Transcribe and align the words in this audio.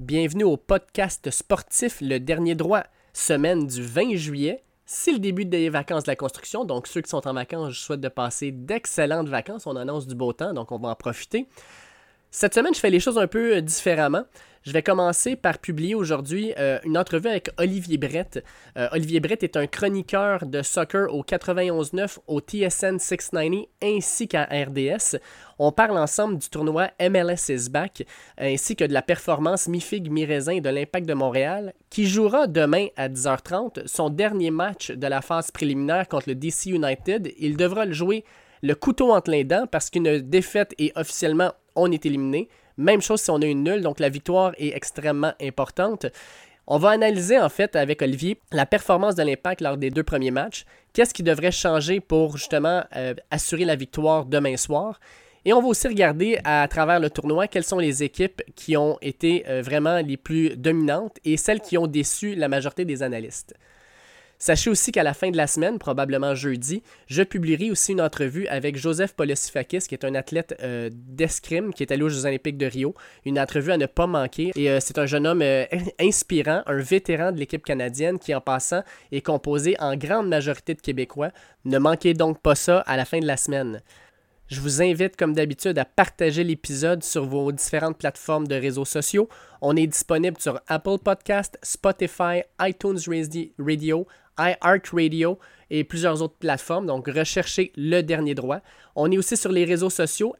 Bienvenue 0.00 0.44
au 0.44 0.56
podcast 0.56 1.30
sportif 1.30 1.98
Le 2.00 2.18
Dernier 2.18 2.54
Droit, 2.54 2.84
semaine 3.12 3.66
du 3.66 3.82
20 3.82 4.16
juillet. 4.16 4.64
C'est 4.86 5.12
le 5.12 5.18
début 5.18 5.44
des 5.44 5.68
vacances 5.68 6.04
de 6.04 6.10
la 6.10 6.16
construction, 6.16 6.64
donc 6.64 6.86
ceux 6.86 7.02
qui 7.02 7.10
sont 7.10 7.28
en 7.28 7.34
vacances, 7.34 7.74
je 7.74 7.80
souhaite 7.80 8.00
de 8.00 8.08
passer 8.08 8.50
d'excellentes 8.50 9.28
vacances. 9.28 9.66
On 9.66 9.76
annonce 9.76 10.06
du 10.06 10.14
beau 10.14 10.32
temps, 10.32 10.54
donc 10.54 10.72
on 10.72 10.78
va 10.78 10.88
en 10.88 10.94
profiter. 10.94 11.48
Cette 12.30 12.54
semaine, 12.54 12.72
je 12.72 12.80
fais 12.80 12.88
les 12.88 12.98
choses 12.98 13.18
un 13.18 13.26
peu 13.26 13.60
différemment. 13.60 14.22
Je 14.62 14.72
vais 14.72 14.82
commencer 14.82 15.36
par 15.36 15.56
publier 15.56 15.94
aujourd'hui 15.94 16.52
euh, 16.58 16.78
une 16.84 16.98
entrevue 16.98 17.28
avec 17.28 17.48
Olivier 17.56 17.96
Brett. 17.96 18.44
Euh, 18.76 18.88
Olivier 18.92 19.18
Brett 19.18 19.42
est 19.42 19.56
un 19.56 19.66
chroniqueur 19.66 20.44
de 20.44 20.60
soccer 20.60 21.10
au 21.14 21.22
91.9 21.22 22.18
au 22.26 22.40
TSN 22.40 22.98
690 22.98 23.68
ainsi 23.82 24.28
qu'à 24.28 24.44
RDS. 24.44 25.16
On 25.58 25.72
parle 25.72 25.96
ensemble 25.96 26.36
du 26.36 26.50
tournoi 26.50 26.90
MLS 27.00 27.48
is 27.48 27.70
back 27.70 28.04
ainsi 28.36 28.76
que 28.76 28.84
de 28.84 28.92
la 28.92 29.00
performance 29.00 29.66
mi-figue 29.66 30.10
mi-raisin 30.10 30.60
de 30.60 30.68
l'Impact 30.68 31.08
de 31.08 31.14
Montréal 31.14 31.72
qui 31.88 32.06
jouera 32.06 32.46
demain 32.46 32.88
à 32.98 33.08
10h30 33.08 33.86
son 33.86 34.10
dernier 34.10 34.50
match 34.50 34.90
de 34.90 35.06
la 35.06 35.22
phase 35.22 35.50
préliminaire 35.50 36.06
contre 36.06 36.28
le 36.28 36.34
DC 36.34 36.66
United. 36.66 37.32
Il 37.38 37.56
devra 37.56 37.86
le 37.86 37.94
jouer 37.94 38.26
le 38.62 38.74
couteau 38.74 39.10
entre 39.14 39.30
les 39.30 39.44
dents 39.44 39.66
parce 39.66 39.88
qu'une 39.88 40.18
défaite 40.18 40.74
est 40.76 40.92
officiellement 40.98 41.52
on 41.76 41.90
est 41.90 42.04
éliminé. 42.04 42.48
Même 42.80 43.02
chose 43.02 43.20
si 43.20 43.30
on 43.30 43.42
a 43.42 43.44
une 43.44 43.62
nulle, 43.62 43.82
donc 43.82 44.00
la 44.00 44.08
victoire 44.08 44.54
est 44.56 44.74
extrêmement 44.74 45.34
importante. 45.38 46.06
On 46.66 46.78
va 46.78 46.90
analyser 46.90 47.38
en 47.38 47.50
fait 47.50 47.76
avec 47.76 48.00
Olivier 48.00 48.38
la 48.52 48.64
performance 48.64 49.14
de 49.14 49.22
l'impact 49.22 49.60
lors 49.60 49.76
des 49.76 49.90
deux 49.90 50.02
premiers 50.02 50.30
matchs. 50.30 50.64
Qu'est-ce 50.94 51.12
qui 51.12 51.22
devrait 51.22 51.52
changer 51.52 52.00
pour 52.00 52.38
justement 52.38 52.82
euh, 52.96 53.12
assurer 53.30 53.66
la 53.66 53.76
victoire 53.76 54.24
demain 54.24 54.56
soir? 54.56 54.98
Et 55.44 55.52
on 55.52 55.60
va 55.60 55.68
aussi 55.68 55.88
regarder 55.88 56.38
à 56.44 56.66
travers 56.68 57.00
le 57.00 57.10
tournoi 57.10 57.48
quelles 57.48 57.64
sont 57.64 57.78
les 57.78 58.02
équipes 58.02 58.40
qui 58.56 58.78
ont 58.78 58.96
été 59.02 59.44
euh, 59.46 59.60
vraiment 59.60 59.98
les 59.98 60.16
plus 60.16 60.56
dominantes 60.56 61.18
et 61.22 61.36
celles 61.36 61.60
qui 61.60 61.76
ont 61.76 61.86
déçu 61.86 62.34
la 62.34 62.48
majorité 62.48 62.86
des 62.86 63.02
analystes. 63.02 63.54
Sachez 64.40 64.70
aussi 64.70 64.90
qu'à 64.90 65.02
la 65.02 65.12
fin 65.12 65.30
de 65.30 65.36
la 65.36 65.46
semaine, 65.46 65.78
probablement 65.78 66.34
jeudi, 66.34 66.82
je 67.08 67.22
publierai 67.22 67.70
aussi 67.70 67.92
une 67.92 68.00
entrevue 68.00 68.46
avec 68.46 68.74
Joseph 68.74 69.12
Polosifakis, 69.12 69.80
qui 69.80 69.94
est 69.94 70.02
un 70.02 70.14
athlète 70.14 70.56
euh, 70.62 70.88
d'escrime 70.92 71.74
qui 71.74 71.82
est 71.82 71.92
allé 71.92 72.02
aux 72.02 72.08
Jeux 72.08 72.24
Olympiques 72.24 72.56
de 72.56 72.64
Rio. 72.64 72.94
Une 73.26 73.38
entrevue 73.38 73.70
à 73.70 73.76
ne 73.76 73.84
pas 73.84 74.06
manquer. 74.06 74.50
Et 74.56 74.70
euh, 74.70 74.78
c'est 74.80 74.96
un 74.96 75.04
jeune 75.04 75.26
homme 75.26 75.42
euh, 75.42 75.66
inspirant, 76.00 76.62
un 76.64 76.78
vétéran 76.78 77.32
de 77.32 77.38
l'équipe 77.38 77.62
canadienne 77.62 78.18
qui, 78.18 78.34
en 78.34 78.40
passant, 78.40 78.82
est 79.12 79.20
composé 79.20 79.76
en 79.78 79.94
grande 79.94 80.28
majorité 80.28 80.72
de 80.72 80.80
Québécois. 80.80 81.32
Ne 81.66 81.78
manquez 81.78 82.14
donc 82.14 82.40
pas 82.40 82.54
ça 82.54 82.80
à 82.80 82.96
la 82.96 83.04
fin 83.04 83.20
de 83.20 83.26
la 83.26 83.36
semaine. 83.36 83.82
Je 84.50 84.60
vous 84.60 84.82
invite, 84.82 85.14
comme 85.14 85.32
d'habitude, 85.32 85.78
à 85.78 85.84
partager 85.84 86.42
l'épisode 86.42 87.04
sur 87.04 87.24
vos 87.24 87.52
différentes 87.52 87.96
plateformes 87.96 88.48
de 88.48 88.56
réseaux 88.56 88.84
sociaux. 88.84 89.28
On 89.60 89.76
est 89.76 89.86
disponible 89.86 90.38
sur 90.40 90.60
Apple 90.66 90.98
Podcast, 91.04 91.56
Spotify, 91.62 92.42
iTunes 92.60 92.98
Radio, 93.60 94.08
iHeartRadio 94.36 95.38
et 95.70 95.84
plusieurs 95.84 96.20
autres 96.20 96.34
plateformes. 96.40 96.86
Donc, 96.86 97.06
recherchez 97.06 97.70
le 97.76 98.00
dernier 98.00 98.34
droit. 98.34 98.58
On 98.96 99.12
est 99.12 99.18
aussi 99.18 99.36
sur 99.36 99.52
les 99.52 99.64
réseaux 99.64 99.88
sociaux, 99.88 100.34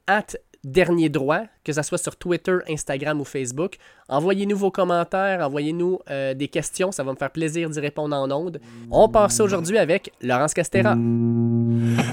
dernier 0.65 1.09
droit, 1.09 1.43
que 1.65 1.73
ce 1.73 1.83
soit 1.83 1.99
sur 1.99 2.17
Twitter, 2.17 2.59
Instagram 2.69 3.21
ou 3.21 3.25
Facebook. 3.25 3.77
Envoyez-nous 4.09 4.57
vos 4.57 4.71
commentaires, 4.71 5.41
envoyez-nous 5.41 6.01
euh, 6.11 6.35
des 6.35 6.49
questions, 6.49 6.93
ça 6.93 7.03
va 7.03 7.13
me 7.13 7.17
faire 7.17 7.31
plaisir 7.31 7.71
d'y 7.71 7.81
répondre 7.81 8.15
en 8.17 8.31
ondes. 8.31 8.61
On 8.91 9.09
part 9.09 9.31
ça 9.31 9.45
aujourd'hui 9.45 9.79
avec 9.79 10.13
Laurence 10.21 10.55
Castera. 10.55 10.97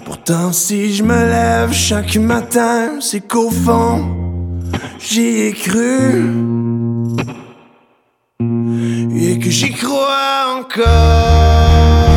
Pourtant, 0.06 0.54
si 0.54 0.94
je 0.94 1.04
me 1.04 1.16
lève 1.16 1.74
chaque 1.74 2.16
matin, 2.16 3.00
c'est 3.02 3.22
qu'au 3.22 3.50
fond, 3.50 4.16
j'y 5.00 5.48
ai 5.48 5.54
cru. 5.54 6.34
Et 9.20 9.40
que 9.40 9.50
j'y 9.50 9.74
crois 9.74 10.60
encore. 10.60 12.17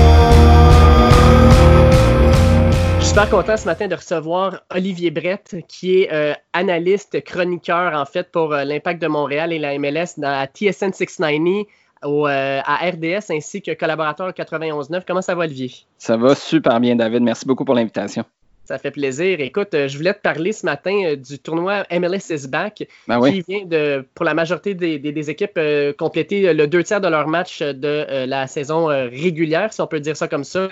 Super 3.20 3.38
content 3.38 3.56
ce 3.58 3.66
matin 3.66 3.86
de 3.86 3.94
recevoir 3.94 4.62
Olivier 4.74 5.10
Brett, 5.10 5.56
qui 5.68 6.00
est 6.00 6.10
euh, 6.10 6.32
analyste, 6.54 7.22
chroniqueur 7.22 7.92
en 7.92 8.06
fait 8.06 8.30
pour 8.32 8.54
euh, 8.54 8.64
l'Impact 8.64 9.02
de 9.02 9.08
Montréal 9.08 9.52
et 9.52 9.58
la 9.58 9.78
MLS 9.78 10.16
dans 10.16 10.30
la 10.30 10.46
TSN 10.46 10.92
690 10.94 11.66
au, 12.02 12.26
euh, 12.26 12.60
à 12.64 12.76
RDS 12.76 13.30
ainsi 13.30 13.60
que 13.60 13.72
collaborateur 13.72 14.30
91.9. 14.30 15.02
Comment 15.06 15.20
ça 15.20 15.34
va, 15.34 15.44
Olivier? 15.44 15.70
Ça 15.98 16.16
va 16.16 16.34
super 16.34 16.80
bien, 16.80 16.96
David. 16.96 17.22
Merci 17.22 17.44
beaucoup 17.44 17.66
pour 17.66 17.74
l'invitation. 17.74 18.24
Ça 18.64 18.78
fait 18.78 18.90
plaisir. 18.90 19.38
Écoute, 19.40 19.72
je 19.72 19.96
voulais 19.98 20.14
te 20.14 20.20
parler 20.20 20.52
ce 20.52 20.64
matin 20.64 21.14
du 21.14 21.38
tournoi 21.38 21.82
MLS 21.90 22.30
is 22.30 22.48
back, 22.48 22.88
ben 23.06 23.20
qui 23.20 23.42
vient 23.46 23.66
de, 23.66 24.02
pour 24.14 24.24
la 24.24 24.32
majorité 24.32 24.74
des, 24.74 25.30
équipes, 25.30 25.58
euh, 25.58 25.92
compléter 25.92 26.54
le 26.54 26.66
deux 26.66 26.84
tiers 26.84 27.02
de 27.02 27.08
leur 27.08 27.28
match 27.28 27.60
de 27.60 28.24
la 28.24 28.46
saison 28.46 28.86
régulière, 28.86 29.74
si 29.74 29.82
on 29.82 29.86
peut 29.86 30.00
dire 30.00 30.16
ça 30.16 30.26
comme 30.26 30.44
ça. 30.44 30.68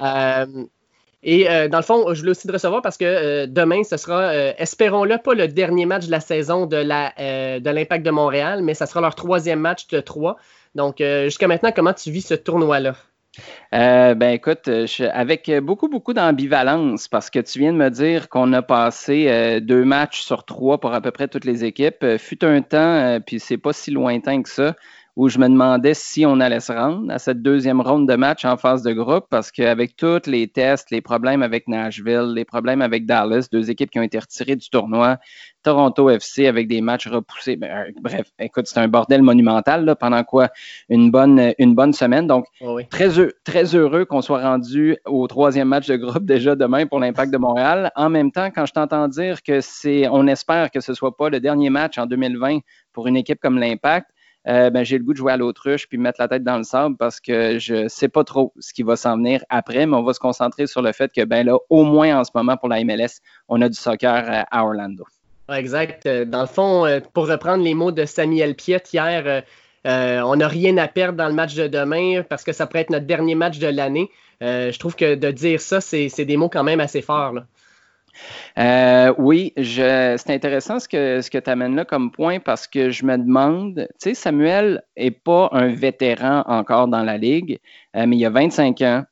et 1.22 1.44
dans 1.68 1.78
le 1.78 1.84
fond, 1.84 2.14
je 2.14 2.20
voulais 2.20 2.30
aussi 2.30 2.46
te 2.46 2.52
recevoir 2.52 2.82
parce 2.82 2.96
que 2.96 3.46
demain, 3.46 3.84
ce 3.84 3.96
sera, 3.96 4.34
espérons-le, 4.34 5.18
pas 5.18 5.34
le 5.34 5.48
dernier 5.48 5.86
match 5.86 6.06
de 6.06 6.10
la 6.10 6.20
saison 6.20 6.66
de 6.66 6.76
l'Impact 6.76 8.04
de, 8.04 8.10
Montréal, 8.10 8.62
mais 8.62 8.74
ça 8.74 8.86
sera 8.86 9.00
leur 9.00 9.14
troisième 9.14 9.60
match 9.60 9.86
de 9.88 10.00
trois. 10.00 10.36
Donc, 10.74 10.96
jusqu'à 10.98 11.46
maintenant, 11.48 11.72
comment 11.74 11.92
tu 11.92 12.10
vis 12.10 12.22
ce 12.22 12.34
tournoi-là? 12.34 12.94
Euh, 13.72 14.14
ben 14.14 14.30
écoute, 14.30 14.68
avec 15.12 15.50
beaucoup, 15.62 15.88
beaucoup 15.88 16.12
d'ambivalence, 16.12 17.06
parce 17.08 17.30
que 17.30 17.38
tu 17.38 17.60
viens 17.60 17.72
de 17.72 17.78
me 17.78 17.88
dire 17.88 18.28
qu'on 18.28 18.52
a 18.52 18.62
passé 18.62 19.26
euh, 19.28 19.60
deux 19.60 19.84
matchs 19.84 20.22
sur 20.22 20.44
trois 20.44 20.80
pour 20.80 20.92
à 20.92 21.00
peu 21.00 21.10
près 21.12 21.28
toutes 21.28 21.44
les 21.44 21.64
équipes. 21.64 22.02
Euh, 22.02 22.18
fut 22.18 22.44
un 22.44 22.62
temps, 22.62 23.20
puis 23.24 23.38
c'est 23.38 23.58
pas 23.58 23.72
si 23.72 23.90
lointain 23.90 24.42
que 24.42 24.48
ça, 24.48 24.74
où 25.20 25.28
je 25.28 25.38
me 25.38 25.48
demandais 25.48 25.92
si 25.92 26.24
on 26.24 26.40
allait 26.40 26.60
se 26.60 26.72
rendre 26.72 27.12
à 27.12 27.18
cette 27.18 27.42
deuxième 27.42 27.82
ronde 27.82 28.08
de 28.08 28.16
match 28.16 28.46
en 28.46 28.56
phase 28.56 28.82
de 28.82 28.94
groupe, 28.94 29.26
parce 29.28 29.50
qu'avec 29.52 29.94
tous 29.94 30.26
les 30.26 30.48
tests, 30.48 30.90
les 30.90 31.02
problèmes 31.02 31.42
avec 31.42 31.68
Nashville, 31.68 32.32
les 32.34 32.46
problèmes 32.46 32.80
avec 32.80 33.04
Dallas, 33.04 33.46
deux 33.52 33.70
équipes 33.70 33.90
qui 33.90 33.98
ont 33.98 34.02
été 34.02 34.18
retirées 34.18 34.56
du 34.56 34.70
tournoi, 34.70 35.18
Toronto 35.62 36.08
FC 36.08 36.46
avec 36.46 36.68
des 36.68 36.80
matchs 36.80 37.06
repoussés. 37.06 37.56
Ben, 37.56 37.70
euh, 37.70 37.90
bref, 38.00 38.28
écoute, 38.38 38.66
c'est 38.66 38.80
un 38.80 38.88
bordel 38.88 39.20
monumental 39.20 39.84
là, 39.84 39.94
pendant 39.94 40.24
quoi 40.24 40.48
une 40.88 41.10
bonne, 41.10 41.52
une 41.58 41.74
bonne 41.74 41.92
semaine. 41.92 42.26
Donc, 42.26 42.46
oh 42.62 42.80
très, 42.88 43.10
très 43.44 43.74
heureux 43.74 44.06
qu'on 44.06 44.22
soit 44.22 44.40
rendu 44.40 44.96
au 45.04 45.26
troisième 45.26 45.68
match 45.68 45.86
de 45.86 45.96
groupe 45.96 46.24
déjà 46.24 46.56
demain 46.56 46.86
pour 46.86 46.98
l'Impact 46.98 47.30
de 47.30 47.36
Montréal. 47.36 47.92
En 47.94 48.08
même 48.08 48.32
temps, 48.32 48.48
quand 48.50 48.64
je 48.64 48.72
t'entends 48.72 49.06
dire 49.06 49.42
que 49.42 49.60
c'est, 49.60 50.08
on 50.08 50.26
espère 50.26 50.70
que 50.70 50.80
ce 50.80 50.94
soit 50.94 51.14
pas 51.14 51.28
le 51.28 51.40
dernier 51.40 51.68
match 51.68 51.98
en 51.98 52.06
2020 52.06 52.60
pour 52.94 53.06
une 53.06 53.18
équipe 53.18 53.38
comme 53.38 53.58
l'Impact, 53.58 54.06
euh, 54.48 54.70
ben, 54.70 54.84
j'ai 54.84 54.98
le 54.98 55.04
goût 55.04 55.12
de 55.12 55.18
jouer 55.18 55.32
à 55.32 55.36
l'autruche 55.36 55.86
puis 55.88 55.98
mettre 55.98 56.20
la 56.20 56.28
tête 56.28 56.42
dans 56.42 56.56
le 56.56 56.62
sable 56.62 56.96
parce 56.96 57.20
que 57.20 57.58
je 57.58 57.88
sais 57.88 58.08
pas 58.08 58.24
trop 58.24 58.52
ce 58.58 58.72
qui 58.72 58.82
va 58.82 58.96
s'en 58.96 59.16
venir 59.16 59.44
après, 59.50 59.86
mais 59.86 59.96
on 59.96 60.02
va 60.02 60.14
se 60.14 60.20
concentrer 60.20 60.66
sur 60.66 60.82
le 60.82 60.92
fait 60.92 61.12
que, 61.12 61.24
ben 61.24 61.44
là, 61.44 61.56
au 61.68 61.84
moins 61.84 62.20
en 62.20 62.24
ce 62.24 62.30
moment 62.34 62.56
pour 62.56 62.68
la 62.68 62.82
MLS, 62.82 63.20
on 63.48 63.60
a 63.60 63.68
du 63.68 63.76
soccer 63.78 64.46
à 64.50 64.64
Orlando. 64.64 65.04
Exact. 65.52 66.06
Euh, 66.06 66.24
dans 66.24 66.42
le 66.42 66.46
fond, 66.46 66.86
euh, 66.86 67.00
pour 67.12 67.28
reprendre 67.28 67.62
les 67.62 67.74
mots 67.74 67.92
de 67.92 68.04
Samuel 68.04 68.54
Piet 68.54 68.82
hier, 68.92 69.42
on 69.84 70.36
n'a 70.36 70.48
rien 70.48 70.76
à 70.78 70.88
perdre 70.88 71.18
dans 71.18 71.28
le 71.28 71.34
match 71.34 71.54
de 71.54 71.66
demain 71.66 72.22
parce 72.22 72.44
que 72.44 72.52
ça 72.52 72.66
pourrait 72.66 72.82
être 72.82 72.90
notre 72.90 73.06
dernier 73.06 73.34
match 73.34 73.58
de 73.58 73.66
l'année. 73.66 74.10
je 74.40 74.78
trouve 74.78 74.94
que 74.94 75.14
de 75.14 75.30
dire 75.30 75.60
ça, 75.60 75.80
c'est 75.80 76.24
des 76.24 76.36
mots 76.36 76.48
quand 76.48 76.64
même 76.64 76.80
assez 76.80 77.02
forts. 77.02 77.40
Euh, 78.58 79.12
oui, 79.18 79.52
c'est 79.56 80.30
intéressant 80.30 80.78
ce 80.78 80.88
que, 80.88 81.38
tu 81.38 81.50
amènes 81.50 81.76
là 81.76 81.84
comme 81.84 82.10
point 82.10 82.40
parce 82.40 82.66
que 82.66 82.90
je 82.90 83.04
me 83.04 83.16
demande, 83.16 83.88
tu 84.00 84.10
sais, 84.10 84.14
Samuel 84.14 84.82
n'est 84.96 85.10
pas 85.10 85.48
un 85.52 85.68
vétéran 85.68 86.44
encore 86.46 86.88
dans 86.88 87.02
la 87.02 87.16
ligue, 87.16 87.58
euh, 87.96 88.06
mais 88.06 88.16
il 88.16 88.26
a 88.26 88.30
25 88.30 88.80
ans. 88.82 89.04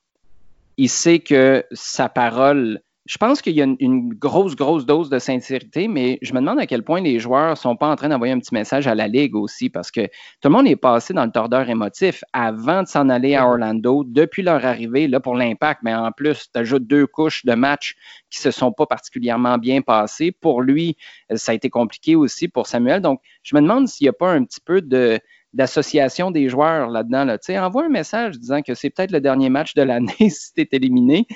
Il 0.76 0.88
sait 0.88 1.18
que 1.18 1.64
sa 1.72 2.08
parole 2.08 2.80
je 3.08 3.16
pense 3.16 3.40
qu'il 3.40 3.54
y 3.54 3.62
a 3.62 3.64
une, 3.64 4.12
grosse, 4.12 4.54
grosse 4.54 4.84
dose 4.84 5.08
de 5.08 5.18
sincérité, 5.18 5.88
mais 5.88 6.18
je 6.20 6.34
me 6.34 6.40
demande 6.40 6.60
à 6.60 6.66
quel 6.66 6.82
point 6.82 7.00
les 7.00 7.18
joueurs 7.18 7.50
ne 7.50 7.54
sont 7.54 7.74
pas 7.74 7.88
en 7.88 7.96
train 7.96 8.10
d'envoyer 8.10 8.34
un 8.34 8.38
petit 8.38 8.52
message 8.52 8.86
à 8.86 8.94
la 8.94 9.08
Ligue 9.08 9.34
aussi, 9.34 9.70
parce 9.70 9.90
que 9.90 10.02
tout 10.02 10.48
le 10.48 10.50
monde 10.50 10.68
est 10.68 10.76
passé 10.76 11.14
dans 11.14 11.24
le 11.24 11.30
tordeur 11.30 11.70
émotif 11.70 12.22
avant 12.34 12.82
de 12.82 12.86
s'en 12.86 13.08
aller 13.08 13.34
à 13.34 13.46
Orlando, 13.46 14.04
depuis 14.04 14.42
leur 14.42 14.62
arrivée, 14.62 15.08
là, 15.08 15.20
pour 15.20 15.36
l'impact, 15.36 15.80
mais 15.84 15.94
en 15.94 16.12
plus, 16.12 16.50
tu 16.52 16.60
ajoutes 16.60 16.86
deux 16.86 17.06
couches 17.06 17.46
de 17.46 17.54
matchs 17.54 17.96
qui 18.28 18.40
ne 18.46 18.52
se 18.52 18.58
sont 18.58 18.72
pas 18.72 18.84
particulièrement 18.84 19.56
bien 19.56 19.80
passés. 19.80 20.30
Pour 20.30 20.60
lui, 20.60 20.98
ça 21.34 21.52
a 21.52 21.54
été 21.54 21.70
compliqué 21.70 22.14
aussi 22.14 22.46
pour 22.46 22.66
Samuel. 22.66 23.00
Donc, 23.00 23.22
je 23.42 23.56
me 23.56 23.62
demande 23.62 23.88
s'il 23.88 24.04
n'y 24.04 24.10
a 24.10 24.12
pas 24.12 24.32
un 24.32 24.44
petit 24.44 24.60
peu 24.60 24.82
de 24.82 25.18
d'association 25.58 26.30
des 26.30 26.48
joueurs 26.48 26.88
là-dedans. 26.88 27.24
Là. 27.24 27.36
Envoie 27.66 27.86
un 27.86 27.88
message 27.88 28.38
disant 28.38 28.62
que 28.62 28.74
c'est 28.74 28.90
peut-être 28.90 29.10
le 29.10 29.20
dernier 29.20 29.50
match 29.50 29.74
de 29.74 29.82
l'année 29.82 30.14
si 30.30 30.54
tu 30.54 30.60
es 30.60 30.68
éliminé. 30.70 31.26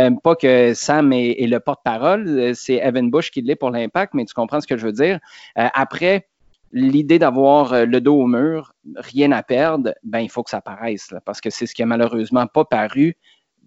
Euh, 0.00 0.12
pas 0.22 0.36
que 0.36 0.72
Sam 0.74 1.12
est, 1.12 1.44
le 1.44 1.58
porte-parole, 1.58 2.28
euh, 2.28 2.52
c'est 2.54 2.76
Evan 2.76 3.10
Bush 3.10 3.32
qui 3.32 3.42
l'est 3.42 3.56
pour 3.56 3.70
l'impact, 3.70 4.14
mais 4.14 4.24
tu 4.26 4.32
comprends 4.32 4.60
ce 4.60 4.68
que 4.68 4.76
je 4.76 4.86
veux 4.86 4.92
dire. 4.92 5.18
Euh, 5.58 5.66
après, 5.74 6.28
l'idée 6.70 7.18
d'avoir 7.18 7.84
le 7.84 8.00
dos 8.00 8.14
au 8.14 8.26
mur, 8.26 8.74
rien 8.96 9.32
à 9.32 9.42
perdre, 9.42 9.92
ben 10.04 10.20
il 10.20 10.30
faut 10.30 10.44
que 10.44 10.50
ça 10.50 10.60
paraisse, 10.60 11.12
parce 11.24 11.40
que 11.40 11.50
c'est 11.50 11.66
ce 11.66 11.74
qui 11.74 11.82
a 11.82 11.86
malheureusement 11.86 12.46
pas 12.46 12.64
paru 12.64 13.16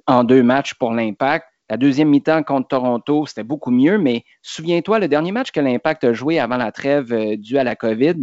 en 0.08 0.24
deux 0.24 0.42
matchs 0.42 0.74
pour 0.74 0.94
l'impact. 0.94 1.48
La 1.70 1.76
deuxième 1.76 2.08
mi-temps 2.08 2.44
contre 2.44 2.70
Toronto, 2.70 3.26
c'était 3.26 3.44
beaucoup 3.44 3.72
mieux, 3.72 3.98
mais 3.98 4.24
souviens-toi, 4.42 5.00
le 5.00 5.10
dernier 5.10 5.34
match 5.34 5.52
que 5.52 5.60
l'Impact 5.60 6.06
a 6.06 6.14
joué 6.14 6.40
avant 6.40 6.56
la 6.56 6.72
trêve 6.72 7.14
due 7.36 7.58
à 7.58 7.66
la 7.66 7.76
COVID, 7.76 8.16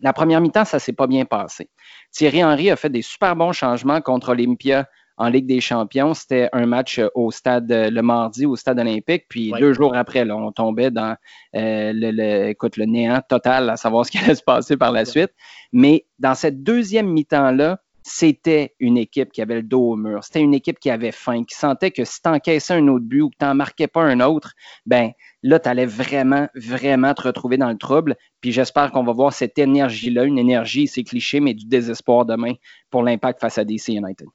La 0.00 0.12
première 0.12 0.40
mi-temps, 0.40 0.64
ça 0.64 0.78
s'est 0.78 0.92
pas 0.92 1.06
bien 1.06 1.24
passé. 1.24 1.70
Thierry 2.10 2.44
Henry 2.44 2.70
a 2.70 2.76
fait 2.76 2.90
des 2.90 3.02
super 3.02 3.36
bons 3.36 3.52
changements 3.52 4.00
contre 4.00 4.30
Olympia 4.30 4.86
en 5.16 5.28
Ligue 5.28 5.46
des 5.46 5.60
Champions. 5.60 6.14
C'était 6.14 6.48
un 6.52 6.66
match 6.66 6.98
euh, 6.98 7.08
au 7.14 7.30
stade 7.30 7.70
euh, 7.70 7.90
le 7.90 8.02
mardi 8.02 8.46
au 8.46 8.56
stade 8.56 8.78
olympique. 8.78 9.26
Puis 9.28 9.52
deux 9.58 9.72
jours 9.72 9.94
après, 9.94 10.28
on 10.30 10.52
tombait 10.52 10.90
dans 10.90 11.16
euh, 11.54 11.92
le, 11.94 12.48
écoute, 12.48 12.76
le 12.76 12.86
néant 12.86 13.20
total 13.28 13.70
à 13.70 13.76
savoir 13.76 14.04
ce 14.06 14.10
qui 14.10 14.18
allait 14.18 14.34
se 14.34 14.42
passer 14.42 14.76
par 14.76 14.92
la 14.92 15.04
suite. 15.04 15.30
Mais 15.72 16.06
dans 16.18 16.34
cette 16.34 16.62
deuxième 16.62 17.08
mi-temps-là, 17.08 17.78
c'était 18.06 18.74
une 18.80 18.98
équipe 18.98 19.32
qui 19.32 19.40
avait 19.40 19.56
le 19.56 19.62
dos 19.62 19.92
au 19.92 19.96
mur. 19.96 20.22
C'était 20.22 20.40
une 20.40 20.52
équipe 20.52 20.78
qui 20.78 20.90
avait 20.90 21.10
faim, 21.10 21.42
qui 21.44 21.56
sentait 21.56 21.90
que 21.90 22.04
si 22.04 22.20
tu 22.20 22.28
encaissais 22.28 22.74
un 22.74 22.86
autre 22.88 23.06
but 23.06 23.22
ou 23.22 23.30
que 23.30 23.36
tu 23.40 23.46
n'en 23.46 23.54
marquais 23.54 23.88
pas 23.88 24.02
un 24.02 24.20
autre, 24.20 24.52
ben 24.84 25.12
là, 25.42 25.58
tu 25.58 25.68
allais 25.70 25.86
vraiment, 25.86 26.46
vraiment 26.54 27.14
te 27.14 27.22
retrouver 27.22 27.56
dans 27.56 27.70
le 27.70 27.78
trouble. 27.78 28.16
Puis 28.42 28.52
j'espère 28.52 28.92
qu'on 28.92 29.04
va 29.04 29.12
voir 29.12 29.32
cette 29.32 29.58
énergie-là, 29.58 30.24
une 30.24 30.38
énergie, 30.38 30.86
c'est 30.86 31.02
cliché, 31.02 31.40
mais 31.40 31.54
du 31.54 31.64
désespoir 31.64 32.26
demain 32.26 32.52
pour 32.90 33.02
l'impact 33.02 33.40
face 33.40 33.56
à 33.56 33.64
DC 33.64 33.88
United. 33.88 34.28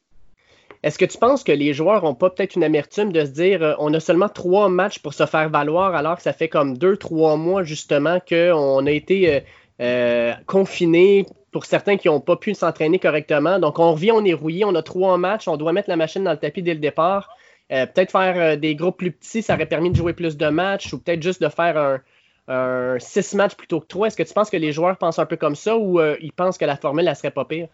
Est-ce 0.81 0.97
que 0.97 1.05
tu 1.05 1.19
penses 1.19 1.43
que 1.43 1.51
les 1.51 1.73
joueurs 1.73 2.03
n'ont 2.03 2.15
pas 2.15 2.31
peut-être 2.31 2.55
une 2.55 2.63
amertume 2.63 3.11
de 3.11 3.23
se 3.23 3.31
dire 3.31 3.61
euh, 3.61 3.73
on 3.77 3.93
a 3.93 3.99
seulement 3.99 4.29
trois 4.29 4.69
matchs 4.69 4.99
pour 4.99 5.13
se 5.13 5.25
faire 5.25 5.49
valoir 5.49 5.93
alors 5.93 6.15
que 6.15 6.23
ça 6.23 6.33
fait 6.33 6.47
comme 6.47 6.77
deux, 6.77 6.97
trois 6.97 7.35
mois 7.35 7.63
justement 7.63 8.19
qu'on 8.27 8.85
a 8.87 8.91
été 8.91 9.35
euh, 9.35 9.39
euh, 9.81 10.33
confinés 10.47 11.25
pour 11.51 11.65
certains 11.65 11.97
qui 11.97 12.07
n'ont 12.07 12.19
pas 12.19 12.35
pu 12.35 12.53
s'entraîner 12.53 12.99
correctement. 12.99 13.59
Donc 13.59 13.79
on 13.79 13.93
revient, 13.93 14.11
on 14.11 14.23
est 14.25 14.33
rouillé, 14.33 14.65
on 14.65 14.75
a 14.75 14.83
trois 14.83 15.17
matchs, 15.17 15.47
on 15.47 15.57
doit 15.57 15.73
mettre 15.73 15.89
la 15.89 15.95
machine 15.95 16.23
dans 16.23 16.31
le 16.31 16.37
tapis 16.37 16.61
dès 16.61 16.73
le 16.73 16.79
départ. 16.79 17.29
peut-être 17.69 18.11
faire 18.11 18.57
des 18.57 18.75
groupes 18.75 18.97
plus 18.97 19.11
petits, 19.11 19.41
ça 19.41 19.55
aurait 19.55 19.65
permis 19.65 19.91
de 19.91 19.95
jouer 19.95 20.13
plus 20.13 20.37
de 20.37 20.47
matchs 20.47 20.93
ou 20.93 20.99
peut-être 20.99 21.23
juste 21.23 21.41
de 21.41 21.49
faire 21.49 21.99
un, 22.47 22.99
six 22.99 23.33
matchs 23.35 23.55
plutôt 23.55 23.79
que 23.79 23.87
trois. 23.87 24.07
Est-ce 24.07 24.17
que 24.17 24.23
tu 24.23 24.33
penses 24.33 24.49
que 24.49 24.57
les 24.57 24.71
joueurs 24.71 24.97
pensent 24.97 25.19
un 25.19 25.25
peu 25.25 25.37
comme 25.37 25.55
ça 25.55 25.77
ou 25.77 25.99
ils 26.21 26.33
pensent 26.33 26.57
que 26.57 26.65
la 26.65 26.77
formule, 26.77 27.07
elle 27.07 27.15
serait 27.15 27.31
pas 27.31 27.45
pire? 27.45 27.67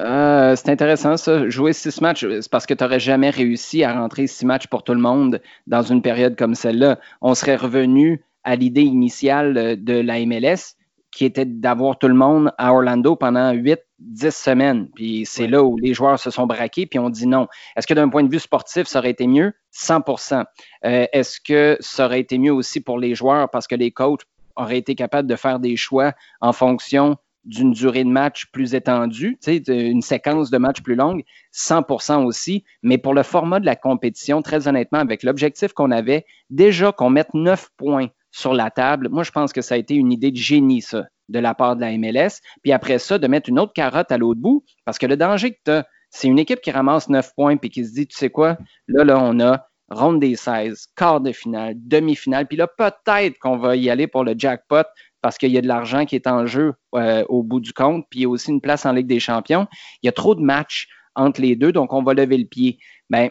Euh, 0.00 0.56
c'est 0.56 0.70
intéressant 0.70 1.16
ça. 1.16 1.48
Jouer 1.48 1.72
six 1.72 2.00
matchs, 2.00 2.26
c'est 2.40 2.50
parce 2.50 2.66
que 2.66 2.74
tu 2.74 2.82
n'aurais 2.82 3.00
jamais 3.00 3.30
réussi 3.30 3.84
à 3.84 3.92
rentrer 3.92 4.26
six 4.26 4.46
matchs 4.46 4.66
pour 4.66 4.82
tout 4.82 4.94
le 4.94 5.00
monde 5.00 5.40
dans 5.66 5.82
une 5.82 6.02
période 6.02 6.36
comme 6.36 6.54
celle-là. 6.54 6.98
On 7.20 7.34
serait 7.34 7.56
revenu 7.56 8.22
à 8.44 8.56
l'idée 8.56 8.82
initiale 8.82 9.82
de 9.82 10.00
la 10.00 10.24
MLS, 10.24 10.76
qui 11.12 11.26
était 11.26 11.44
d'avoir 11.44 11.98
tout 11.98 12.08
le 12.08 12.14
monde 12.14 12.52
à 12.58 12.72
Orlando 12.72 13.14
pendant 13.16 13.52
huit, 13.52 13.80
dix 13.98 14.34
semaines. 14.34 14.88
Puis 14.94 15.24
c'est 15.26 15.46
là 15.46 15.62
où 15.62 15.76
les 15.76 15.94
joueurs 15.94 16.18
se 16.18 16.30
sont 16.30 16.46
braqués, 16.46 16.86
puis 16.86 16.98
on 16.98 17.10
dit 17.10 17.26
non. 17.26 17.46
Est-ce 17.76 17.86
que 17.86 17.94
d'un 17.94 18.08
point 18.08 18.24
de 18.24 18.30
vue 18.30 18.40
sportif, 18.40 18.86
ça 18.86 18.98
aurait 18.98 19.10
été 19.10 19.26
mieux? 19.26 19.52
100% 19.74 20.44
euh, 20.84 21.06
Est-ce 21.12 21.38
que 21.40 21.76
ça 21.80 22.06
aurait 22.06 22.20
été 22.20 22.38
mieux 22.38 22.52
aussi 22.52 22.80
pour 22.80 22.98
les 22.98 23.14
joueurs 23.14 23.50
parce 23.50 23.66
que 23.66 23.74
les 23.74 23.90
coachs 23.90 24.22
auraient 24.56 24.78
été 24.78 24.94
capables 24.94 25.28
de 25.28 25.36
faire 25.36 25.60
des 25.60 25.76
choix 25.76 26.12
en 26.40 26.52
fonction 26.52 27.16
d'une 27.44 27.72
durée 27.72 28.04
de 28.04 28.08
match 28.08 28.46
plus 28.52 28.74
étendue, 28.74 29.38
une 29.46 30.02
séquence 30.02 30.50
de 30.50 30.58
match 30.58 30.80
plus 30.80 30.94
longue, 30.94 31.24
100% 31.52 32.24
aussi. 32.24 32.64
Mais 32.82 32.98
pour 32.98 33.14
le 33.14 33.22
format 33.22 33.60
de 33.60 33.66
la 33.66 33.76
compétition, 33.76 34.42
très 34.42 34.68
honnêtement, 34.68 35.00
avec 35.00 35.22
l'objectif 35.22 35.72
qu'on 35.72 35.90
avait, 35.90 36.24
déjà 36.50 36.92
qu'on 36.92 37.10
mette 37.10 37.34
9 37.34 37.70
points 37.76 38.08
sur 38.32 38.54
la 38.54 38.70
table, 38.70 39.08
moi, 39.10 39.22
je 39.22 39.30
pense 39.30 39.52
que 39.52 39.60
ça 39.60 39.76
a 39.76 39.78
été 39.78 39.94
une 39.94 40.10
idée 40.10 40.30
de 40.30 40.36
génie, 40.36 40.82
ça, 40.82 41.04
de 41.28 41.38
la 41.38 41.54
part 41.54 41.76
de 41.76 41.82
la 41.82 41.96
MLS. 41.96 42.40
Puis 42.62 42.72
après 42.72 42.98
ça, 42.98 43.18
de 43.18 43.26
mettre 43.28 43.48
une 43.48 43.60
autre 43.60 43.72
carotte 43.72 44.10
à 44.10 44.18
l'autre 44.18 44.40
bout, 44.40 44.64
parce 44.84 44.98
que 44.98 45.06
le 45.06 45.16
danger 45.16 45.52
que 45.52 45.58
tu 45.64 45.70
as, 45.70 45.86
c'est 46.10 46.28
une 46.28 46.38
équipe 46.38 46.60
qui 46.60 46.70
ramasse 46.70 47.08
9 47.08 47.34
points 47.34 47.56
puis 47.56 47.70
qui 47.70 47.84
se 47.84 47.92
dit, 47.92 48.06
tu 48.06 48.16
sais 48.16 48.30
quoi, 48.30 48.58
là, 48.88 49.04
là, 49.04 49.18
on 49.20 49.38
a 49.40 49.66
ronde 49.90 50.20
des 50.20 50.36
16, 50.36 50.86
quart 50.96 51.20
de 51.20 51.32
finale, 51.32 51.74
demi-finale, 51.76 52.46
puis 52.46 52.56
là, 52.56 52.66
peut-être 52.66 53.38
qu'on 53.38 53.58
va 53.58 53.76
y 53.76 53.90
aller 53.90 54.06
pour 54.06 54.24
le 54.24 54.34
jackpot 54.36 54.84
parce 55.20 55.38
qu'il 55.38 55.50
y 55.50 55.58
a 55.58 55.60
de 55.60 55.68
l'argent 55.68 56.04
qui 56.06 56.16
est 56.16 56.26
en 56.26 56.46
jeu 56.46 56.72
euh, 56.94 57.24
au 57.28 57.42
bout 57.42 57.60
du 57.60 57.72
compte, 57.72 58.06
puis 58.10 58.20
il 58.20 58.22
y 58.22 58.26
a 58.26 58.28
aussi 58.28 58.50
une 58.50 58.60
place 58.60 58.86
en 58.86 58.92
Ligue 58.92 59.06
des 59.06 59.20
Champions. 59.20 59.68
Il 60.02 60.06
y 60.06 60.08
a 60.08 60.12
trop 60.12 60.34
de 60.34 60.40
matchs 60.40 60.88
entre 61.14 61.40
les 61.40 61.56
deux, 61.56 61.72
donc 61.72 61.92
on 61.92 62.02
va 62.02 62.14
lever 62.14 62.38
le 62.38 62.46
pied. 62.46 62.78
Ben, 63.10 63.30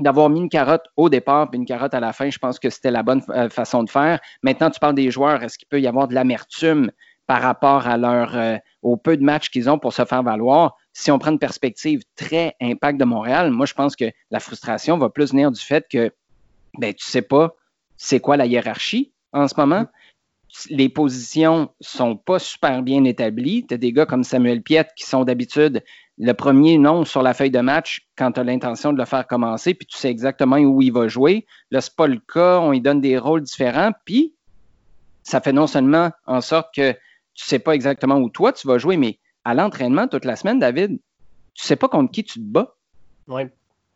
d'avoir 0.00 0.28
mis 0.30 0.40
une 0.40 0.48
carotte 0.48 0.84
au 0.96 1.08
départ 1.08 1.50
puis 1.50 1.58
une 1.58 1.66
carotte 1.66 1.94
à 1.94 2.00
la 2.00 2.12
fin, 2.12 2.30
je 2.30 2.38
pense 2.38 2.58
que 2.58 2.70
c'était 2.70 2.90
la 2.90 3.02
bonne 3.02 3.22
euh, 3.30 3.48
façon 3.48 3.82
de 3.82 3.90
faire. 3.90 4.20
Maintenant, 4.42 4.70
tu 4.70 4.80
parles 4.80 4.94
des 4.94 5.10
joueurs, 5.10 5.42
est-ce 5.42 5.58
qu'il 5.58 5.68
peut 5.68 5.80
y 5.80 5.86
avoir 5.86 6.08
de 6.08 6.14
l'amertume 6.14 6.90
par 7.26 7.42
rapport 7.42 7.86
à 7.86 7.96
leur 7.96 8.36
euh, 8.36 8.56
au 8.82 8.96
peu 8.96 9.16
de 9.16 9.22
matchs 9.22 9.50
qu'ils 9.50 9.68
ont 9.70 9.78
pour 9.78 9.92
se 9.92 10.04
faire 10.04 10.22
valoir? 10.22 10.76
Si 10.92 11.10
on 11.10 11.18
prend 11.18 11.30
une 11.30 11.38
perspective 11.38 12.02
très 12.16 12.54
impact 12.60 12.98
de 12.98 13.04
Montréal, 13.04 13.50
moi 13.50 13.66
je 13.66 13.74
pense 13.74 13.96
que 13.96 14.10
la 14.30 14.40
frustration 14.40 14.98
va 14.98 15.08
plus 15.08 15.30
venir 15.30 15.50
du 15.50 15.60
fait 15.60 15.86
que 15.90 16.10
ben 16.78 16.94
tu 16.94 17.04
sais 17.04 17.22
pas 17.22 17.54
c'est 17.96 18.20
quoi 18.20 18.36
la 18.36 18.46
hiérarchie 18.46 19.12
en 19.32 19.46
ce 19.46 19.54
moment 19.56 19.86
les 20.68 20.88
positions 20.88 21.70
sont 21.80 22.16
pas 22.16 22.38
super 22.38 22.82
bien 22.82 23.04
établies. 23.04 23.66
Tu 23.66 23.74
as 23.74 23.78
des 23.78 23.92
gars 23.92 24.06
comme 24.06 24.24
Samuel 24.24 24.62
Piette 24.62 24.90
qui 24.96 25.04
sont 25.04 25.24
d'habitude 25.24 25.82
le 26.18 26.32
premier 26.32 26.78
nom 26.78 27.04
sur 27.04 27.22
la 27.22 27.34
feuille 27.34 27.50
de 27.50 27.60
match 27.60 28.06
quand 28.16 28.32
tu 28.32 28.40
as 28.40 28.44
l'intention 28.44 28.92
de 28.92 28.98
le 28.98 29.04
faire 29.04 29.26
commencer, 29.26 29.74
puis 29.74 29.86
tu 29.86 29.96
sais 29.96 30.10
exactement 30.10 30.56
où 30.56 30.82
il 30.82 30.92
va 30.92 31.08
jouer. 31.08 31.46
Là, 31.70 31.78
n'est 31.80 31.94
pas 31.96 32.06
le 32.06 32.20
cas, 32.20 32.58
on 32.60 32.70
lui 32.70 32.80
donne 32.80 33.00
des 33.00 33.18
rôles 33.18 33.42
différents, 33.42 33.92
puis 34.04 34.34
ça 35.22 35.40
fait 35.40 35.52
non 35.52 35.66
seulement 35.66 36.10
en 36.26 36.40
sorte 36.40 36.74
que 36.74 36.92
tu 37.34 37.46
sais 37.46 37.58
pas 37.58 37.74
exactement 37.74 38.16
où 38.16 38.28
toi 38.28 38.52
tu 38.52 38.66
vas 38.66 38.78
jouer, 38.78 38.96
mais 38.96 39.18
à 39.44 39.54
l'entraînement 39.54 40.06
toute 40.06 40.24
la 40.24 40.36
semaine, 40.36 40.58
David, 40.58 40.98
tu 41.54 41.64
sais 41.64 41.76
pas 41.76 41.88
contre 41.88 42.12
qui 42.12 42.24
tu 42.24 42.34
te 42.34 42.44
bats. 42.44 42.74
Oui. 43.28 43.42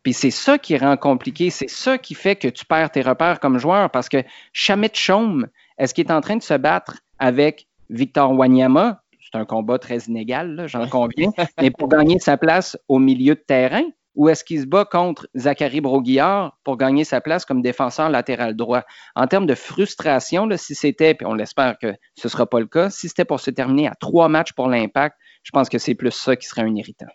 Puis 0.03 0.13
c'est 0.13 0.31
ça 0.31 0.57
qui 0.57 0.77
rend 0.77 0.95
compliqué, 0.95 1.49
c'est 1.49 1.69
ça 1.69 1.97
qui 1.97 2.13
fait 2.13 2.35
que 2.35 2.47
tu 2.47 2.65
perds 2.65 2.91
tes 2.91 3.01
repères 3.01 3.39
comme 3.39 3.57
joueur 3.57 3.89
parce 3.89 4.09
que 4.09 4.23
Chamit 4.53 4.89
Chaume, 4.93 5.47
est-ce 5.77 5.93
qu'il 5.93 6.07
est 6.07 6.11
en 6.11 6.21
train 6.21 6.37
de 6.37 6.43
se 6.43 6.53
battre 6.53 7.01
avec 7.19 7.67
Victor 7.89 8.31
Wanyama? 8.31 9.01
C'est 9.31 9.37
un 9.37 9.45
combat 9.45 9.77
très 9.77 9.97
inégal, 10.05 10.65
j'en 10.67 10.87
conviens, 10.87 11.31
mais 11.61 11.71
pour 11.71 11.89
gagner 11.89 12.19
sa 12.19 12.37
place 12.37 12.77
au 12.87 12.99
milieu 12.99 13.35
de 13.35 13.43
terrain, 13.45 13.83
ou 14.15 14.29
est-ce 14.29 14.43
qu'il 14.43 14.59
se 14.59 14.65
bat 14.65 14.83
contre 14.83 15.27
Zachary 15.35 15.79
Broguillard 15.79 16.57
pour 16.63 16.77
gagner 16.77 17.03
sa 17.03 17.21
place 17.21 17.45
comme 17.45 17.61
défenseur 17.61 18.09
latéral 18.09 18.55
droit? 18.55 18.83
En 19.15 19.27
termes 19.27 19.45
de 19.45 19.53
frustration, 19.53 20.49
si 20.57 20.73
c'était, 20.73 21.13
puis 21.13 21.27
on 21.27 21.35
l'espère 21.35 21.77
que 21.77 21.93
ce 22.15 22.27
ne 22.27 22.29
sera 22.29 22.47
pas 22.47 22.59
le 22.59 22.65
cas, 22.65 22.89
si 22.89 23.09
c'était 23.09 23.25
pour 23.25 23.39
se 23.39 23.51
terminer 23.51 23.87
à 23.87 23.93
trois 23.99 24.27
matchs 24.27 24.53
pour 24.53 24.69
l'impact, 24.69 25.15
je 25.43 25.51
pense 25.51 25.69
que 25.69 25.77
c'est 25.77 25.93
plus 25.93 26.11
ça 26.11 26.35
qui 26.35 26.47
serait 26.47 26.63
un 26.63 26.75
irritant. 26.75 27.05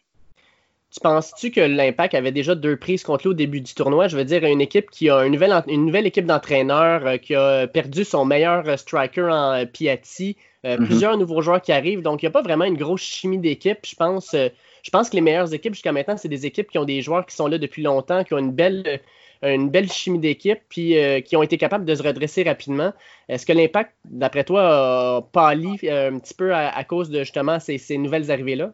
Tu 0.92 1.00
penses-tu 1.00 1.50
que 1.50 1.60
l'Impact 1.62 2.12
avait 2.12 2.32
déjà 2.32 2.54
deux 2.54 2.76
prises 2.76 3.02
contre 3.02 3.22
lui 3.22 3.30
au 3.30 3.34
début 3.34 3.62
du 3.62 3.72
tournoi? 3.72 4.08
Je 4.08 4.16
veux 4.16 4.26
dire, 4.26 4.44
une 4.44 4.60
équipe 4.60 4.90
qui 4.90 5.08
a 5.08 5.24
une 5.24 5.32
nouvelle, 5.32 5.64
une 5.66 5.86
nouvelle 5.86 6.06
équipe 6.06 6.26
d'entraîneurs, 6.26 7.06
euh, 7.06 7.16
qui 7.16 7.34
a 7.34 7.66
perdu 7.66 8.04
son 8.04 8.26
meilleur 8.26 8.68
euh, 8.68 8.76
striker 8.76 9.22
en 9.22 9.52
euh, 9.54 9.64
Piatti, 9.64 10.36
mhm. 10.64 10.84
plusieurs 10.84 11.16
nouveaux 11.16 11.40
joueurs 11.40 11.62
qui 11.62 11.72
arrivent. 11.72 12.02
Donc, 12.02 12.22
il 12.22 12.26
n'y 12.26 12.28
a 12.28 12.32
pas 12.32 12.42
vraiment 12.42 12.66
une 12.66 12.76
grosse 12.76 13.00
chimie 13.00 13.38
d'équipe. 13.38 13.78
Je 13.86 13.94
pense, 13.94 14.32
je 14.34 14.90
pense 14.90 15.08
que 15.08 15.17
les 15.17 15.22
meilleures 15.22 15.55
équipes 15.55 15.72
jusqu'à 15.72 15.93
maintenant, 15.93 16.19
c'est 16.19 16.28
des 16.28 16.44
équipes 16.44 16.70
qui 16.70 16.76
ont 16.76 16.84
des 16.84 17.00
joueurs 17.00 17.24
qui 17.24 17.34
sont 17.34 17.46
là 17.46 17.56
depuis 17.56 17.82
longtemps, 17.82 18.22
qui 18.22 18.34
ont 18.34 18.38
une 18.38 18.52
belle, 18.52 19.00
une 19.43 19.70
belle 19.70 19.90
chimie 19.90 20.19
d'équipe, 20.19 20.60
puis 20.69 20.94
qui 21.24 21.36
ont 21.36 21.43
été 21.43 21.56
capables 21.56 21.86
de 21.86 21.94
se 21.94 22.02
redresser 22.02 22.43
rapidement. 22.43 22.93
Est-ce 23.31 23.46
que 23.46 23.55
l'impact, 23.55 23.93
d'après 24.05 24.44
toi, 24.44 25.17
a 25.17 25.22
pâli 25.22 25.70
un 25.88 26.19
petit 26.19 26.34
peu 26.34 26.55
à, 26.55 26.84
cause 26.84 27.08
de 27.08 27.20
justement 27.20 27.58
ces, 27.58 27.78
ces 27.78 27.96
nouvelles 27.96 28.31
arrivées-là? 28.31 28.72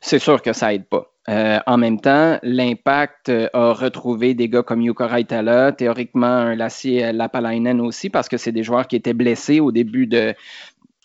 C'est 0.00 0.18
sûr 0.18 0.42
que 0.42 0.52
ça 0.52 0.72
aide 0.74 0.86
pas. 0.86 1.12
Euh, 1.28 1.58
en 1.66 1.76
même 1.76 2.00
temps, 2.00 2.38
l'impact 2.42 3.28
euh, 3.28 3.48
a 3.52 3.74
retrouvé 3.74 4.32
des 4.32 4.48
gars 4.48 4.62
comme 4.62 4.80
Yuko 4.80 5.06
Raitala, 5.06 5.72
théoriquement 5.72 6.26
un 6.26 6.54
Lassie 6.54 7.00
Lapalainen 7.12 7.80
aussi, 7.82 8.08
parce 8.08 8.28
que 8.28 8.38
c'est 8.38 8.52
des 8.52 8.62
joueurs 8.62 8.86
qui 8.86 8.96
étaient 8.96 9.12
blessés 9.12 9.60
au 9.60 9.70
début, 9.70 10.06
de, 10.06 10.34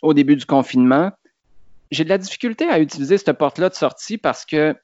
au 0.01 0.13
début 0.13 0.37
du 0.37 0.45
confinement. 0.45 1.11
J'ai 1.91 2.05
de 2.05 2.09
la 2.09 2.17
difficulté 2.17 2.69
à 2.69 2.79
utiliser 2.79 3.17
cette 3.17 3.33
porte-là 3.33 3.67
de 3.67 3.75
sortie 3.75 4.17
parce 4.17 4.45
que, 4.45 4.71
tu 4.71 4.79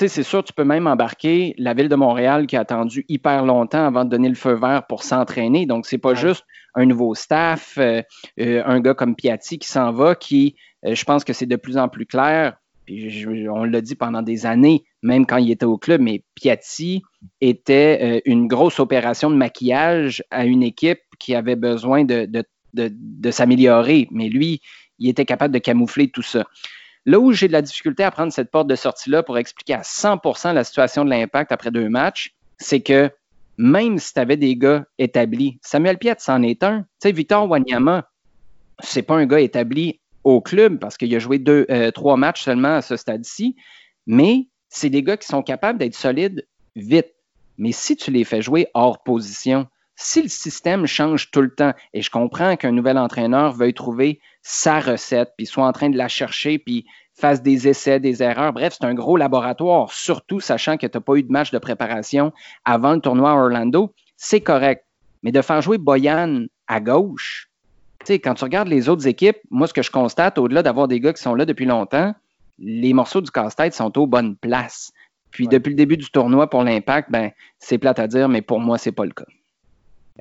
sais, 0.00 0.08
c'est 0.08 0.22
sûr, 0.22 0.44
tu 0.44 0.52
peux 0.52 0.64
même 0.64 0.86
embarquer 0.86 1.54
la 1.56 1.72
ville 1.72 1.88
de 1.88 1.96
Montréal 1.96 2.46
qui 2.46 2.56
a 2.56 2.60
attendu 2.60 3.06
hyper 3.08 3.46
longtemps 3.46 3.86
avant 3.86 4.04
de 4.04 4.10
donner 4.10 4.28
le 4.28 4.34
feu 4.34 4.52
vert 4.52 4.86
pour 4.86 5.02
s'entraîner. 5.02 5.64
Donc, 5.64 5.86
c'est 5.86 5.98
pas 5.98 6.14
juste 6.14 6.44
un 6.74 6.84
nouveau 6.84 7.14
staff, 7.14 7.78
euh, 7.78 8.02
un 8.36 8.80
gars 8.80 8.94
comme 8.94 9.16
Piatti 9.16 9.58
qui 9.58 9.68
s'en 9.68 9.92
va, 9.92 10.14
qui, 10.14 10.56
je 10.82 11.04
pense 11.04 11.24
que 11.24 11.32
c'est 11.32 11.46
de 11.46 11.56
plus 11.56 11.78
en 11.78 11.88
plus 11.88 12.04
clair 12.04 12.54
on 12.88 13.64
l'a 13.64 13.80
dit 13.80 13.94
pendant 13.94 14.22
des 14.22 14.46
années, 14.46 14.84
même 15.02 15.26
quand 15.26 15.38
il 15.38 15.50
était 15.50 15.64
au 15.64 15.78
club, 15.78 16.00
mais 16.00 16.22
Piatti 16.34 17.02
était 17.40 17.98
euh, 18.02 18.20
une 18.24 18.46
grosse 18.46 18.78
opération 18.78 19.30
de 19.30 19.36
maquillage 19.36 20.22
à 20.30 20.44
une 20.44 20.62
équipe 20.62 21.00
qui 21.18 21.34
avait 21.34 21.56
besoin 21.56 22.04
de, 22.04 22.44
s'améliorer. 23.30 24.08
Mais 24.10 24.28
lui, 24.28 24.60
il 24.98 25.08
était 25.08 25.24
capable 25.24 25.54
de 25.54 25.58
camoufler 25.58 26.08
tout 26.08 26.22
ça. 26.22 26.44
Là 27.06 27.18
où 27.18 27.32
j'ai 27.32 27.48
de 27.48 27.52
la 27.52 27.62
difficulté 27.62 28.02
à 28.02 28.10
prendre 28.10 28.32
cette 28.32 28.50
porte 28.50 28.66
de 28.66 28.76
sortie-là 28.76 29.22
pour 29.22 29.38
expliquer 29.38 29.74
à 29.74 29.82
100% 29.82 30.52
la 30.52 30.64
situation 30.64 31.04
de 31.04 31.10
l'impact 31.10 31.52
après 31.52 31.70
deux 31.70 31.88
matchs, 31.88 32.34
c'est 32.58 32.80
que 32.80 33.10
même 33.56 33.98
si 33.98 34.12
tu 34.12 34.20
avais 34.20 34.36
des 34.36 34.56
gars 34.56 34.84
établis, 34.98 35.58
Samuel 35.62 35.98
Piette 35.98 36.20
c'en 36.20 36.42
est 36.42 36.62
un. 36.62 36.80
Tu 36.80 36.86
sais, 37.08 37.12
Victor 37.12 37.48
Wanyama, 37.48 38.08
c'est 38.82 39.02
pas 39.02 39.14
un 39.14 39.26
gars 39.26 39.40
établi 39.40 40.00
au 40.24 40.40
club 40.40 40.78
parce 40.78 40.96
qu'il 40.96 41.14
a 41.14 41.18
joué 41.18 41.38
deux, 41.38 41.66
euh, 41.70 41.90
trois 41.90 42.16
matchs 42.16 42.42
seulement 42.42 42.76
à 42.76 42.82
ce 42.82 42.96
stade-ci, 42.96 43.56
mais 44.06 44.48
c'est 44.68 44.90
des 44.90 45.02
gars 45.02 45.16
qui 45.16 45.26
sont 45.26 45.42
capables 45.42 45.78
d'être 45.78 45.94
solides 45.94 46.46
vite. 46.74 47.14
Mais 47.58 47.72
si 47.72 47.96
tu 47.96 48.10
les 48.10 48.24
fais 48.24 48.42
jouer 48.42 48.66
hors 48.74 49.02
position, 49.02 49.68
si 49.96 50.22
le 50.22 50.28
système 50.28 50.86
change 50.86 51.30
tout 51.30 51.40
le 51.40 51.54
temps, 51.54 51.72
et 51.92 52.02
je 52.02 52.10
comprends 52.10 52.56
qu'un 52.56 52.72
nouvel 52.72 52.98
entraîneur 52.98 53.52
veuille 53.52 53.74
trouver 53.74 54.20
sa 54.42 54.80
recette, 54.80 55.32
puis 55.36 55.46
soit 55.46 55.66
en 55.66 55.72
train 55.72 55.90
de 55.90 55.96
la 55.96 56.08
chercher, 56.08 56.58
puis 56.58 56.84
fasse 57.14 57.42
des 57.42 57.68
essais, 57.68 58.00
des 58.00 58.22
erreurs. 58.22 58.52
Bref, 58.52 58.76
c'est 58.78 58.86
un 58.86 58.94
gros 58.94 59.16
laboratoire, 59.16 59.92
surtout 59.92 60.40
sachant 60.40 60.76
que 60.76 60.86
tu 60.86 60.96
n'as 60.96 61.00
pas 61.00 61.14
eu 61.14 61.22
de 61.22 61.30
match 61.30 61.52
de 61.52 61.58
préparation 61.58 62.32
avant 62.64 62.94
le 62.94 63.00
tournoi 63.00 63.30
à 63.30 63.34
Orlando. 63.34 63.94
C'est 64.16 64.40
correct. 64.40 64.84
Mais 65.22 65.30
de 65.30 65.40
faire 65.40 65.62
jouer 65.62 65.78
Boyan 65.78 66.46
à 66.66 66.80
gauche, 66.80 67.50
sais, 68.06 68.18
quand 68.18 68.34
tu 68.34 68.44
regardes 68.44 68.68
les 68.68 68.88
autres 68.88 69.06
équipes, 69.06 69.36
moi, 69.50 69.66
ce 69.66 69.72
que 69.72 69.82
je 69.82 69.90
constate, 69.90 70.38
au-delà 70.38 70.62
d'avoir 70.62 70.88
des 70.88 71.00
gars 71.00 71.12
qui 71.12 71.22
sont 71.22 71.34
là 71.34 71.44
depuis 71.44 71.66
longtemps, 71.66 72.14
les 72.58 72.92
morceaux 72.92 73.20
du 73.20 73.30
casse-tête 73.30 73.74
sont 73.74 73.96
aux 73.98 74.06
bonnes 74.06 74.36
places. 74.36 74.92
Puis 75.30 75.48
depuis 75.48 75.70
le 75.70 75.76
début 75.76 75.96
du 75.96 76.10
tournoi 76.10 76.48
pour 76.48 76.62
l'impact, 76.62 77.10
ben, 77.10 77.30
c'est 77.58 77.78
plate 77.78 77.98
à 77.98 78.06
dire, 78.06 78.28
mais 78.28 78.42
pour 78.42 78.60
moi, 78.60 78.78
c'est 78.78 78.92
pas 78.92 79.04
le 79.04 79.10
cas. 79.10 79.24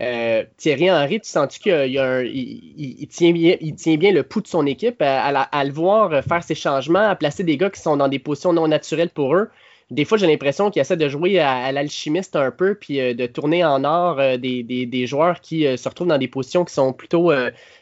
Euh, 0.01 0.43
Thierry 0.57 0.91
Henry, 0.91 1.21
tu 1.21 1.29
sens-tu 1.29 1.59
qu'il 1.59 3.07
tient 3.09 3.31
bien, 3.31 3.57
il 3.61 3.75
tient 3.75 3.97
bien 3.97 4.11
le 4.11 4.23
pouls 4.23 4.41
de 4.41 4.47
son 4.47 4.65
équipe 4.65 5.01
à, 5.01 5.63
le 5.63 5.71
voir 5.71 6.23
faire 6.23 6.43
ses 6.43 6.55
changements, 6.55 7.07
à 7.07 7.15
placer 7.15 7.43
des 7.43 7.57
gars 7.57 7.69
qui 7.69 7.79
sont 7.79 7.95
dans 7.95 8.07
des 8.07 8.17
positions 8.17 8.53
non 8.53 8.67
naturelles 8.67 9.11
pour 9.11 9.35
eux? 9.35 9.49
Des 9.91 10.05
fois, 10.05 10.17
j'ai 10.17 10.27
l'impression 10.27 10.71
qu'il 10.71 10.81
essaie 10.81 10.97
de 10.97 11.09
jouer 11.09 11.39
à, 11.39 11.71
l'alchimiste 11.71 12.35
un 12.35 12.51
peu, 12.51 12.75
puis 12.75 12.99
euh, 12.99 13.13
de 13.13 13.25
tourner 13.25 13.63
en 13.63 13.83
or 13.83 14.19
euh, 14.19 14.37
des, 14.37 15.05
joueurs 15.07 15.41
qui 15.41 15.65
se 15.77 15.89
retrouvent 15.89 16.07
dans 16.07 16.17
des 16.17 16.27
positions 16.27 16.65
qui 16.65 16.73
sont 16.73 16.93
plutôt 16.93 17.31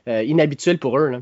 inhabituelles 0.07 0.79
pour 0.79 0.97
eux. 0.97 1.21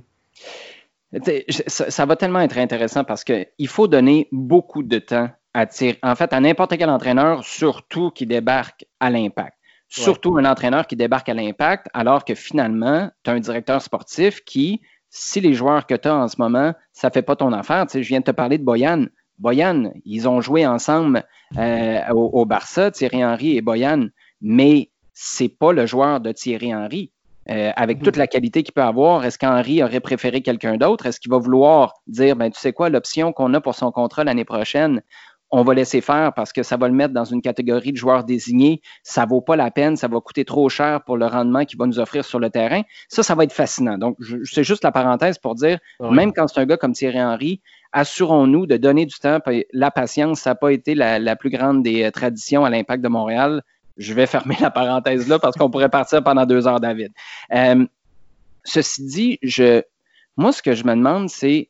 Ça, 1.67 1.89
ça, 1.89 2.05
va 2.05 2.15
tellement 2.15 2.41
être 2.41 2.57
intéressant 2.57 3.03
parce 3.03 3.23
qu'il 3.23 3.67
faut 3.67 3.87
donner 3.87 4.27
beaucoup 4.31 4.83
de 4.83 4.99
temps 4.99 5.29
à 5.53 5.65
Thierry. 5.65 5.97
En 6.03 6.15
fait, 6.15 6.33
à 6.33 6.39
n'importe 6.39 6.77
quel 6.77 6.89
entraîneur, 6.89 7.43
surtout 7.43 8.11
qui 8.11 8.25
débarque 8.25 8.85
à 8.99 9.09
l'impact. 9.09 9.57
Surtout 9.87 10.37
un 10.37 10.45
entraîneur 10.45 10.85
qui 10.85 10.95
débarque 10.95 11.29
à 11.29 11.33
l'impact, 11.33 11.87
alors 11.93 12.23
que 12.23 12.35
finalement, 12.35 13.09
tu 13.23 13.31
as 13.31 13.33
un 13.33 13.39
directeur 13.39 13.81
sportif 13.81 14.43
qui, 14.45 14.81
si 15.09 15.41
les 15.41 15.55
joueurs 15.55 15.87
que 15.87 15.95
tu 15.95 16.07
as 16.07 16.15
en 16.15 16.27
ce 16.27 16.35
moment, 16.37 16.73
ça 16.93 17.07
ne 17.07 17.13
fait 17.13 17.23
pas 17.23 17.35
ton 17.35 17.51
affaire, 17.53 17.87
tu 17.87 17.93
sais, 17.93 18.03
je 18.03 18.07
viens 18.07 18.19
de 18.19 18.25
te 18.25 18.31
parler 18.31 18.59
de 18.59 18.63
Boyan. 18.63 19.05
Boyan, 19.39 19.91
ils 20.05 20.27
ont 20.27 20.41
joué 20.41 20.67
ensemble 20.67 21.23
euh, 21.57 22.01
au, 22.11 22.45
Barça, 22.45 22.91
Thierry 22.91 23.23
Henry 23.23 23.57
et 23.57 23.61
Boyan, 23.61 24.07
mais 24.41 24.91
c'est 25.13 25.49
pas 25.49 25.73
le 25.73 25.85
joueur 25.85 26.19
de 26.19 26.31
Thierry 26.31 26.73
Henry. 26.75 27.11
Euh, 27.49 27.71
avec 27.75 28.03
toute 28.03 28.15
la 28.15 28.27
qualité 28.27 28.61
qu'il 28.61 28.73
peut 28.73 28.83
avoir, 28.83 29.25
est-ce 29.25 29.39
qu'Henry 29.39 29.81
aurait 29.81 30.01
préféré 30.01 30.41
quelqu'un 30.41 30.77
d'autre? 30.77 31.07
Est-ce 31.07 31.19
qu'il 31.19 31.31
va 31.31 31.39
vouloir 31.39 31.95
dire, 32.05 32.35
ben, 32.35 32.51
tu 32.51 32.59
sais 32.59 32.73
quoi, 32.73 32.89
l'option 32.89 33.33
qu'on 33.33 33.55
a 33.55 33.61
pour 33.61 33.73
son 33.73 33.91
contrat 33.91 34.23
l'année 34.23 34.45
prochaine, 34.45 35.01
on 35.51 35.63
va 35.63 35.73
laisser 35.73 36.01
faire 36.01 36.33
parce 36.33 36.53
que 36.53 36.61
ça 36.61 36.77
va 36.77 36.87
le 36.87 36.93
mettre 36.93 37.13
dans 37.13 37.25
une 37.25 37.41
catégorie 37.41 37.91
de 37.91 37.97
joueurs 37.97 38.23
désignés. 38.23 38.81
Ça 39.01 39.25
vaut 39.25 39.41
pas 39.41 39.55
la 39.55 39.71
peine, 39.71 39.97
ça 39.97 40.07
va 40.07 40.19
coûter 40.21 40.45
trop 40.45 40.69
cher 40.69 41.03
pour 41.03 41.17
le 41.17 41.25
rendement 41.25 41.65
qu'il 41.65 41.79
va 41.79 41.87
nous 41.87 41.99
offrir 41.99 42.23
sur 42.23 42.39
le 42.39 42.49
terrain. 42.49 42.83
Ça, 43.07 43.23
ça 43.23 43.33
va 43.35 43.45
être 43.45 43.53
fascinant. 43.53 43.97
Donc, 43.97 44.17
c'est 44.43 44.63
juste 44.63 44.83
la 44.83 44.91
parenthèse 44.91 45.39
pour 45.39 45.55
dire, 45.55 45.79
même 45.99 46.33
quand 46.33 46.47
c'est 46.47 46.59
un 46.59 46.65
gars 46.65 46.77
comme 46.77 46.93
Thierry 46.93 47.21
Henry, 47.21 47.61
assurons-nous 47.91 48.65
de 48.65 48.77
donner 48.77 49.05
du 49.05 49.15
temps. 49.15 49.39
La 49.73 49.91
patience, 49.91 50.41
ça 50.41 50.51
n'a 50.51 50.55
pas 50.55 50.71
été 50.71 50.95
la, 50.95 51.35
plus 51.35 51.49
grande 51.49 51.83
des 51.83 52.03
euh, 52.03 52.11
traditions 52.11 52.65
à 52.65 52.69
l'impact 52.69 53.03
de 53.03 53.09
Montréal. 53.09 53.63
Je 53.97 54.13
vais 54.13 54.27
fermer 54.27 54.55
la 54.59 54.71
parenthèse 54.71 55.27
là 55.27 55.39
parce 55.39 55.55
qu'on 55.57 55.69
pourrait 55.69 55.89
partir 55.89 56.23
pendant 56.23 56.45
deux 56.45 56.67
heures, 56.67 56.79
David. 56.79 57.11
Euh, 57.53 57.85
ceci 58.63 59.05
dit, 59.05 59.39
je, 59.41 59.81
moi, 60.37 60.51
ce 60.51 60.61
que 60.61 60.73
je 60.73 60.83
me 60.83 60.95
demande, 60.95 61.29
c'est, 61.29 61.69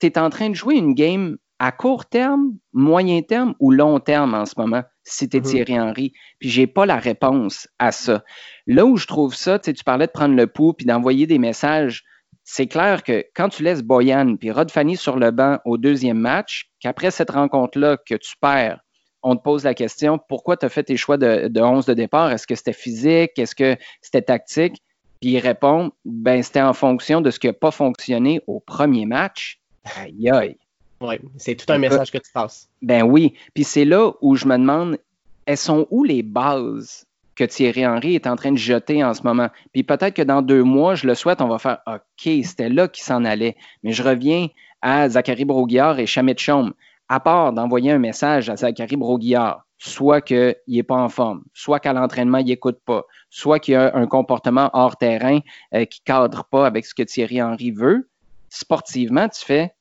tu 0.00 0.06
es 0.06 0.18
en 0.18 0.30
train 0.30 0.50
de 0.50 0.54
jouer 0.54 0.76
une 0.76 0.94
game 0.94 1.36
à 1.58 1.72
court 1.72 2.06
terme, 2.06 2.56
moyen 2.72 3.20
terme 3.22 3.54
ou 3.58 3.72
long 3.72 3.98
terme 3.98 4.34
en 4.34 4.46
ce 4.46 4.54
moment, 4.56 4.84
si 5.02 5.28
tu 5.28 5.38
es 5.38 5.40
mhm. 5.40 5.46
Thierry 5.46 5.80
Henry? 5.80 6.12
Puis 6.38 6.50
j'ai 6.50 6.66
pas 6.66 6.86
la 6.86 6.98
réponse 6.98 7.68
à 7.78 7.92
ça. 7.92 8.22
Là 8.66 8.84
où 8.86 8.96
je 8.96 9.06
trouve 9.06 9.34
ça, 9.34 9.58
tu 9.58 9.72
parlais 9.84 10.06
de 10.06 10.12
prendre 10.12 10.36
le 10.36 10.46
pouls 10.46 10.72
puis 10.72 10.86
d'envoyer 10.86 11.26
des 11.26 11.38
messages. 11.38 12.04
C'est 12.50 12.66
clair 12.66 13.02
que 13.02 13.26
quand 13.34 13.50
tu 13.50 13.62
laisses 13.62 13.82
Boyan 13.82 14.36
puis 14.36 14.50
Rod 14.50 14.70
Fanny 14.70 14.96
sur 14.96 15.18
le 15.18 15.30
banc 15.30 15.58
au 15.66 15.76
deuxième 15.76 16.18
match, 16.18 16.70
qu'après 16.80 17.10
cette 17.10 17.30
rencontre-là 17.30 17.98
que 17.98 18.14
tu 18.14 18.36
perds, 18.40 18.80
on 19.22 19.36
te 19.36 19.42
pose 19.42 19.64
la 19.64 19.74
question 19.74 20.18
pourquoi 20.30 20.56
tu 20.56 20.64
as 20.64 20.70
fait 20.70 20.84
tes 20.84 20.96
choix 20.96 21.18
de, 21.18 21.48
de 21.48 21.60
11 21.60 21.84
de 21.84 21.92
départ? 21.92 22.32
Est-ce 22.32 22.46
que 22.46 22.54
c'était 22.54 22.72
physique? 22.72 23.38
Est-ce 23.38 23.54
que 23.54 23.76
c'était 24.00 24.22
tactique? 24.22 24.82
Puis 25.20 25.32
il 25.32 25.40
répond 25.40 25.92
ben 26.06 26.42
c'était 26.42 26.62
en 26.62 26.72
fonction 26.72 27.20
de 27.20 27.30
ce 27.30 27.38
qui 27.38 27.48
n'a 27.48 27.52
pas 27.52 27.70
fonctionné 27.70 28.40
au 28.46 28.60
premier 28.60 29.04
match. 29.04 29.60
Aïe 29.98 30.30
aïe. 30.30 30.56
Oui, 31.02 31.16
c'est 31.36 31.54
tout 31.54 31.70
un 31.70 31.78
message 31.78 32.10
que 32.10 32.16
tu 32.16 32.32
passes. 32.32 32.66
Ben 32.80 33.02
oui. 33.02 33.34
Puis 33.52 33.64
c'est 33.64 33.84
là 33.84 34.12
où 34.22 34.36
je 34.36 34.46
me 34.46 34.56
demande, 34.56 34.98
elles 35.44 35.58
sont 35.58 35.86
où 35.90 36.02
les 36.02 36.22
bases 36.22 37.04
que 37.38 37.44
Thierry 37.44 37.86
Henry 37.86 38.14
est 38.14 38.26
en 38.26 38.36
train 38.36 38.52
de 38.52 38.58
jeter 38.58 39.02
en 39.04 39.14
ce 39.14 39.22
moment? 39.22 39.48
Puis 39.72 39.82
peut-être 39.82 40.14
que 40.14 40.22
dans 40.22 40.42
deux 40.42 40.62
mois, 40.62 40.94
je 40.94 41.06
le 41.06 41.14
souhaite, 41.14 41.40
on 41.40 41.48
va 41.48 41.58
faire 41.58 41.78
OK, 41.86 42.32
c'était 42.44 42.68
là 42.68 42.88
qu'il 42.88 43.04
s'en 43.04 43.24
allait. 43.24 43.56
Mais 43.82 43.92
je 43.92 44.02
reviens 44.02 44.48
à 44.82 45.08
Zachary 45.08 45.44
Broguillard 45.44 45.98
et 45.98 46.06
Chamit 46.06 46.36
Chaume. 46.36 46.74
À 47.08 47.20
part 47.20 47.52
d'envoyer 47.52 47.92
un 47.92 47.98
message 47.98 48.50
à 48.50 48.56
Zachary 48.56 48.96
Broguillard, 48.96 49.64
soit 49.78 50.20
qu'il 50.20 50.56
n'est 50.66 50.82
pas 50.82 50.96
en 50.96 51.08
forme, 51.08 51.42
soit 51.54 51.80
qu'à 51.80 51.92
l'entraînement, 51.92 52.38
il 52.38 52.46
n'écoute 52.46 52.80
pas, 52.84 53.04
soit 53.30 53.60
qu'il 53.60 53.76
a 53.76 53.96
un 53.96 54.06
comportement 54.06 54.68
hors 54.74 54.96
terrain 54.96 55.38
euh, 55.74 55.84
qui 55.86 56.00
ne 56.02 56.04
cadre 56.04 56.44
pas 56.44 56.66
avec 56.66 56.84
ce 56.84 56.94
que 56.94 57.02
Thierry 57.02 57.40
Henry 57.40 57.70
veut, 57.70 58.10
sportivement, 58.50 59.28
tu 59.28 59.44
fais 59.44 59.72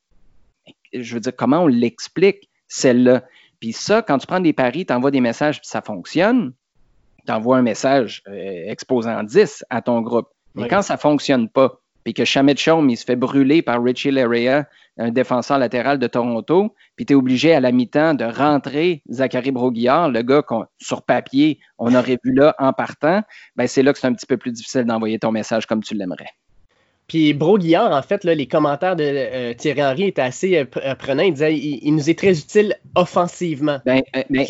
je 0.94 1.14
veux 1.14 1.20
dire, 1.20 1.36
comment 1.36 1.64
on 1.64 1.68
l'explique, 1.68 2.50
celle-là? 2.68 3.24
Puis 3.60 3.74
ça, 3.74 4.02
quand 4.02 4.18
tu 4.18 4.28
prends 4.28 4.40
des 4.40 4.54
paris, 4.54 4.86
tu 4.86 4.94
envoies 4.94 5.12
des 5.12 5.22
messages, 5.22 5.60
ça 5.64 5.82
fonctionne, 5.82 6.54
tu 7.28 7.34
envoies 7.34 7.58
un 7.58 7.62
message 7.62 8.24
euh, 8.28 8.64
exposant 8.68 9.24
10 9.24 9.66
à 9.70 9.82
ton 9.82 10.02
groupe. 10.02 10.28
Mais 10.56 10.68
quand 10.68 10.82
ça 10.82 10.96
ne 10.96 11.00
fonctionne 11.00 11.50
pas, 11.50 11.80
puis 12.04 12.14
que 12.14 12.26
Chamet 12.26 12.56
Chaume, 12.56 12.90
il 12.90 12.98
se 12.98 13.04
fait 13.04 13.16
brûler 13.16 13.62
par 13.62 13.84
Richie 13.84 14.12
Larea, 14.12 14.66
un 14.98 15.12
défenseur 15.12 15.60
latéral 15.60 16.00
de 16.00 16.08
Toronto, 16.08 16.74
puis 16.96 17.06
tu 17.06 17.14
es 17.14 17.16
obligé 17.16 17.54
à 17.54 17.60
la 17.60 17.72
mi-temps 17.72 18.14
de 18.14 18.24
rentrer 18.24 19.04
Zachary 19.12 19.52
Broguillard, 19.52 20.10
le 20.10 20.22
gars 20.22 20.42
qu'on, 20.42 20.66
sur 20.80 21.04
papier, 21.04 21.60
on 21.78 21.94
aurait 21.94 22.18
vu 22.24 22.34
là 22.34 22.56
en 22.60 22.74
partant, 22.74 23.22
ben 23.56 23.68
c'est 23.68 23.84
là 23.84 23.94
que 23.94 24.00
c'est 24.00 24.08
un 24.08 24.14
petit 24.14 24.26
peu 24.26 24.38
plus 24.38 24.52
difficile 24.52 24.86
d'envoyer 24.86 25.20
ton 25.20 25.32
message 25.32 25.68
comme 25.68 25.84
tu 25.84 25.96
l'aimerais. 25.96 26.30
Puis 27.08 27.34
Broguillard, 27.34 27.92
en 27.92 28.02
fait, 28.02 28.24
là, 28.24 28.36
les 28.36 28.48
commentaires 28.48 28.96
de 28.96 29.04
euh, 29.04 29.54
Thierry 29.54 29.84
Henry 29.84 30.04
étaient 30.06 30.22
assez 30.22 30.58
euh, 30.58 30.66
euh, 30.78 30.96
prenants. 30.96 31.24
Il 31.24 31.34
disait 31.34 31.58
il, 31.58 31.94
nous 31.94 32.10
est 32.10 32.18
très 32.18 32.38
utile 32.38 32.76
offensivement. 32.96 33.80
Ben, 33.86 34.02
ben 34.30 34.46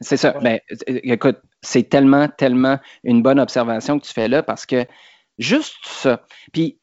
C'est 0.00 0.16
ça. 0.16 0.32
Ben, 0.42 0.58
écoute, 0.86 1.38
c'est 1.62 1.88
tellement, 1.88 2.28
tellement 2.28 2.78
une 3.04 3.22
bonne 3.22 3.40
observation 3.40 3.98
que 3.98 4.04
tu 4.04 4.12
fais 4.12 4.28
là 4.28 4.42
parce 4.42 4.66
que 4.66 4.84
juste 5.38 5.76
ça. 5.84 6.22
Puis 6.52 6.78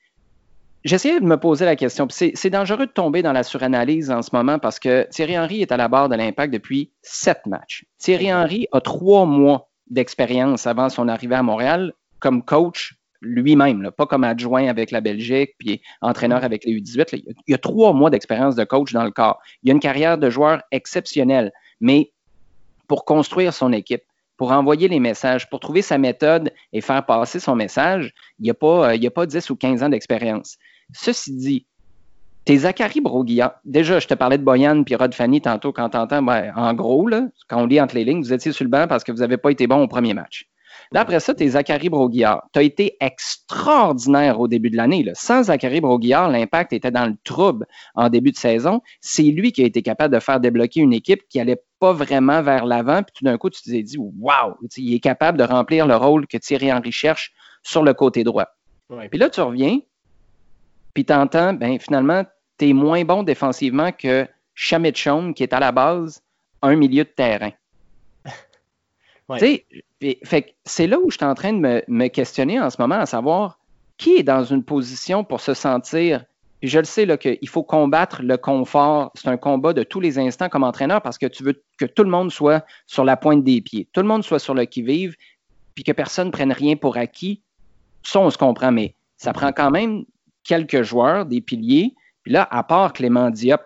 j'essayais 0.83 1.19
de 1.19 1.25
me 1.25 1.37
poser 1.37 1.65
la 1.65 1.75
question. 1.75 2.07
C'est 2.09 2.49
dangereux 2.49 2.87
de 2.87 2.91
tomber 2.91 3.21
dans 3.21 3.33
la 3.33 3.43
suranalyse 3.43 4.11
en 4.11 4.21
ce 4.21 4.29
moment 4.33 4.59
parce 4.59 4.79
que 4.79 5.07
Thierry 5.11 5.37
Henry 5.37 5.61
est 5.61 5.71
à 5.71 5.77
la 5.77 5.87
barre 5.87 6.09
de 6.09 6.15
l'impact 6.15 6.53
depuis 6.53 6.91
sept 7.01 7.45
matchs. 7.45 7.85
Thierry 7.97 8.33
Henry 8.33 8.67
a 8.71 8.81
trois 8.81 9.25
mois 9.25 9.69
d'expérience 9.89 10.67
avant 10.67 10.89
son 10.89 11.07
arrivée 11.07 11.35
à 11.35 11.43
Montréal 11.43 11.93
comme 12.19 12.43
coach 12.43 12.95
lui-même, 13.21 13.91
pas 13.95 14.07
comme 14.07 14.23
adjoint 14.23 14.67
avec 14.67 14.89
la 14.89 14.99
Belgique, 14.99 15.51
puis 15.59 15.81
entraîneur 16.01 16.43
avec 16.43 16.65
les 16.65 16.73
U18. 16.73 17.21
il 17.23 17.35
y 17.47 17.53
a 17.53 17.57
trois 17.59 17.93
mois 17.93 18.09
d'expérience 18.09 18.55
de 18.55 18.63
coach 18.63 18.93
dans 18.93 19.03
le 19.03 19.11
corps. 19.11 19.39
Il 19.61 19.69
y 19.69 19.71
a 19.71 19.73
une 19.73 19.79
carrière 19.79 20.17
de 20.17 20.29
joueur 20.29 20.63
exceptionnelle, 20.71 21.51
mais 21.79 22.11
pour 22.91 23.05
construire 23.05 23.53
son 23.53 23.71
équipe, 23.71 24.03
pour 24.35 24.51
envoyer 24.51 24.89
les 24.89 24.99
messages, 24.99 25.49
pour 25.49 25.61
trouver 25.61 25.81
sa 25.81 25.97
méthode 25.97 26.51
et 26.73 26.81
faire 26.81 27.05
passer 27.05 27.39
son 27.39 27.55
message, 27.55 28.11
il 28.37 28.43
n'y 28.43 28.49
a, 28.49 28.53
pas, 28.53 28.89
euh, 28.89 28.95
il 28.95 29.07
a 29.07 29.11
pas 29.11 29.25
10 29.25 29.49
ou 29.49 29.55
15 29.55 29.81
ans 29.81 29.87
d'expérience. 29.87 30.57
Ceci 30.91 31.33
dit, 31.33 31.65
tes 32.43 32.57
Zachary 32.57 32.99
Broguillard, 32.99 33.53
déjà, 33.63 33.99
je 33.99 34.07
te 34.09 34.13
parlais 34.13 34.37
de 34.37 34.43
Boyan 34.43 34.83
puis 34.83 34.95
Rod 34.95 35.13
Fanny 35.13 35.39
tantôt 35.39 35.71
quand 35.71 35.87
t'entends, 35.91 36.21
ben, 36.21 36.51
en 36.53 36.73
gros, 36.73 37.09
quand 37.47 37.61
on 37.61 37.65
lit 37.65 37.79
entre 37.79 37.95
les 37.95 38.03
lignes, 38.03 38.19
vous 38.19 38.33
étiez 38.33 38.51
sur 38.51 38.65
le 38.65 38.69
banc 38.69 38.87
parce 38.89 39.05
que 39.05 39.13
vous 39.13 39.19
n'avez 39.19 39.37
pas 39.37 39.51
été 39.51 39.67
bon 39.67 39.81
au 39.81 39.87
premier 39.87 40.13
match. 40.13 40.50
Là, 40.93 41.01
après 41.01 41.21
ça, 41.21 41.33
tu 41.33 41.43
es 41.43 41.47
Zachary 41.49 41.87
Broguillard. 41.87 42.43
Tu 42.51 42.59
as 42.59 42.63
été 42.63 42.97
extraordinaire 42.99 44.41
au 44.41 44.49
début 44.49 44.69
de 44.69 44.75
l'année. 44.75 45.05
Sans 45.13 45.43
Zachary 45.43 45.79
Broguillard, 45.79 46.29
l'impact 46.29 46.73
était 46.73 46.91
dans 46.91 47.05
le 47.05 47.15
trouble 47.23 47.65
en 47.95 48.09
début 48.09 48.31
de 48.31 48.37
saison. 48.37 48.81
C'est 48.99 49.23
lui 49.23 49.53
qui 49.53 49.63
a 49.63 49.65
été 49.65 49.81
capable 49.81 50.13
de 50.13 50.19
faire 50.19 50.41
débloquer 50.41 50.81
une 50.81 50.91
équipe 50.91 51.23
qui 51.29 51.37
n'allait 51.37 51.61
pas 51.79 51.93
vraiment 51.93 52.41
vers 52.41 52.65
l'avant. 52.65 53.03
Puis 53.03 53.13
tout 53.15 53.23
d'un 53.23 53.37
coup, 53.37 53.49
tu 53.49 53.61
t'es 53.61 53.83
dit, 53.83 53.97
waouh, 53.97 54.55
il 54.75 54.93
est 54.93 54.99
capable 54.99 55.37
de 55.37 55.45
remplir 55.45 55.87
le 55.87 55.95
rôle 55.95 56.27
que 56.27 56.37
Thierry 56.37 56.73
Henry 56.73 56.91
cherche 56.91 57.31
sur 57.63 57.83
le 57.83 57.93
côté 57.93 58.25
droit. 58.25 58.47
Puis 59.09 59.19
là, 59.19 59.29
tu 59.29 59.39
reviens, 59.39 59.79
puis 60.93 61.05
tu 61.05 61.13
entends, 61.13 61.53
ben, 61.53 61.79
finalement, 61.79 62.25
tu 62.57 62.69
es 62.69 62.73
moins 62.73 63.05
bon 63.05 63.23
défensivement 63.23 63.93
que 63.93 64.27
Chamit 64.55 64.93
Chaume, 64.93 65.33
qui 65.33 65.43
est 65.43 65.53
à 65.53 65.61
la 65.61 65.71
base 65.71 66.21
un 66.61 66.75
milieu 66.75 67.05
de 67.05 67.09
terrain. 67.09 67.51
C'est 69.39 70.87
là 70.87 70.99
où 70.99 71.09
je 71.09 71.17
suis 71.17 71.25
en 71.25 71.35
train 71.35 71.53
de 71.53 71.83
me, 71.87 72.07
questionner 72.07 72.59
en 72.59 72.69
ce 72.69 72.77
moment, 72.79 72.95
à 72.95 73.05
savoir 73.05 73.59
qui 73.97 74.15
est 74.15 74.23
dans 74.23 74.43
une 74.43 74.63
position 74.63 75.23
pour 75.23 75.41
se 75.41 75.53
sentir. 75.53 76.25
Je 76.63 76.79
le 76.79 76.85
sais 76.85 77.17
qu'il 77.17 77.49
faut 77.49 77.63
combattre 77.63 78.21
le 78.23 78.37
confort. 78.37 79.11
C'est 79.15 79.27
un 79.27 79.37
combat 79.37 79.73
de 79.73 79.83
tous 79.83 79.99
les 79.99 80.17
instants 80.17 80.49
comme 80.49 80.63
entraîneur 80.63 81.01
parce 81.01 81.17
que 81.17 81.27
tu 81.27 81.43
veux 81.43 81.61
que 81.77 81.85
tout 81.85 82.03
le 82.03 82.09
monde 82.09 82.31
soit 82.31 82.65
sur 82.87 83.03
la 83.03 83.17
pointe 83.17 83.43
des 83.43 83.61
pieds, 83.61 83.87
tout 83.93 84.01
le 84.01 84.07
monde 84.07 84.23
soit 84.23 84.39
sur 84.39 84.53
le 84.53 84.65
qui-vive. 84.65 85.15
puis 85.75 85.83
que 85.83 85.91
personne 85.91 86.27
ne 86.27 86.31
prenne 86.31 86.51
rien 86.51 86.75
pour 86.75 86.97
acquis, 86.97 87.41
ça, 88.03 88.19
on 88.19 88.29
se 88.29 88.37
comprend, 88.37 88.71
mais 88.71 88.95
ça 89.17 89.33
prend 89.33 89.51
quand 89.51 89.71
même 89.71 90.03
quelques 90.43 90.81
joueurs, 90.81 91.25
des 91.25 91.41
piliers. 91.41 91.93
Puis 92.23 92.33
là, 92.33 92.47
à 92.51 92.63
part 92.63 92.93
Clément 92.93 93.29
Diop, 93.29 93.61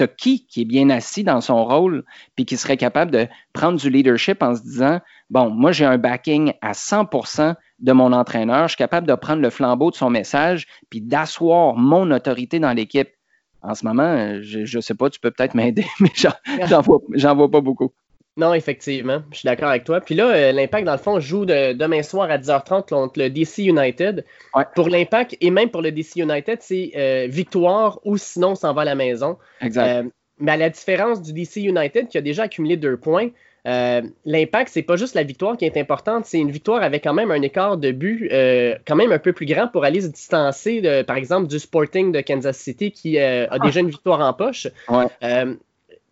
t'as 0.00 0.06
qui 0.06 0.46
qui 0.46 0.62
est 0.62 0.64
bien 0.64 0.88
assis 0.88 1.24
dans 1.24 1.42
son 1.42 1.62
rôle, 1.62 2.04
puis 2.34 2.46
qui 2.46 2.56
serait 2.56 2.78
capable 2.78 3.10
de 3.10 3.28
prendre 3.52 3.78
du 3.78 3.90
leadership 3.90 4.42
en 4.42 4.54
se 4.54 4.62
disant, 4.62 5.00
bon, 5.28 5.50
moi 5.50 5.72
j'ai 5.72 5.84
un 5.84 5.98
backing 5.98 6.54
à 6.62 6.72
100% 6.72 7.54
de 7.80 7.92
mon 7.92 8.14
entraîneur, 8.14 8.62
je 8.62 8.68
suis 8.68 8.78
capable 8.78 9.06
de 9.06 9.14
prendre 9.14 9.42
le 9.42 9.50
flambeau 9.50 9.90
de 9.90 9.96
son 9.96 10.08
message, 10.08 10.66
puis 10.88 11.02
d'asseoir 11.02 11.76
mon 11.76 12.10
autorité 12.12 12.58
dans 12.58 12.72
l'équipe. 12.72 13.10
En 13.62 13.74
ce 13.74 13.84
moment, 13.84 14.40
je 14.40 14.74
ne 14.74 14.80
sais 14.80 14.94
pas, 14.94 15.10
tu 15.10 15.20
peux 15.20 15.30
peut-être 15.30 15.54
m'aider, 15.54 15.84
mais 16.00 16.12
j'en 16.14 16.80
vois, 16.80 17.00
vois 17.34 17.50
pas 17.50 17.60
beaucoup. 17.60 17.92
Non, 18.36 18.54
effectivement, 18.54 19.22
je 19.32 19.38
suis 19.38 19.46
d'accord 19.46 19.68
avec 19.68 19.84
toi. 19.84 20.00
Puis 20.00 20.14
là, 20.14 20.28
euh, 20.28 20.52
l'Impact, 20.52 20.86
dans 20.86 20.92
le 20.92 20.98
fond, 20.98 21.18
joue 21.20 21.44
demain 21.44 22.02
soir 22.02 22.30
à 22.30 22.38
10h30 22.38 22.88
contre 22.88 23.18
le 23.18 23.28
DC 23.28 23.58
United. 23.58 24.24
Pour 24.74 24.88
l'Impact 24.88 25.36
et 25.40 25.50
même 25.50 25.70
pour 25.70 25.82
le 25.82 25.90
DC 25.90 26.16
United, 26.16 26.58
c'est 26.60 26.92
euh, 26.96 27.26
victoire 27.28 27.98
ou 28.04 28.16
sinon 28.16 28.50
on 28.50 28.54
s'en 28.54 28.72
va 28.72 28.82
à 28.82 28.84
la 28.84 28.94
maison. 28.94 29.36
Exact. 29.60 30.04
Euh, 30.04 30.08
mais 30.38 30.52
à 30.52 30.56
la 30.56 30.70
différence 30.70 31.20
du 31.20 31.32
DC 31.32 31.56
United 31.56 32.08
qui 32.08 32.16
a 32.16 32.22
déjà 32.22 32.44
accumulé 32.44 32.76
deux 32.76 32.96
points, 32.96 33.28
l'Impact, 34.24 34.70
c'est 34.72 34.82
pas 34.82 34.96
juste 34.96 35.14
la 35.14 35.22
victoire 35.22 35.58
qui 35.58 35.66
est 35.66 35.76
importante, 35.76 36.24
c'est 36.24 36.38
une 36.38 36.50
victoire 36.50 36.82
avec 36.82 37.04
quand 37.04 37.12
même 37.12 37.30
un 37.30 37.42
écart 37.42 37.76
de 37.76 37.92
but 37.92 38.30
quand 38.86 38.96
même 38.96 39.12
un 39.12 39.18
peu 39.18 39.34
plus 39.34 39.44
grand 39.44 39.68
pour 39.68 39.84
aller 39.84 40.00
se 40.00 40.06
distancer, 40.06 40.80
de, 40.80 41.02
par 41.02 41.16
exemple, 41.16 41.46
du 41.46 41.58
Sporting 41.58 42.10
de 42.10 42.22
Kansas 42.22 42.56
City 42.56 42.90
qui 42.90 43.18
a 43.18 43.48
ah. 43.50 43.58
déjà 43.58 43.80
une 43.80 43.90
victoire 43.90 44.20
en 44.20 44.32
poche. 44.32 44.66
Ouais. 44.88 45.08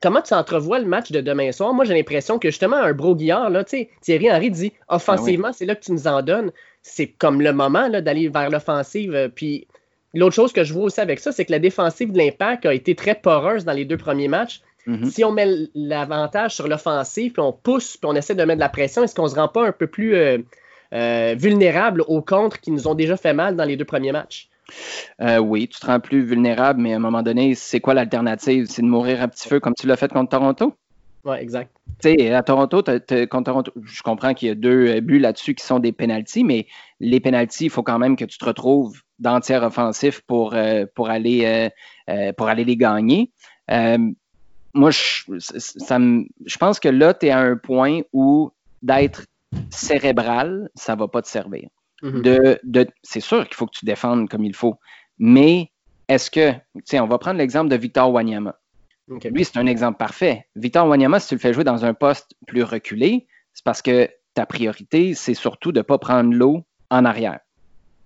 Comment 0.00 0.22
tu 0.22 0.32
entrevois 0.34 0.78
le 0.78 0.86
match 0.86 1.10
de 1.10 1.20
demain 1.20 1.50
soir? 1.50 1.74
Moi, 1.74 1.84
j'ai 1.84 1.94
l'impression 1.94 2.38
que 2.38 2.50
justement, 2.50 2.76
un 2.76 2.92
broguillard, 2.92 3.50
là, 3.50 3.64
Thierry 3.64 4.30
Henry 4.30 4.50
dit 4.50 4.72
offensivement, 4.88 5.52
c'est 5.52 5.66
là 5.66 5.74
que 5.74 5.84
tu 5.84 5.92
nous 5.92 6.06
en 6.06 6.22
donnes. 6.22 6.52
C'est 6.82 7.08
comme 7.08 7.42
le 7.42 7.52
moment 7.52 7.88
d'aller 7.88 8.28
vers 8.28 8.48
l'offensive. 8.48 9.30
Puis 9.34 9.66
l'autre 10.14 10.36
chose 10.36 10.52
que 10.52 10.62
je 10.62 10.72
vois 10.72 10.84
aussi 10.84 11.00
avec 11.00 11.18
ça, 11.18 11.32
c'est 11.32 11.44
que 11.44 11.52
la 11.52 11.58
défensive 11.58 12.12
de 12.12 12.18
l'impact 12.18 12.66
a 12.66 12.74
été 12.74 12.94
très 12.94 13.16
poreuse 13.16 13.64
dans 13.64 13.72
les 13.72 13.84
deux 13.84 13.96
premiers 13.96 14.28
matchs. 14.28 14.62
Mm-hmm. 14.86 15.10
Si 15.10 15.24
on 15.24 15.32
met 15.32 15.46
l'avantage 15.74 16.54
sur 16.54 16.68
l'offensive, 16.68 17.32
puis 17.32 17.42
on 17.42 17.52
pousse, 17.52 17.96
puis 17.96 18.08
on 18.08 18.14
essaie 18.14 18.34
de 18.34 18.44
mettre 18.44 18.58
de 18.58 18.60
la 18.60 18.68
pression, 18.68 19.02
est-ce 19.02 19.14
qu'on 19.14 19.24
ne 19.24 19.30
se 19.30 19.34
rend 19.34 19.48
pas 19.48 19.66
un 19.66 19.72
peu 19.72 19.86
plus 19.86 20.14
euh, 20.14 20.38
euh, 20.94 21.34
vulnérable 21.36 22.02
aux 22.06 22.22
contres 22.22 22.60
qui 22.60 22.70
nous 22.70 22.88
ont 22.88 22.94
déjà 22.94 23.16
fait 23.16 23.34
mal 23.34 23.56
dans 23.56 23.64
les 23.64 23.76
deux 23.76 23.84
premiers 23.84 24.12
matchs? 24.12 24.48
Euh, 25.20 25.38
oui, 25.38 25.68
tu 25.68 25.80
te 25.80 25.86
rends 25.86 26.00
plus 26.00 26.22
vulnérable, 26.22 26.80
mais 26.80 26.92
à 26.92 26.96
un 26.96 27.00
moment 27.00 27.22
donné, 27.22 27.54
c'est 27.54 27.80
quoi 27.80 27.94
l'alternative? 27.94 28.66
C'est 28.68 28.82
de 28.82 28.86
mourir 28.86 29.22
à 29.22 29.28
petit 29.28 29.48
feu 29.48 29.60
comme 29.60 29.74
tu 29.74 29.86
l'as 29.86 29.96
fait 29.96 30.12
contre 30.12 30.30
Toronto? 30.30 30.74
Oui, 31.24 31.36
exact. 31.38 31.76
Tu 32.00 32.10
sais, 32.10 32.32
à 32.32 32.42
Toronto, 32.42 32.82
contre 32.82 33.44
Toronto, 33.44 33.72
je 33.82 34.02
comprends 34.02 34.34
qu'il 34.34 34.48
y 34.48 34.50
a 34.50 34.54
deux 34.54 34.88
euh, 34.88 35.00
buts 35.00 35.18
là-dessus 35.18 35.54
qui 35.54 35.64
sont 35.64 35.78
des 35.78 35.92
pénalties, 35.92 36.44
mais 36.44 36.66
les 37.00 37.20
pénalties, 37.20 37.64
il 37.64 37.70
faut 37.70 37.82
quand 37.82 37.98
même 37.98 38.16
que 38.16 38.24
tu 38.24 38.38
te 38.38 38.44
retrouves 38.44 39.02
dans 39.18 39.40
tiers 39.40 39.64
offensif 39.64 40.20
pour, 40.26 40.54
euh, 40.54 40.86
pour, 40.94 41.10
aller, 41.10 41.70
pour 42.36 42.48
aller 42.48 42.64
les 42.64 42.76
gagner. 42.76 43.32
moi, 43.68 44.90
je, 44.90 45.38
ça 45.38 45.98
je 45.98 46.56
pense 46.56 46.78
que 46.78 46.88
là, 46.88 47.14
tu 47.14 47.26
es 47.26 47.30
à 47.30 47.40
un 47.40 47.56
point 47.56 48.02
où 48.12 48.52
d'être 48.82 49.24
cérébral, 49.70 50.70
ça 50.74 50.94
ne 50.94 51.00
va 51.00 51.08
pas 51.08 51.22
te 51.22 51.28
servir. 51.28 51.68
Mhm. 52.02 52.22
de, 52.22 52.86
c'est 53.02 53.20
sûr 53.20 53.46
qu'il 53.46 53.54
faut 53.56 53.66
que 53.66 53.76
tu 53.76 53.84
défendes 53.84 54.28
comme 54.28 54.44
il 54.44 54.54
faut, 54.54 54.76
mais 55.18 55.72
est-ce 56.08 56.30
que, 56.30 56.52
tu 56.52 56.82
sais, 56.84 57.00
on 57.00 57.06
va 57.06 57.18
prendre 57.18 57.38
l'exemple 57.38 57.68
de 57.68 57.76
Victor 57.76 58.10
Wanyama. 58.10 58.58
Lui, 59.08 59.44
c'est 59.44 59.58
un 59.58 59.66
exemple 59.66 59.98
parfait. 59.98 60.46
Victor 60.54 60.86
Wanyama, 60.86 61.18
si 61.18 61.28
tu 61.28 61.34
le 61.34 61.40
fais 61.40 61.52
jouer 61.52 61.64
dans 61.64 61.84
un 61.84 61.94
poste 61.94 62.34
plus 62.46 62.62
reculé, 62.62 63.26
c'est 63.54 63.64
parce 63.64 63.82
que 63.82 64.08
ta 64.34 64.46
priorité, 64.46 65.14
c'est 65.14 65.34
surtout 65.34 65.72
de 65.72 65.78
ne 65.78 65.82
pas 65.82 65.98
prendre 65.98 66.32
l'eau 66.32 66.64
en 66.90 67.04
arrière. 67.04 67.40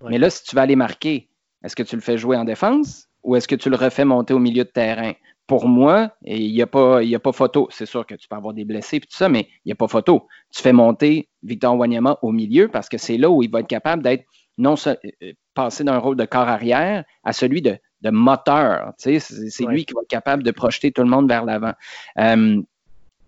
Mais 0.09 0.17
là, 0.17 0.29
si 0.29 0.43
tu 0.43 0.55
vas 0.55 0.63
aller 0.63 0.75
marquer, 0.75 1.29
est-ce 1.63 1.75
que 1.75 1.83
tu 1.83 1.95
le 1.95 2.01
fais 2.01 2.17
jouer 2.17 2.35
en 2.35 2.43
défense 2.43 3.07
ou 3.23 3.35
est-ce 3.35 3.47
que 3.47 3.55
tu 3.55 3.69
le 3.69 3.77
refais 3.77 4.03
monter 4.03 4.33
au 4.33 4.39
milieu 4.39 4.63
de 4.65 4.69
terrain? 4.69 5.13
Pour 5.47 5.67
moi, 5.67 6.11
il 6.23 6.53
n'y 6.53 6.61
a, 6.61 6.67
pas, 6.67 6.99
a 7.01 7.19
pas 7.19 7.31
photo. 7.31 7.67
C'est 7.69 7.85
sûr 7.85 8.05
que 8.05 8.15
tu 8.15 8.27
peux 8.27 8.35
avoir 8.35 8.53
des 8.53 8.65
blessés 8.65 8.97
et 8.97 9.01
tout 9.01 9.07
ça, 9.09 9.29
mais 9.29 9.47
il 9.65 9.67
n'y 9.67 9.71
a 9.73 9.75
pas 9.75 9.87
photo. 9.87 10.27
Tu 10.51 10.61
fais 10.61 10.73
monter 10.73 11.29
Victor 11.43 11.75
Wanyama 11.77 12.17
au 12.21 12.31
milieu 12.31 12.69
parce 12.69 12.87
que 12.87 12.97
c'est 12.97 13.17
là 13.17 13.29
où 13.29 13.43
il 13.43 13.51
va 13.51 13.59
être 13.59 13.67
capable 13.67 14.03
d'être 14.03 14.25
non 14.57 14.75
euh, 14.87 14.95
euh, 15.23 15.33
passé 15.53 15.83
d'un 15.83 15.97
rôle 15.97 16.15
de 16.15 16.25
corps 16.25 16.47
arrière 16.47 17.03
à 17.23 17.33
celui 17.33 17.61
de, 17.61 17.79
moteur. 18.05 18.91
c'est 18.97 19.19
lui 19.61 19.85
qui 19.85 19.93
va 19.93 20.01
être 20.01 20.09
capable 20.09 20.43
de 20.43 20.51
projeter 20.51 20.91
tout 20.91 21.03
le 21.03 21.09
monde 21.09 21.29
vers 21.29 21.45
l'avant. 21.45 21.73
Euh, 22.19 22.61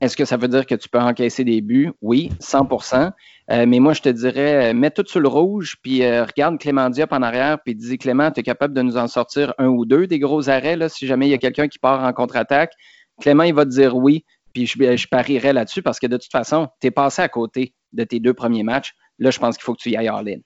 est-ce 0.02 0.18
que 0.18 0.26
ça 0.26 0.38
veut 0.38 0.48
dire 0.48 0.66
que 0.66 0.76
tu 0.76 0.90
peux 0.90 1.00
encaisser 1.00 1.44
des 1.44 1.62
buts? 1.62 1.92
Oui, 2.02 2.32
100% 2.42 3.12
euh, 3.52 3.66
mais 3.68 3.80
moi, 3.80 3.94
je 3.94 4.02
te 4.02 4.10
dirais, 4.10 4.72
euh, 4.72 4.74
mets 4.74 4.90
tout 4.90 5.06
sur 5.06 5.20
le 5.20 5.28
rouge, 5.28 5.76
puis 5.84 6.04
euh, 6.04 6.26
regarde 6.26 6.58
Clément 6.58 6.90
Diop 6.90 7.12
en 7.12 7.22
arrière, 7.22 7.60
puis 7.64 7.76
dis 7.76 7.98
Clément, 7.98 8.32
tu 8.32 8.40
es 8.40 8.44
capable 8.44 8.74
de 8.74 8.82
nous 8.82 8.98
en 8.98 9.08
sortir 9.08 9.54
un 9.60 9.68
ou 9.68 9.86
deux 9.86 10.08
des 10.08 10.18
gros 10.18 10.50
arrêts, 10.50 10.78
si 10.90 11.06
jamais 11.06 11.28
il 11.28 11.30
y 11.30 11.36
a 11.36 11.38
quelqu'un 11.38 11.68
qui 11.68 11.78
part 11.78 12.04
en 12.04 12.12
contre-attaque. 12.12 12.74
Clément, 13.22 13.44
il 13.44 13.54
va 13.54 13.66
te 13.66 13.70
dire 13.70 13.96
oui, 13.96 14.26
puis 14.54 14.66
je, 14.66 14.98
je 14.98 15.08
parierais 15.08 15.54
là-dessus 15.54 15.84
parce 15.84 16.00
que 16.00 16.08
de 16.08 16.18
toute 16.18 16.32
façon, 16.32 16.70
tu 16.82 16.88
es 16.88 16.92
passé 16.92 17.22
à 17.22 17.30
côté 17.30 17.76
de 17.94 18.04
tes 18.04 18.20
deux 18.20 18.34
premiers 18.34 18.64
matchs. 18.64 18.94
Là, 19.20 19.30
je 19.30 19.40
pense 19.40 19.58
qu'il 19.58 19.64
faut 19.64 19.76
que 19.76 19.82
tu 19.82 19.92
y 19.92 19.96
ailles 19.96 20.10
en 20.10 20.22
ligne. 20.22 20.42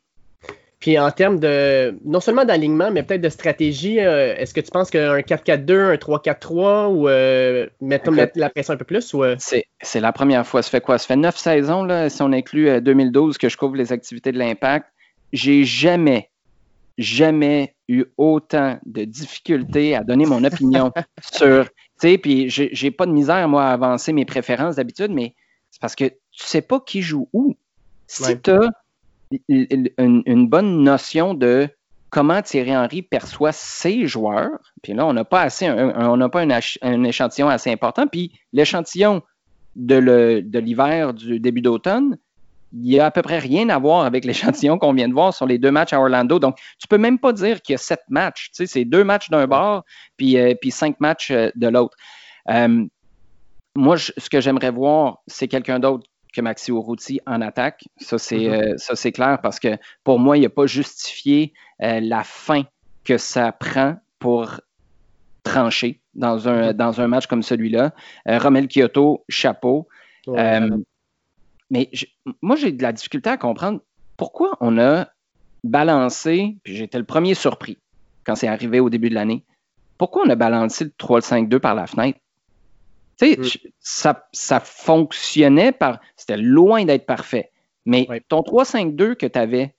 Puis 0.79 0.97
en 0.97 1.11
termes 1.11 1.39
de, 1.39 1.97
non 2.05 2.21
seulement 2.21 2.45
d'alignement, 2.45 2.89
mais 2.89 3.03
peut-être 3.03 3.21
de 3.21 3.29
stratégie, 3.29 3.99
euh, 3.99 4.33
est-ce 4.37 4.53
que 4.53 4.61
tu 4.61 4.71
penses 4.71 4.89
qu'un 4.89 5.19
4-4-2, 5.19 5.91
un 5.91 5.95
3-4-3 5.95 6.87
ou 6.87 7.09
euh, 7.09 7.67
mettre, 7.81 8.11
la 8.11 8.49
pression 8.49 8.73
un 8.73 8.77
peu 8.77 8.85
plus? 8.85 9.13
Ou, 9.13 9.25
euh? 9.25 9.35
C'est 9.37 9.99
la 9.99 10.13
première 10.13 10.47
fois. 10.47 10.61
Ça 10.61 10.69
fait 10.69 10.79
quoi? 10.79 10.97
Ça 10.97 11.07
fait 11.07 11.17
neuf 11.17 11.35
saisons, 11.35 11.83
là, 11.83 12.09
si 12.09 12.21
on 12.21 12.31
inclut 12.31 12.81
2012, 12.81 13.37
que 13.37 13.49
je 13.49 13.57
couvre 13.57 13.75
les 13.75 13.91
activités 13.91 14.31
de 14.31 14.37
l'impact. 14.37 14.87
J'ai 15.33 15.65
jamais, 15.65 16.29
jamais 16.97 17.75
eu 17.89 18.05
autant 18.17 18.79
de 18.85 19.03
difficultés 19.03 19.95
à 19.95 20.03
donner 20.03 20.25
mon 20.25 20.43
opinion 20.45 20.93
sur. 21.21 21.65
Tu 22.01 22.07
sais, 22.07 22.17
puis 22.17 22.49
j'ai 22.49 22.91
pas 22.91 23.05
de 23.05 23.11
misère, 23.11 23.49
moi, 23.49 23.65
à 23.65 23.73
avancer 23.73 24.13
mes 24.13 24.23
préférences 24.23 24.77
d'habitude, 24.77 25.11
mais 25.11 25.35
c'est 25.71 25.81
parce 25.81 25.95
que 25.95 26.05
tu 26.05 26.45
sais 26.45 26.61
pas 26.61 26.79
qui 26.79 27.01
joue 27.01 27.27
où. 27.33 27.57
Si 28.07 28.39
tu 28.39 28.51
as 28.51 28.69
une, 29.47 30.47
bonne 30.47 30.83
notion 30.83 31.33
de 31.33 31.67
comment 32.09 32.41
Thierry 32.41 32.75
Henry 32.75 33.01
perçoit 33.01 33.51
ses 33.51 34.07
joueurs. 34.07 34.73
Puis 34.81 34.93
là, 34.93 35.05
on 35.05 35.13
n'a 35.13 35.25
pas 35.25 35.41
assez, 35.41 35.69
on 35.69 36.17
n'a 36.17 36.29
pas 36.29 36.41
un, 36.41 37.03
échantillon 37.03 37.49
assez 37.49 37.71
important. 37.71 38.07
Puis 38.07 38.31
l'échantillon 38.53 39.21
de 39.75 40.59
l'hiver 40.59 41.13
du 41.13 41.39
début 41.39 41.61
d'automne, 41.61 42.17
il 42.73 42.81
n'y 42.81 42.99
a 42.99 43.05
à 43.05 43.11
peu 43.11 43.21
près 43.21 43.39
rien 43.39 43.69
à 43.69 43.79
voir 43.79 44.05
avec 44.05 44.25
l'échantillon 44.25 44.77
qu'on 44.77 44.93
vient 44.93 45.07
de 45.07 45.13
voir 45.13 45.33
sur 45.33 45.45
les 45.45 45.57
deux 45.57 45.71
matchs 45.71 45.93
à 45.93 45.99
Orlando. 45.99 46.39
Donc, 46.39 46.57
tu 46.77 46.87
peux 46.87 46.97
même 46.97 47.19
pas 47.19 47.33
dire 47.33 47.61
qu'il 47.61 47.73
y 47.73 47.75
a 47.75 47.79
sept 47.79 48.01
matchs. 48.09 48.51
Tu 48.51 48.57
sais, 48.57 48.65
c'est 48.67 48.85
deux 48.85 49.03
matchs 49.03 49.29
d'un 49.29 49.47
bord, 49.47 49.83
puis, 50.17 50.37
euh, 50.37 50.53
puis 50.59 50.71
cinq 50.71 50.99
matchs 50.99 51.31
euh, 51.31 51.49
de 51.55 51.67
l'autre. 51.67 51.97
Euh, 52.49 52.85
moi, 53.75 53.97
ce 53.97 54.29
que 54.29 54.41
j'aimerais 54.41 54.71
voir, 54.71 55.19
c'est 55.27 55.47
quelqu'un 55.47 55.79
d'autre 55.79 56.08
que 56.33 56.41
Maxi 56.41 56.71
Urruti 56.71 57.19
en 57.25 57.41
attaque. 57.41 57.85
Ça, 57.97 58.17
c'est 58.17 58.37
mm-hmm. 58.37 59.07
euh, 59.07 59.11
clair 59.11 59.39
parce 59.41 59.59
que 59.59 59.77
pour 60.03 60.19
moi, 60.19 60.37
il 60.37 60.41
n'a 60.41 60.49
pas 60.49 60.65
justifié 60.65 61.53
euh, 61.81 61.99
la 61.99 62.23
fin 62.23 62.63
que 63.03 63.17
ça 63.17 63.51
prend 63.51 63.97
pour 64.19 64.61
trancher 65.43 66.01
dans 66.13 66.47
un, 66.47 66.73
dans 66.73 67.01
un 67.01 67.07
match 67.07 67.27
comme 67.27 67.43
celui-là. 67.43 67.93
Euh, 68.27 68.37
Romel 68.37 68.67
Kyoto, 68.67 69.23
chapeau. 69.29 69.87
mais 70.27 71.89
moi, 72.41 72.55
j'ai 72.55 72.71
de 72.71 72.83
la 72.83 72.93
difficulté 72.93 73.29
à 73.29 73.37
comprendre 73.37 73.81
pourquoi 74.17 74.57
on 74.59 74.77
a 74.77 75.07
balancé, 75.63 76.57
puis 76.63 76.75
j'étais 76.75 76.97
le 76.97 77.05
premier 77.05 77.33
surpris 77.33 77.77
quand 78.25 78.35
c'est 78.35 78.47
arrivé 78.47 78.79
au 78.79 78.89
début 78.89 79.09
de 79.09 79.15
l'année, 79.15 79.43
pourquoi 79.97 80.23
on 80.25 80.29
a 80.29 80.35
balancé 80.35 80.85
le 80.85 80.91
3-5-2 80.91 81.59
par 81.59 81.75
la 81.75 81.87
fenêtre? 81.87 82.19
Tu 83.19 83.33
sais, 83.33 83.37
mm. 83.39 83.69
ça, 83.79 84.27
ça 84.31 84.59
fonctionnait 84.59 85.71
par. 85.71 85.99
C'était 86.15 86.37
loin 86.37 86.85
d'être 86.85 87.05
parfait. 87.05 87.51
Mais 87.85 88.07
ton 88.27 88.41
3-5-2 88.41 89.15
que 89.15 89.25
tu 89.25 89.39
avais, 89.39 89.73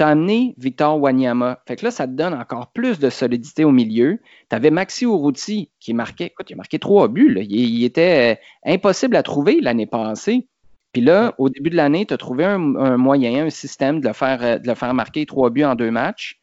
t'as 0.00 0.08
amené 0.08 0.54
Victor 0.56 0.98
Wanyama. 0.98 1.60
Fait 1.66 1.76
que 1.76 1.84
là, 1.84 1.90
ça 1.90 2.06
te 2.06 2.12
donne 2.12 2.32
encore 2.32 2.68
plus 2.68 2.98
de 2.98 3.10
solidité 3.10 3.64
au 3.64 3.70
milieu. 3.70 4.18
Tu 4.48 4.56
avais 4.56 4.70
Maxi 4.70 5.04
Urruti 5.04 5.68
qui 5.78 5.92
marquait, 5.92 6.26
écoute, 6.26 6.48
il 6.48 6.54
a 6.54 6.56
marqué 6.56 6.78
trois 6.78 7.08
buts. 7.08 7.36
Il, 7.42 7.84
était 7.84 8.34
euh, 8.34 8.72
impossible 8.72 9.14
à 9.16 9.22
trouver 9.22 9.60
l'année 9.60 9.86
passée. 9.86 10.46
Puis 10.92 11.02
là, 11.02 11.34
au 11.36 11.50
début 11.50 11.68
de 11.68 11.76
l'année, 11.76 12.06
tu 12.06 12.14
as 12.14 12.16
trouvé 12.16 12.44
un, 12.44 12.58
moyen, 12.96 13.44
un 13.44 13.50
système 13.50 14.00
de 14.00 14.08
le, 14.08 14.14
faire, 14.14 14.42
euh, 14.42 14.58
de 14.58 14.66
le 14.66 14.74
faire 14.74 14.94
marquer 14.94 15.26
trois 15.26 15.50
buts 15.50 15.64
en 15.64 15.74
deux 15.74 15.90
matchs. 15.90 16.39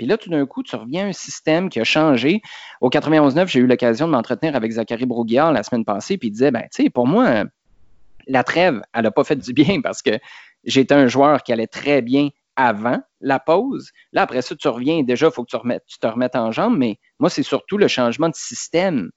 Puis 0.00 0.06
là, 0.06 0.16
tout 0.16 0.30
d'un 0.30 0.46
coup, 0.46 0.62
tu 0.62 0.74
reviens 0.76 1.04
à 1.04 1.08
un 1.08 1.12
système 1.12 1.68
qui 1.68 1.78
a 1.78 1.84
changé. 1.84 2.40
Au 2.80 2.88
91-9, 2.88 3.48
j'ai 3.48 3.60
eu 3.60 3.66
l'occasion 3.66 4.06
de 4.06 4.12
m'entretenir 4.12 4.56
avec 4.56 4.72
Zachary 4.72 5.04
Broguillard 5.04 5.52
la 5.52 5.62
semaine 5.62 5.84
passée, 5.84 6.16
puis 6.16 6.28
il 6.28 6.30
disait, 6.30 6.50
ben, 6.50 6.62
tu 6.74 6.84
sais, 6.84 6.88
pour 6.88 7.06
moi, 7.06 7.44
la 8.26 8.42
trêve, 8.42 8.80
elle 8.94 9.02
n'a 9.02 9.10
pas 9.10 9.24
fait 9.24 9.36
du 9.36 9.52
bien 9.52 9.82
parce 9.82 10.00
que 10.00 10.12
j'étais 10.64 10.94
un 10.94 11.06
joueur 11.06 11.42
qui 11.42 11.52
allait 11.52 11.66
très 11.66 12.00
bien 12.00 12.30
avant 12.56 13.02
la 13.20 13.38
pause. 13.38 13.90
Là, 14.14 14.22
après 14.22 14.40
ça, 14.40 14.56
tu 14.56 14.68
reviens, 14.68 15.02
déjà, 15.02 15.26
il 15.26 15.32
faut 15.32 15.44
que 15.44 15.54
tu, 15.54 15.58
tu 15.86 15.98
te 15.98 16.06
remettes 16.06 16.34
en 16.34 16.50
jambe, 16.50 16.78
mais 16.78 16.98
moi, 17.18 17.28
c'est 17.28 17.42
surtout 17.42 17.76
le 17.76 17.86
changement 17.86 18.30
de 18.30 18.34
système 18.34 19.10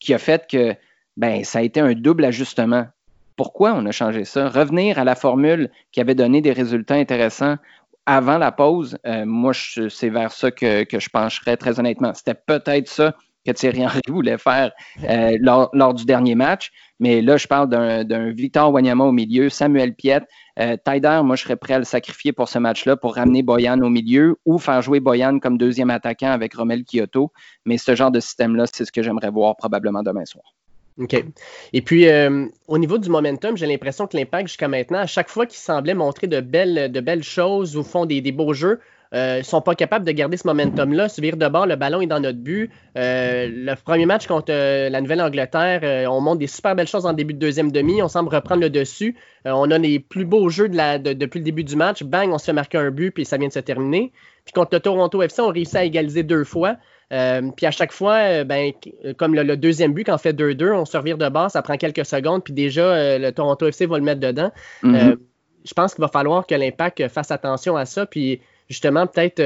qui 0.00 0.12
a 0.12 0.18
fait 0.18 0.46
que 0.50 0.74
ben, 1.16 1.44
ça 1.44 1.60
a 1.60 1.62
été 1.62 1.80
un 1.80 1.94
double 1.94 2.26
ajustement 2.26 2.84
pourquoi 3.40 3.72
on 3.72 3.86
a 3.86 3.90
changé 3.90 4.26
ça? 4.26 4.50
Revenir 4.50 4.98
à 4.98 5.04
la 5.04 5.14
formule 5.14 5.70
qui 5.92 6.02
avait 6.02 6.14
donné 6.14 6.42
des 6.42 6.52
résultats 6.52 6.96
intéressants 6.96 7.56
avant 8.10 8.38
la 8.38 8.50
pause, 8.50 8.98
euh, 9.06 9.24
moi, 9.24 9.52
c'est 9.54 10.08
vers 10.08 10.32
ça 10.32 10.50
que, 10.50 10.84
je 10.90 11.08
pencherais 11.10 11.56
très 11.56 11.78
honnêtement. 11.78 12.12
C'était 12.12 12.34
peut-être 12.34 12.88
ça 12.88 13.14
que 13.46 13.52
Thierry 13.52 13.86
Henry 13.86 14.00
voulait 14.08 14.36
faire 14.36 14.72
euh, 15.08 15.38
lors, 15.40 15.94
du 15.94 16.04
dernier 16.04 16.34
match. 16.34 16.72
Mais 16.98 17.22
là, 17.22 17.36
je 17.36 17.46
parle 17.46 17.68
d'un 17.68 18.30
Victor 18.32 18.72
Wanyama 18.72 19.04
au 19.04 19.12
milieu, 19.12 19.48
Samuel 19.48 19.94
Piet. 19.94 20.22
Euh, 20.58 20.76
moi, 21.22 21.36
je 21.36 21.44
serais 21.44 21.56
prêt 21.56 21.74
à 21.74 21.78
le 21.78 21.84
sacrifier 21.84 22.32
pour 22.32 22.48
ce 22.48 22.58
match-là, 22.58 22.96
pour 22.96 23.14
ramener 23.14 23.44
Boyan 23.44 23.80
au 23.80 23.88
milieu 23.88 24.36
ou 24.44 24.58
faire 24.58 24.82
jouer 24.82 24.98
Boyan 24.98 25.38
comme 25.38 25.56
deuxième 25.56 25.90
attaquant 25.90 26.32
avec 26.32 26.54
Romel 26.54 26.84
Kyoto. 26.84 27.32
Mais 27.64 27.78
ce 27.78 27.94
genre 27.94 28.10
de 28.10 28.18
système-là, 28.18 28.64
c'est 28.72 28.84
ce 28.84 28.90
que 28.90 29.04
j'aimerais 29.04 29.30
voir 29.30 29.56
probablement 29.56 30.02
demain 30.02 30.24
soir. 30.24 30.44
OK. 31.00 31.24
Et 31.72 31.80
puis, 31.80 32.08
euh, 32.08 32.46
au 32.68 32.78
niveau 32.78 32.98
du 32.98 33.08
momentum, 33.08 33.56
j'ai 33.56 33.66
l'impression 33.66 34.06
que 34.06 34.16
l'impact, 34.16 34.48
jusqu'à 34.48 34.68
maintenant, 34.68 34.98
à 34.98 35.06
chaque 35.06 35.30
fois 35.30 35.46
qu'ils 35.46 35.58
semblaient 35.58 35.94
montrer 35.94 36.26
de 36.26 36.40
belles, 36.40 37.22
choses 37.22 37.76
ou 37.76 37.82
font 37.82 38.04
des, 38.04 38.20
beaux 38.32 38.52
jeux, 38.52 38.80
euh, 39.14 39.38
ne 39.38 39.42
sont 39.42 39.62
pas 39.62 39.74
capables 39.74 40.04
de 40.04 40.12
garder 40.12 40.36
ce 40.36 40.46
momentum-là. 40.46 41.08
Se 41.08 41.20
de 41.20 41.48
bord, 41.48 41.66
le 41.66 41.76
ballon 41.76 42.02
est 42.02 42.06
dans 42.06 42.20
notre 42.20 42.38
but. 42.38 42.70
Euh, 42.98 43.48
le 43.50 43.74
premier 43.76 44.04
match 44.04 44.26
contre 44.26 44.52
la 44.52 45.00
Nouvelle-Angleterre, 45.00 46.08
on 46.10 46.20
montre 46.20 46.38
des 46.38 46.46
super 46.46 46.76
belles 46.76 46.86
choses 46.86 47.06
en 47.06 47.14
début 47.14 47.32
de 47.32 47.38
deuxième 47.38 47.72
demi. 47.72 48.02
On 48.02 48.08
semble 48.08 48.32
reprendre 48.34 48.60
le 48.60 48.70
dessus. 48.70 49.16
on 49.46 49.70
a 49.70 49.78
les 49.78 50.00
plus 50.00 50.26
beaux 50.26 50.50
jeux 50.50 50.68
depuis 50.68 51.38
le 51.38 51.44
début 51.44 51.64
du 51.64 51.76
match. 51.76 52.02
Bang, 52.02 52.30
on 52.30 52.38
se 52.38 52.44
fait 52.44 52.52
marquer 52.52 52.76
un 52.76 52.90
but, 52.90 53.10
puis 53.10 53.24
ça 53.24 53.38
vient 53.38 53.48
de 53.48 53.52
se 53.54 53.60
terminer. 53.60 54.12
Puis 54.44 54.52
contre 54.52 54.74
le 54.74 54.80
Toronto 54.80 55.22
FC, 55.22 55.40
on 55.40 55.48
réussit 55.48 55.76
à 55.76 55.84
égaliser 55.84 56.22
deux 56.22 56.44
fois. 56.44 56.76
Euh, 57.12 57.50
puis 57.56 57.66
à 57.66 57.70
chaque 57.70 57.92
fois, 57.92 58.16
euh, 58.18 58.44
ben, 58.44 58.72
euh, 59.04 59.14
comme 59.14 59.34
le, 59.34 59.56
deuxième 59.56 59.92
but, 59.92 60.04
quand 60.04 60.14
on 60.14 60.18
fait 60.18 60.32
2-2, 60.32 60.72
on 60.72 60.84
se 60.84 60.96
revire 60.96 61.18
de 61.18 61.28
base, 61.28 61.52
ça 61.52 61.62
prend 61.62 61.76
quelques 61.76 62.06
secondes, 62.06 62.44
puis 62.44 62.52
déjà, 62.52 63.18
le 63.18 63.30
Toronto 63.32 63.66
FC 63.66 63.86
va 63.86 63.98
le 63.98 64.04
mettre 64.04 64.20
dedans. 64.20 64.52
Mm-hmm. 64.82 65.16
je 65.64 65.74
pense 65.74 65.94
qu'il 65.94 66.02
va 66.02 66.08
falloir 66.08 66.46
que 66.46 66.54
l'impact 66.54 67.08
fasse 67.08 67.30
attention 67.30 67.76
à 67.76 67.84
ça, 67.84 68.06
puis 68.06 68.40
justement, 68.68 69.06
peut-être. 69.06 69.42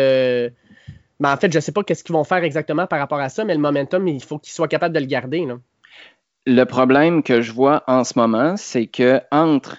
Ben, 1.20 1.32
en 1.32 1.36
fait, 1.36 1.50
je 1.50 1.58
ne 1.58 1.60
sais 1.60 1.72
pas 1.72 1.84
qu'est-ce 1.84 2.02
qu'ils 2.02 2.12
vont 2.12 2.24
faire 2.24 2.42
exactement 2.42 2.86
par 2.86 2.98
rapport 2.98 3.20
à 3.20 3.28
ça, 3.28 3.44
mais 3.44 3.54
le 3.54 3.60
momentum, 3.60 4.06
il 4.08 4.22
faut 4.22 4.38
qu'ils 4.38 4.52
soient 4.52 4.68
capables 4.68 4.94
de 4.94 5.00
le 5.00 5.06
garder. 5.06 5.46
Le 6.44 6.64
problème 6.64 7.22
que 7.22 7.40
je 7.40 7.52
vois 7.52 7.84
en 7.86 8.04
ce 8.04 8.18
moment, 8.18 8.56
c'est 8.56 8.86
que 8.86 9.20
entre 9.30 9.78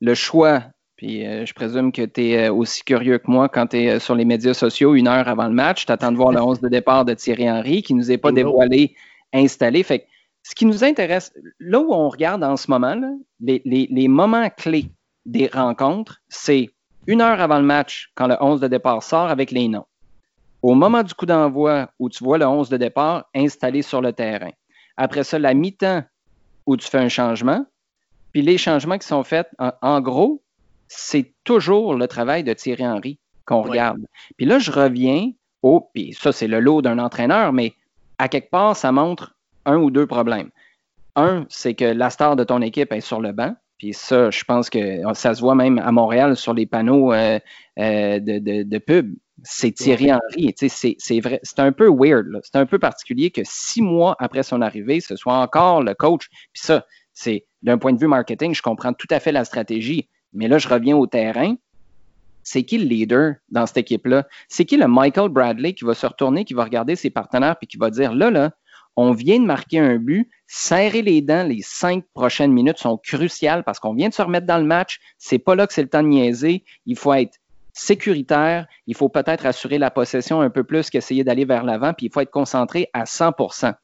le 0.00 0.14
choix 0.14 0.62
puis 1.04 1.26
euh, 1.26 1.44
je 1.44 1.52
présume 1.52 1.92
que 1.92 2.00
tu 2.00 2.30
es 2.30 2.46
euh, 2.46 2.54
aussi 2.54 2.82
curieux 2.82 3.18
que 3.18 3.30
moi 3.30 3.50
quand 3.50 3.66
tu 3.66 3.76
es 3.76 3.90
euh, 3.90 3.98
sur 4.00 4.14
les 4.14 4.24
médias 4.24 4.54
sociaux 4.54 4.94
une 4.94 5.06
heure 5.06 5.28
avant 5.28 5.48
le 5.48 5.52
match. 5.52 5.84
Tu 5.84 5.92
attends 5.92 6.10
de 6.10 6.16
voir 6.16 6.32
le 6.32 6.40
11 6.40 6.60
de 6.60 6.68
départ 6.70 7.04
de 7.04 7.12
Thierry 7.12 7.50
Henry 7.50 7.82
qui 7.82 7.92
ne 7.92 7.98
nous 7.98 8.10
est 8.10 8.16
pas 8.16 8.32
dévoilé, 8.32 8.94
installé. 9.34 9.82
Fait 9.82 10.06
ce 10.42 10.54
qui 10.54 10.64
nous 10.64 10.82
intéresse, 10.82 11.30
là 11.60 11.78
où 11.80 11.92
on 11.92 12.08
regarde 12.08 12.42
en 12.42 12.56
ce 12.56 12.70
moment, 12.70 12.98
les, 13.38 14.08
moments 14.08 14.48
clés 14.48 14.86
des 15.26 15.46
rencontres, 15.48 16.22
c'est 16.30 16.70
une 17.06 17.20
heure 17.20 17.38
avant 17.38 17.58
le 17.58 17.66
match, 17.66 18.10
quand 18.14 18.26
le 18.26 18.36
11 18.40 18.60
de 18.60 18.68
départ 18.68 19.02
sort 19.02 19.28
avec 19.28 19.50
les 19.50 19.68
noms. 19.68 19.84
Au 20.62 20.72
moment 20.72 21.02
du 21.02 21.12
coup 21.12 21.26
d'envoi 21.26 21.90
où 21.98 22.08
tu 22.08 22.24
vois 22.24 22.38
le 22.38 22.46
11 22.46 22.70
de 22.70 22.78
départ 22.78 23.26
installé 23.34 23.82
sur 23.82 24.00
le 24.00 24.14
terrain. 24.14 24.52
Après 24.96 25.22
ça, 25.22 25.38
la 25.38 25.52
mi-temps 25.52 26.02
où 26.64 26.78
tu 26.78 26.88
fais 26.88 26.96
un 26.96 27.10
changement. 27.10 27.66
Puis 28.32 28.40
les 28.40 28.56
changements 28.56 28.96
qui 28.96 29.06
sont 29.06 29.22
faits, 29.22 29.48
en 29.58 30.00
gros, 30.00 30.43
c'est 30.88 31.32
toujours 31.44 31.94
le 31.94 32.06
travail 32.06 32.44
de 32.44 32.52
Thierry 32.52 32.86
Henry 32.86 33.18
qu'on 33.44 33.62
regarde. 33.62 34.06
Puis 34.36 34.46
là, 34.46 34.58
je 34.58 34.70
reviens 34.70 35.30
au, 35.62 35.90
puis 35.94 36.14
ça, 36.14 36.32
c'est 36.32 36.46
le 36.46 36.60
lot 36.60 36.82
d'un 36.82 36.98
entraîneur, 36.98 37.52
mais 37.52 37.74
à 38.18 38.28
quelque 38.28 38.50
part, 38.50 38.76
ça 38.76 38.92
montre 38.92 39.34
un 39.64 39.76
ou 39.76 39.90
deux 39.90 40.06
problèmes. 40.06 40.50
Un, 41.16 41.46
c'est 41.48 41.74
que 41.74 41.84
la 41.84 42.10
star 42.10 42.36
de 42.36 42.44
ton 42.44 42.60
équipe 42.62 42.92
est 42.92 43.00
sur 43.00 43.20
le 43.20 43.32
banc. 43.32 43.54
Puis 43.78 43.92
ça, 43.92 44.30
je 44.30 44.44
pense 44.44 44.70
que 44.70 45.00
ça 45.14 45.34
se 45.34 45.40
voit 45.40 45.54
même 45.54 45.78
à 45.78 45.90
Montréal 45.92 46.36
sur 46.36 46.54
les 46.54 46.66
panneaux 46.66 47.12
euh, 47.12 47.38
euh, 47.78 48.20
de, 48.20 48.78
pub. 48.78 49.14
C'est 49.42 49.72
Thierry 49.72 50.12
Henry. 50.12 50.54
C'est 50.56 51.20
vrai. 51.20 51.40
C'est 51.42 51.58
un 51.58 51.72
peu 51.72 51.88
weird. 51.88 52.26
C'est 52.42 52.56
un 52.56 52.66
peu 52.66 52.78
particulier 52.78 53.30
que 53.30 53.42
six 53.44 53.82
mois 53.82 54.16
après 54.20 54.42
son 54.42 54.62
arrivée, 54.62 55.00
ce 55.00 55.16
soit 55.16 55.38
encore 55.38 55.82
le 55.82 55.94
coach. 55.94 56.28
Puis 56.52 56.62
ça, 56.62 56.86
c'est 57.12 57.46
d'un 57.62 57.78
point 57.78 57.92
de 57.92 57.98
vue 57.98 58.06
marketing, 58.06 58.54
je 58.54 58.62
comprends 58.62 58.92
tout 58.92 59.08
à 59.10 59.20
fait 59.20 59.32
la 59.32 59.44
stratégie. 59.44 60.08
Mais 60.34 60.48
là, 60.48 60.58
je 60.58 60.68
reviens 60.68 60.96
au 60.96 61.06
terrain. 61.06 61.54
C'est 62.42 62.64
qui 62.64 62.78
le 62.78 62.84
leader 62.84 63.34
dans 63.50 63.66
cette 63.66 63.78
équipe-là? 63.78 64.26
C'est 64.48 64.66
qui 64.66 64.76
le 64.76 64.86
Michael 64.86 65.30
Bradley 65.30 65.72
qui 65.72 65.84
va 65.84 65.94
se 65.94 66.06
retourner, 66.06 66.44
qui 66.44 66.52
va 66.52 66.64
regarder 66.64 66.94
ses 66.94 67.10
partenaires 67.10 67.56
puis 67.56 67.66
qui 67.66 67.78
va 67.78 67.90
dire 67.90 68.12
là, 68.12 68.30
là, 68.30 68.50
on 68.96 69.12
vient 69.12 69.40
de 69.40 69.46
marquer 69.46 69.78
un 69.78 69.96
but, 69.96 70.30
serrer 70.46 71.02
les 71.02 71.20
dents, 71.20 71.42
les 71.42 71.62
cinq 71.62 72.04
prochaines 72.14 72.52
minutes 72.52 72.78
sont 72.78 72.96
cruciales 72.96 73.64
parce 73.64 73.80
qu'on 73.80 73.94
vient 73.94 74.08
de 74.08 74.14
se 74.14 74.22
remettre 74.22 74.46
dans 74.46 74.58
le 74.58 74.64
match. 74.64 75.00
C'est 75.18 75.38
pas 75.38 75.54
là 75.54 75.66
que 75.66 75.72
c'est 75.72 75.82
le 75.82 75.88
temps 75.88 76.02
de 76.02 76.08
niaiser. 76.08 76.64
Il 76.86 76.96
faut 76.96 77.12
être 77.12 77.38
sécuritaire. 77.72 78.66
Il 78.86 78.94
faut 78.94 79.08
peut-être 79.08 79.46
assurer 79.46 79.78
la 79.78 79.90
possession 79.90 80.40
un 80.40 80.50
peu 80.50 80.64
plus 80.64 80.90
qu'essayer 80.90 81.24
d'aller 81.24 81.44
vers 81.44 81.64
l'avant, 81.64 81.92
puis 81.92 82.06
il 82.06 82.12
faut 82.12 82.20
être 82.20 82.30
concentré 82.30 82.88
à 82.92 83.04
100% 83.04 83.74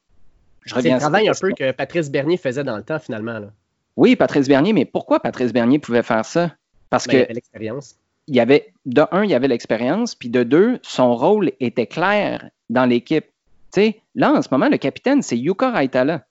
Je 0.64 0.74
reviens 0.74 0.90
C'est 0.92 0.94
le 0.94 1.00
travail 1.00 1.28
un 1.28 1.32
peu 1.38 1.52
que 1.52 1.72
Patrice 1.72 2.10
Bernier 2.10 2.36
faisait 2.36 2.64
dans 2.64 2.76
le 2.76 2.84
temps, 2.84 3.00
finalement. 3.00 3.38
Là. 3.38 3.50
Oui, 3.96 4.16
Patrice 4.16 4.48
Bernier, 4.48 4.72
mais 4.72 4.84
pourquoi 4.84 5.20
Patrice 5.20 5.52
Bernier 5.52 5.78
pouvait 5.78 6.02
faire 6.02 6.24
ça? 6.24 6.54
Parce 6.88 7.06
ben, 7.06 7.12
que. 7.12 7.16
Il 7.16 7.22
avait 7.22 7.34
l'expérience. 7.34 7.96
Il 8.26 8.36
y 8.36 8.40
avait, 8.40 8.72
de 8.86 9.02
un, 9.10 9.24
il 9.24 9.30
y 9.30 9.34
avait 9.34 9.48
l'expérience, 9.48 10.14
puis 10.14 10.28
de 10.28 10.42
deux, 10.42 10.78
son 10.82 11.16
rôle 11.16 11.52
était 11.58 11.86
clair 11.86 12.48
dans 12.68 12.86
l'équipe. 12.86 13.26
Tu 13.72 13.80
sais, 13.80 14.00
là, 14.14 14.32
en 14.32 14.42
ce 14.42 14.48
moment, 14.52 14.68
le 14.68 14.78
capitaine, 14.78 15.22
c'est 15.22 15.36
Yuka 15.36 15.70
Raitala. 15.70 16.26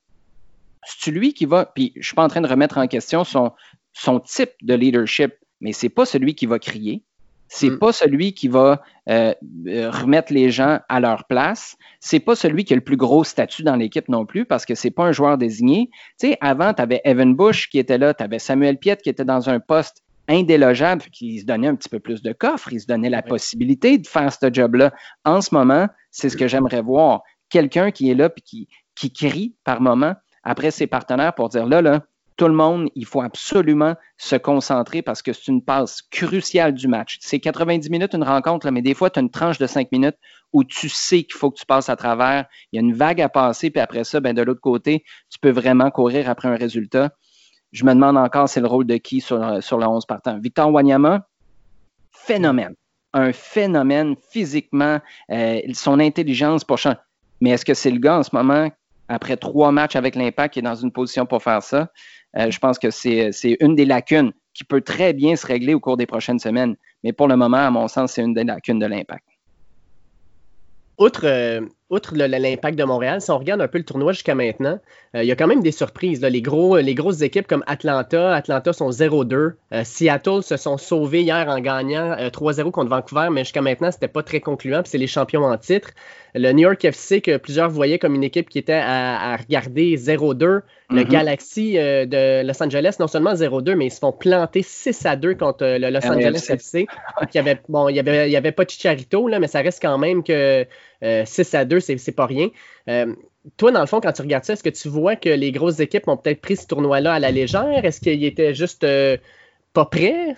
C'est 0.86 1.12
lui 1.12 1.34
qui 1.34 1.46
va, 1.46 1.66
puis 1.66 1.92
je 1.96 2.00
ne 2.00 2.04
suis 2.04 2.16
pas 2.16 2.24
en 2.24 2.30
train 2.30 2.42
de 2.42 2.48
remettre 2.48 2.78
en 2.78 2.88
question 2.88 3.26
son, 3.26 3.52
son 3.92 4.20
type 4.22 4.52
de 4.62 4.76
leadership, 4.76 5.34
mais 5.60 5.74
c'est 5.74 5.90
pas 5.90 6.06
celui 6.06 6.36
qui 6.36 6.46
va 6.46 6.58
crier, 6.58 7.04
c'est 7.50 7.72
mm. 7.72 7.80
pas 7.80 7.92
celui 7.92 8.34
qui 8.34 8.48
va 8.48 8.82
euh, 9.10 9.34
euh, 9.68 9.90
remettre 9.90 10.32
les 10.32 10.52
gens 10.52 10.80
à 10.88 11.00
leur 11.00 11.26
place. 11.26 11.76
C'est 12.00 12.20
pas 12.20 12.36
celui 12.36 12.64
qui 12.64 12.74
a 12.74 12.76
le 12.76 12.84
plus 12.84 12.96
gros 12.96 13.24
statut 13.24 13.64
dans 13.64 13.76
l'équipe 13.76 14.08
non 14.08 14.26
plus 14.26 14.46
parce 14.46 14.66
que 14.66 14.76
c'est 14.76 14.92
pas 14.92 15.06
un 15.06 15.12
joueur 15.12 15.38
désigné. 15.38 15.90
Tu 16.20 16.30
sais, 16.30 16.38
avant, 16.42 16.74
tu 16.74 16.82
avais 16.82 17.02
Evan 17.04 17.36
Bush 17.36 17.70
qui 17.70 17.80
était 17.80 17.98
là, 17.98 18.14
tu 18.14 18.24
avais 18.24 18.40
Samuel 18.40 18.78
Piet 18.78 18.98
qui 18.98 19.10
était 19.10 19.26
dans 19.26 19.50
un 19.50 19.60
poste 19.60 20.04
indélogeable, 20.28 21.02
qui 21.12 21.40
se 21.40 21.46
donnait 21.46 21.68
un 21.68 21.76
petit 21.76 21.90
peu 21.90 22.00
plus 22.00 22.22
de 22.22 22.34
coffre, 22.34 22.72
il 22.72 22.80
se 22.80 22.86
donnait 22.86 23.10
la 23.10 23.24
possibilité 23.24 23.98
de 23.98 24.06
faire 24.06 24.32
ce 24.32 24.54
job-là. 24.54 24.94
En 25.26 25.42
ce 25.42 25.56
moment, 25.56 25.88
c'est 26.12 26.30
ce 26.30 26.38
que 26.38 26.48
j'aimerais 26.48 26.84
voir. 26.84 27.24
Quelqu'un 27.50 27.90
qui 27.90 28.12
est 28.12 28.14
là 28.14 28.30
et 28.38 28.42
qui, 28.42 28.68
qui 28.94 29.12
crie 29.12 29.56
par 29.64 29.82
moment 29.82 30.14
après 30.44 30.70
ses 30.70 30.86
partenaires 30.86 31.34
pour 31.34 31.50
dire 31.50 31.66
là, 31.66 31.82
là, 31.82 32.04
tout 32.40 32.48
le 32.48 32.54
monde, 32.54 32.90
il 32.96 33.06
faut 33.06 33.22
absolument 33.22 33.96
se 34.18 34.38
concentrer 34.38 35.02
parce 35.02 35.22
que 35.22 35.34
c'est 35.34 35.50
une 35.50 35.62
passe 35.62 36.02
cruciale 36.02 36.74
du 36.74 36.88
match. 36.88 37.18
C'est 37.20 37.42
90 37.42 37.90
minutes 37.90 38.14
une 38.14 38.24
rencontre, 38.24 38.72
mais 38.72 38.82
des 38.82 38.94
fois, 38.94 39.10
tu 39.10 39.20
as 39.20 39.22
une 39.22 39.30
tranche 39.30 39.58
de 39.58 39.68
5 39.68 39.92
minutes 39.92 40.16
où 40.54 40.64
tu 40.64 40.88
sais 40.88 41.24
qu'il 41.24 41.34
faut 41.34 41.52
que 41.52 41.60
tu 41.60 41.66
passes 41.66 41.90
à 41.90 41.98
travers. 41.98 42.46
Il 42.72 42.78
y 42.78 42.80
a 42.80 42.82
une 42.82 42.94
vague 42.94 43.20
à 43.20 43.28
passer, 43.28 43.70
puis 43.72 43.82
après 43.82 44.06
ça, 44.06 44.22
ben, 44.22 44.34
de 44.34 44.42
l'autre 44.42 44.62
côté, 44.62 45.04
tu 45.30 45.38
peux 45.38 45.50
vraiment 45.50 45.92
courir 45.92 46.30
après 46.30 46.48
un 46.48 46.56
résultat. 46.56 47.12
Je 47.74 47.84
me 47.84 47.94
demande 47.94 48.16
encore, 48.16 48.48
c'est 48.48 48.62
le 48.62 48.68
rôle 48.68 48.86
de 48.86 48.96
qui 48.96 49.20
sur, 49.20 49.62
sur 49.62 49.78
le 49.78 49.86
11 49.86 50.06
partant? 50.06 50.40
Victor 50.40 50.72
Wanyama, 50.72 51.28
phénomène. 52.10 52.76
Un 53.12 53.34
phénomène 53.34 54.16
physiquement, 54.32 55.00
euh, 55.30 55.60
son 55.74 56.00
intelligence 56.00 56.64
pour 56.64 56.78
changer. 56.78 56.96
Mais 57.42 57.50
est-ce 57.50 57.66
que 57.66 57.74
c'est 57.74 57.92
le 57.92 58.00
gars 58.00 58.20
en 58.20 58.24
ce 58.24 58.30
moment, 58.34 58.70
après 59.10 59.36
trois 59.36 59.74
matchs 59.74 59.98
avec 59.98 60.16
l'impact, 60.16 60.54
qui 60.54 60.60
est 60.60 60.64
dans 60.64 60.76
une 60.76 60.94
position 60.94 61.26
pour 61.26 61.44
faire 61.44 61.62
ça? 61.62 61.90
Euh, 62.38 62.52
je 62.52 62.60
pense 62.60 62.78
que 62.78 62.92
c'est 62.92 63.58
une 63.60 63.76
des 63.76 63.86
lacunes 63.86 64.32
qui 64.54 64.64
peut 64.64 64.82
très 64.82 65.14
bien 65.14 65.36
se 65.36 65.46
régler 65.48 65.74
au 65.74 65.80
cours 65.80 65.98
des 65.98 66.06
prochaines 66.06 66.40
semaines. 66.40 66.76
Mais 67.04 67.14
pour 67.14 67.28
le 67.28 67.36
moment, 67.36 67.58
à 67.58 67.72
mon 67.72 67.88
sens, 67.88 68.14
c'est 68.14 68.22
une 68.22 68.34
des 68.34 68.44
lacunes 68.44 68.80
de 68.80 68.86
l'impact. 68.86 69.26
Outre, 70.98 71.26
euh, 71.26 71.62
outre 71.90 72.16
l'impact 72.16 72.78
de 72.78 72.84
Montréal, 72.84 73.20
si 73.22 73.32
on 73.32 73.38
regarde 73.38 73.62
un 73.62 73.68
peu 73.68 73.80
le 73.80 73.84
tournoi 73.84 74.12
jusqu'à 74.12 74.36
maintenant, 74.36 74.80
euh, 75.16 75.24
il 75.24 75.28
y 75.28 75.32
a 75.32 75.36
quand 75.36 75.48
même 75.48 75.62
des 75.62 75.72
surprises. 75.72 76.22
Les, 76.22 76.42
gros, 76.42 76.78
les 76.78 76.94
grosses 76.94 77.22
équipes 77.22 77.48
comme 77.48 77.64
Atlanta, 77.66 78.36
Atlanta 78.36 78.74
sont 78.74 78.92
0-2. 78.92 79.34
Euh, 79.74 79.84
Seattle 79.84 80.44
se 80.44 80.56
sont 80.56 80.78
sauvés 80.78 81.22
hier 81.22 81.48
en 81.48 81.60
gagnant 81.60 82.16
3-0 82.16 82.72
contre 82.72 82.90
Vancouver, 82.90 83.30
mais 83.32 83.44
jusqu'à 83.44 83.62
maintenant, 83.62 83.92
c'était 83.92 84.08
pas 84.08 84.22
très 84.22 84.40
concluant. 84.40 84.82
c'est 84.86 85.00
les 85.00 85.08
champions 85.08 85.46
en 85.46 85.58
titre. 85.58 85.90
Le 86.36 86.52
New 86.52 86.62
York 86.62 86.86
FC, 86.86 87.22
que 87.22 87.38
plusieurs 87.38 87.70
voyaient 87.70 87.98
comme 87.98 88.14
une 88.14 88.24
équipe 88.24 88.50
qui 88.50 88.60
était 88.60 88.74
à, 88.74 89.36
regarder 89.36 89.96
0-2. 89.98 90.62
Le 90.92 91.02
mm-hmm. 91.02 91.08
Galaxy 91.08 91.74
de 91.74 92.46
Los 92.46 92.64
Angeles, 92.64 92.98
non 93.00 93.08
seulement 93.08 93.34
0-2, 93.34 93.74
mais 93.74 93.88
ils 93.88 93.92
se 93.92 94.00
font 94.00 94.12
planter 94.12 94.62
6-2 94.62 95.38
contre 95.38 95.66
le 95.66 95.90
Los 95.90 96.06
Angeles 96.06 96.46
FC. 96.50 96.86
il 97.34 97.40
avait, 97.40 97.60
bon, 97.68 97.90
il 97.90 97.94
n'y 97.94 98.00
avait, 98.00 98.36
avait 98.36 98.52
pas 98.52 98.66
Chicharito, 98.68 99.28
là, 99.28 99.40
mais 99.40 99.48
ça 99.48 99.62
reste 99.62 99.82
quand 99.82 99.98
même 99.98 100.24
que 100.24 100.68
6 101.02 101.54
à 101.56 101.66
2, 101.66 101.80
c'est 101.80 102.12
pas 102.12 102.26
rien. 102.26 102.50
Euh, 102.88 103.14
toi, 103.58 103.72
dans 103.72 103.80
le 103.80 103.88
fond, 103.88 104.02
quand 104.02 104.12
tu 104.12 104.22
regardes 104.22 104.44
ça, 104.44 104.54
est-ce 104.54 104.64
que 104.64 104.70
tu 104.70 104.90
vois 104.90 105.16
que 105.16 105.30
les 105.30 105.52
grosses 105.52 105.80
équipes 105.80 106.08
ont 106.08 106.18
peut-être 106.18 106.42
pris 106.42 106.58
ce 106.58 106.68
tournoi-là 106.68 107.14
à 107.14 107.20
la 107.20 107.32
légère? 107.32 107.86
Est-ce 107.86 108.02
qu'ils 108.02 108.24
étaient 108.26 108.54
juste 108.54 108.84
euh, 108.84 109.18
pas 109.74 109.86
prêts? 109.86 110.36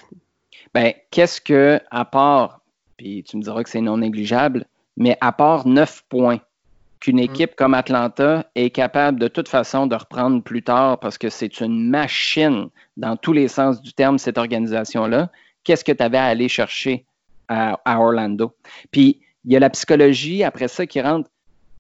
Ben, 0.74 0.94
qu'est-ce 1.10 1.42
que, 1.42 1.80
à 1.90 2.06
part, 2.06 2.62
puis 2.98 3.24
tu 3.24 3.38
me 3.38 3.42
diras 3.42 3.64
que 3.64 3.70
c'est 3.70 3.82
non 3.82 3.98
négligeable, 3.98 4.66
mais 4.98 5.18
à 5.22 5.32
part 5.32 5.68
9 5.68 6.04
points 6.08 6.40
qu'une 7.00 7.18
mm. 7.18 7.20
équipe 7.20 7.56
comme 7.56 7.74
Atlanta 7.74 8.46
est 8.56 8.70
capable 8.70 9.20
de 9.20 9.28
toute 9.28 9.50
façon 9.50 9.88
de 9.88 9.96
reprendre 9.96 10.42
plus 10.42 10.64
tard 10.64 11.00
parce 11.00 11.18
que 11.18 11.30
c'est 11.30 11.60
une 11.60 11.90
machine 11.90 12.70
dans 12.96 13.18
tous 13.18 13.34
les 13.34 13.50
sens 13.50 13.82
du 13.82 13.92
terme, 13.92 14.18
cette 14.18 14.38
organisation-là. 14.38 15.30
Qu'est-ce 15.64 15.84
que 15.84 15.92
tu 15.92 16.04
avais 16.04 16.18
à 16.18 16.26
aller 16.26 16.48
chercher 16.48 17.06
à, 17.50 17.78
Orlando? 17.86 18.54
Puis, 18.92 19.20
il 19.46 19.54
y 19.54 19.56
a 19.56 19.60
la 19.60 19.70
psychologie 19.70 20.44
après 20.44 20.68
ça 20.68 20.86
qui 20.86 21.02
rentre. 21.02 21.30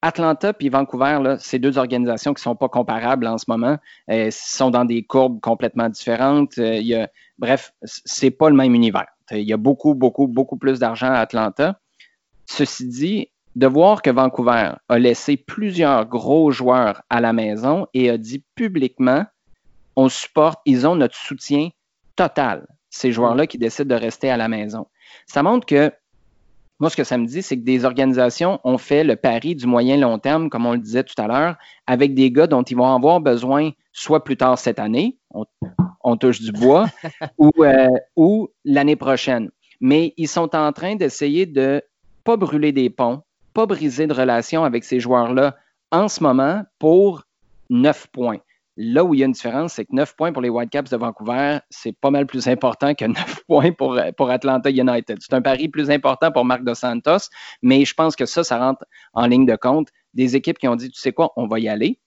Atlanta 0.04 0.52
puis 0.52 0.70
Vancouver, 0.70 1.36
c'est 1.40 1.60
deux 1.60 1.78
organisations 1.78 2.34
qui 2.34 2.40
ne 2.40 2.44
sont 2.44 2.56
pas 2.56 2.70
comparables 2.70 3.28
en 3.28 3.38
ce 3.38 3.46
moment. 3.48 3.78
Euh, 4.10 4.30
sont 4.32 4.72
dans 4.72 4.84
des 4.86 5.04
courbes 5.04 5.40
complètement 5.42 5.90
différentes. 5.90 6.58
Euh, 6.58 6.78
il 6.78 6.88
y 6.88 6.96
a, 6.96 7.08
bref, 7.38 7.74
c'est 7.84 8.32
pas 8.32 8.50
le 8.50 8.56
même 8.56 8.74
univers. 8.74 9.06
Il 9.30 9.44
y 9.44 9.54
a 9.54 9.58
beaucoup, 9.58 9.94
beaucoup, 9.94 10.28
beaucoup 10.28 10.58
plus 10.58 10.80
d'argent 10.80 11.12
à 11.12 11.20
Atlanta. 11.20 11.80
Ceci 12.48 12.88
dit, 12.88 13.28
de 13.56 13.68
voir 13.68 14.02
que 14.02 14.10
Vancouver 14.10 14.72
a 14.90 15.00
laissé 15.00 15.38
plusieurs 15.38 16.06
gros 16.06 16.52
joueurs 16.52 17.04
à 17.10 17.22
la 17.22 17.34
maison 17.34 17.88
et 17.94 18.10
a 18.10 18.18
dit 18.18 18.44
publiquement, 18.56 19.26
on 19.96 20.10
supporte, 20.10 20.60
ils 20.66 20.88
ont 20.88 20.96
notre 20.96 21.16
soutien 21.16 21.70
total, 22.16 22.66
ces 22.90 23.12
joueurs-là 23.12 23.48
qui 23.48 23.58
décident 23.58 23.96
de 23.96 24.00
rester 24.00 24.30
à 24.30 24.38
la 24.38 24.48
maison. 24.48 24.88
Ça 25.28 25.44
montre 25.44 25.66
que, 25.66 25.92
moi, 26.82 26.90
ce 26.90 26.96
que 26.96 27.04
ça 27.04 27.20
me 27.20 27.28
dit, 27.28 27.44
c'est 27.44 27.58
que 27.58 27.64
des 27.64 27.86
organisations 27.86 28.60
ont 28.64 28.80
fait 28.80 29.04
le 29.04 29.16
pari 29.16 29.56
du 29.56 29.68
moyen-long 29.68 30.18
terme, 30.18 30.50
comme 30.50 30.66
on 30.66 30.72
le 30.72 30.80
disait 30.80 31.04
tout 31.04 31.14
à 31.22 31.28
l'heure, 31.28 31.56
avec 31.86 32.16
des 32.16 32.32
gars 32.32 32.48
dont 32.48 32.64
ils 32.64 32.76
vont 32.76 32.92
avoir 32.92 33.22
besoin 33.22 33.70
soit 33.94 34.24
plus 34.24 34.36
tard 34.36 34.58
cette 34.58 34.80
année, 34.80 35.20
on, 36.04 36.18
touche 36.18 36.42
du 36.42 36.52
bois, 36.52 36.88
ou, 37.38 37.52
euh, 37.60 37.88
ou 38.16 38.50
l'année 38.66 38.96
prochaine. 38.96 39.52
Mais 39.80 40.16
ils 40.18 40.28
sont 40.28 40.56
en 40.56 40.72
train 40.72 40.96
d'essayer 40.96 41.46
de 41.46 41.84
pas 42.24 42.36
brûler 42.36 42.72
des 42.72 42.90
ponts, 42.90 43.22
pas 43.54 43.68
briser 43.68 44.08
de 44.08 44.14
relation 44.14 44.64
avec 44.64 44.84
ces 44.84 45.00
joueurs-là 45.00 45.56
en 45.92 46.08
ce 46.08 46.24
moment 46.24 46.64
pour 46.80 47.26
9 47.70 48.08
points. 48.08 48.40
Là 48.84 49.04
où 49.04 49.14
il 49.14 49.20
y 49.20 49.24
a 49.24 49.28
une 49.28 49.32
différence, 49.32 49.74
c'est 49.74 49.86
que 49.86 49.94
9 49.94 50.16
points 50.16 50.34
pour 50.34 50.42
les 50.42 50.50
Whitecaps 50.50 50.90
de 50.90 50.98
Vancouver, 50.98 51.60
c'est 51.70 51.96
pas 51.96 52.10
mal 52.10 52.26
plus 52.26 52.48
important 52.48 52.96
que 52.96 53.06
9 53.06 53.44
points 53.48 53.72
pour, 53.72 54.30
Atlanta 54.32 54.72
United. 54.72 55.20
C'est 55.22 55.34
un 55.36 55.42
pari 55.42 55.68
plus 55.68 55.92
important 55.92 56.32
pour 56.32 56.46
Marc 56.46 56.64
Dos 56.64 56.74
Santos, 56.74 57.30
mais 57.62 57.86
je 57.86 57.94
pense 57.94 58.16
que 58.16 58.26
ça, 58.26 58.44
ça 58.44 58.58
rentre 58.58 58.84
en 59.14 59.28
ligne 59.28 59.46
de 59.46 59.56
compte. 59.56 59.90
Des 60.16 60.36
équipes 60.36 60.58
qui 60.58 60.68
ont 60.68 60.76
dit, 60.76 60.90
tu 60.90 61.00
sais 61.00 61.12
quoi, 61.12 61.32
on 61.36 61.46
va 61.46 61.60
y 61.60 61.70
aller, 61.70 62.00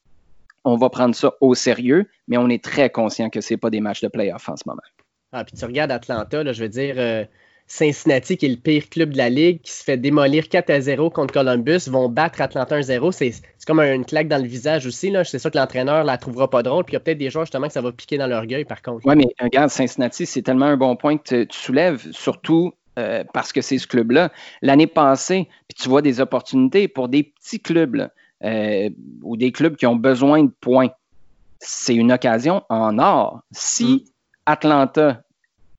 on 0.65 0.77
va 0.77 0.91
prendre 0.91 1.15
ça 1.15 1.33
au 1.41 1.55
sérieux, 1.55 2.11
mais 2.27 2.39
on 2.39 2.49
est 2.49 2.63
très 2.63 2.91
conscient 2.91 3.31
que 3.31 3.41
ce 3.41 3.55
pas 3.55 3.71
des 3.71 3.81
matchs 3.81 4.01
de 4.01 4.09
playoff 4.09 4.49
en 4.49 4.57
ce 4.57 4.65
moment. 4.67 4.83
Ah, 5.31 5.45
puis 5.45 5.57
tu 5.57 5.65
regardes 5.65 5.93
Atlanta, 5.93 6.53
je 6.53 6.61
veux 6.61 6.69
dire, 6.69 6.97
euh, 6.99 7.25
Cincinnati, 7.67 8.37
qui 8.37 8.47
est 8.47 8.51
le 8.51 8.57
pire 8.57 8.89
club 8.89 9.11
de 9.11 9.17
la 9.17 9.31
ligue, 9.31 9.61
qui 9.63 9.73
se 9.73 9.83
fait 9.83 9.97
démolir 9.97 10.49
4 10.49 10.71
à 10.71 10.81
0 10.81 11.11
contre 11.11 11.33
Columbus, 11.33 11.89
vont 11.89 12.09
battre 12.09 12.41
Atlanta 12.41 12.79
1-0. 12.79 13.13
C'est 13.13 13.33
comme 13.67 13.81
une 13.81 14.05
claque 14.05 14.29
dans 14.29 14.41
le 14.41 14.47
visage 14.47 14.87
aussi. 14.87 15.13
C'est 15.25 15.39
sûr 15.39 15.51
que 15.51 15.57
l'entraîneur 15.57 16.05
la 16.05 16.19
trouvera 16.19 16.51
pas 16.51 16.63
drôle. 16.63 16.85
Puis 16.85 16.93
il 16.93 16.95
y 16.95 16.97
a 16.99 17.01
peut-être 17.01 17.19
des 17.19 17.31
joueurs 17.31 17.47
justement 17.47 17.67
que 17.67 17.73
ça 17.73 17.81
va 17.81 17.91
piquer 17.93 18.19
dans 18.19 18.27
l'orgueil, 18.27 18.65
par 18.65 18.83
contre. 18.83 19.07
Oui, 19.07 19.17
mais 19.17 19.27
regarde, 19.41 19.71
Cincinnati, 19.71 20.27
c'est 20.27 20.43
tellement 20.43 20.67
un 20.67 20.77
bon 20.77 20.95
point 20.97 21.17
que 21.17 21.45
tu 21.45 21.59
soulèves, 21.59 22.07
surtout 22.13 22.75
euh, 22.99 23.25
parce 23.33 23.53
que 23.53 23.61
c'est 23.61 23.79
ce 23.79 23.87
club-là. 23.87 24.31
L'année 24.63 24.87
passée, 24.87 25.49
puis 25.69 25.77
tu 25.83 25.89
vois 25.89 26.03
des 26.03 26.21
opportunités 26.21 26.87
pour 26.87 27.09
des 27.09 27.25
petits 27.25 27.61
clubs 27.61 28.09
euh, 28.45 28.91
ou 29.23 29.37
des 29.37 29.53
clubs 29.53 29.75
qui 29.75 29.87
ont 29.87 29.97
besoin 29.97 30.45
de 30.45 30.53
points. 30.61 30.91
C'est 31.59 31.95
une 31.95 32.13
occasion 32.13 32.63
en 32.69 32.99
or. 32.99 33.41
Si 33.53 33.85
mm. 33.85 34.01
Atlanta 34.47 35.23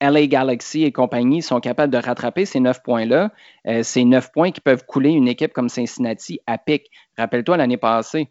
LA 0.02 0.28
Galaxy 0.28 0.84
et 0.84 0.92
compagnie 0.92 1.42
sont 1.42 1.60
capables 1.60 1.92
de 1.92 1.98
rattraper 1.98 2.46
ces 2.46 2.60
neuf 2.60 2.82
points-là, 2.84 3.32
euh, 3.68 3.84
ces 3.84 4.04
neuf 4.04 4.32
points 4.32 4.52
qui 4.52 4.62
peuvent 4.62 4.86
couler 4.86 5.12
une 5.12 5.28
équipe 5.28 5.54
comme 5.54 5.70
Cincinnati 5.70 6.40
à 6.48 6.58
pic. 6.58 6.90
Rappelle-toi 7.18 7.58
l'année 7.58 7.78
passée, 7.78 8.30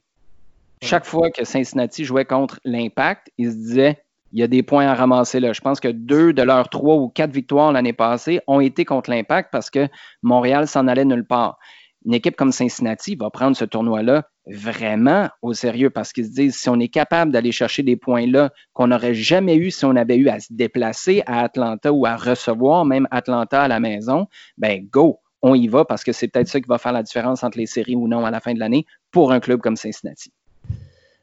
chaque 0.82 1.06
fois 1.06 1.30
que 1.30 1.44
Cincinnati 1.44 2.04
jouait 2.04 2.26
contre 2.26 2.60
l'Impact, 2.64 3.30
ils 3.38 3.52
se 3.52 3.56
disaient 3.56 3.98
il 4.32 4.40
y 4.40 4.42
a 4.42 4.48
des 4.48 4.64
points 4.64 4.86
à 4.86 4.94
ramasser 4.94 5.38
là. 5.38 5.52
Je 5.52 5.60
pense 5.60 5.78
que 5.78 5.88
deux 5.88 6.32
de 6.32 6.42
leurs 6.42 6.68
trois 6.68 6.96
ou 6.96 7.08
quatre 7.08 7.30
victoires 7.30 7.72
l'année 7.72 7.92
passée 7.92 8.40
ont 8.48 8.60
été 8.60 8.84
contre 8.84 9.10
l'Impact 9.10 9.50
parce 9.52 9.70
que 9.70 9.88
Montréal 10.22 10.66
s'en 10.66 10.88
allait 10.88 11.04
nulle 11.04 11.24
part 11.24 11.58
une 12.04 12.14
équipe 12.14 12.36
comme 12.36 12.52
Cincinnati 12.52 13.16
va 13.16 13.30
prendre 13.30 13.56
ce 13.56 13.64
tournoi-là 13.64 14.28
vraiment 14.46 15.28
au 15.42 15.54
sérieux 15.54 15.90
parce 15.90 16.12
qu'ils 16.12 16.26
se 16.26 16.30
disent 16.30 16.56
si 16.56 16.68
on 16.68 16.78
est 16.78 16.88
capable 16.88 17.32
d'aller 17.32 17.52
chercher 17.52 17.82
des 17.82 17.96
points-là 17.96 18.50
qu'on 18.72 18.88
n'aurait 18.88 19.14
jamais 19.14 19.56
eu 19.56 19.70
si 19.70 19.84
on 19.84 19.96
avait 19.96 20.16
eu 20.16 20.28
à 20.28 20.40
se 20.40 20.52
déplacer 20.52 21.22
à 21.26 21.40
Atlanta 21.40 21.92
ou 21.92 22.06
à 22.06 22.16
recevoir 22.16 22.84
même 22.84 23.08
Atlanta 23.10 23.62
à 23.62 23.68
la 23.68 23.80
maison, 23.80 24.26
ben 24.58 24.86
go, 24.90 25.20
on 25.42 25.54
y 25.54 25.68
va 25.68 25.84
parce 25.84 26.04
que 26.04 26.12
c'est 26.12 26.28
peut-être 26.28 26.48
ça 26.48 26.60
qui 26.60 26.68
va 26.68 26.78
faire 26.78 26.92
la 26.92 27.02
différence 27.02 27.42
entre 27.42 27.58
les 27.58 27.66
séries 27.66 27.96
ou 27.96 28.08
non 28.08 28.24
à 28.24 28.30
la 28.30 28.40
fin 28.40 28.54
de 28.54 28.58
l'année 28.58 28.86
pour 29.10 29.32
un 29.32 29.40
club 29.40 29.60
comme 29.60 29.76
Cincinnati. 29.76 30.32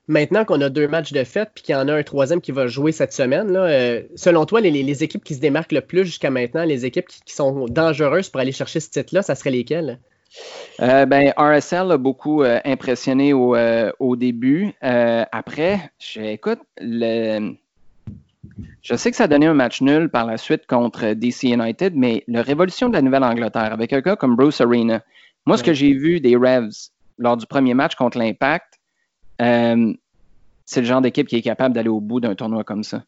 Maintenant 0.07 0.43
qu'on 0.43 0.59
a 0.61 0.69
deux 0.69 0.87
matchs 0.87 1.13
de 1.13 1.23
fête 1.23 1.51
puis 1.53 1.63
qu'il 1.63 1.73
y 1.73 1.75
en 1.77 1.87
a 1.87 1.93
un 1.93 2.03
troisième 2.03 2.41
qui 2.41 2.51
va 2.51 2.67
jouer 2.67 2.91
cette 2.91 3.13
semaine, 3.13 3.51
là, 3.51 3.65
euh, 3.65 4.01
selon 4.15 4.45
toi, 4.45 4.59
les, 4.59 5.03
équipes 5.03 5.23
qui 5.23 5.35
se 5.35 5.39
démarquent 5.39 5.71
le 5.71 5.81
plus 5.81 6.05
jusqu'à 6.05 6.29
maintenant, 6.29 6.65
les 6.65 6.85
équipes 6.85 7.07
qui, 7.07 7.21
qui 7.21 7.33
sont 7.33 7.65
dangereuses 7.67 8.29
pour 8.29 8.41
aller 8.41 8.51
chercher 8.51 8.79
ce 8.79 8.89
titre-là, 8.89 9.21
ça 9.21 9.35
serait 9.35 9.51
lesquelles? 9.51 9.99
Euh, 10.81 11.05
ben, 11.05 11.33
RSL 11.37 11.91
a 11.91 11.97
beaucoup 11.97 12.43
euh, 12.43 12.59
impressionné 12.65 13.33
au, 13.33 13.55
euh, 13.55 13.91
début. 14.15 14.73
après, 14.81 15.91
écoute, 16.15 16.59
le, 16.79 17.53
je 18.81 18.95
sais 18.95 19.11
que 19.11 19.17
ça 19.17 19.25
a 19.25 19.27
donné 19.27 19.47
un 19.47 19.53
match 19.53 19.81
nul 19.81 20.09
par 20.09 20.25
la 20.25 20.37
suite 20.37 20.65
contre 20.67 21.13
DC 21.13 21.43
United, 21.43 21.95
mais 21.95 22.23
la 22.27 22.41
révolution 22.41 22.89
de 22.89 22.93
la 22.93 23.01
Nouvelle-Angleterre 23.01 23.73
avec 23.73 23.93
un 23.93 24.01
gars 24.01 24.15
comme 24.15 24.35
Bruce 24.35 24.61
Arena, 24.61 25.03
moi, 25.45 25.57
ce 25.57 25.63
que 25.63 25.73
j'ai 25.73 25.93
vu 25.93 26.19
des 26.19 26.35
Revs 26.35 26.91
lors 27.17 27.35
du 27.35 27.45
premier 27.45 27.73
match 27.73 27.95
contre 27.95 28.17
l'Impact, 28.17 28.79
c'est 29.39 30.81
le 30.81 30.87
genre 30.87 31.01
d'équipe 31.01 31.27
qui 31.27 31.35
est 31.35 31.41
capable 31.41 31.75
d'aller 31.75 31.89
au 31.89 31.99
bout 31.99 32.19
d'un 32.19 32.35
tournoi 32.35 32.63
comme 32.63 32.83
ça. 32.83 32.99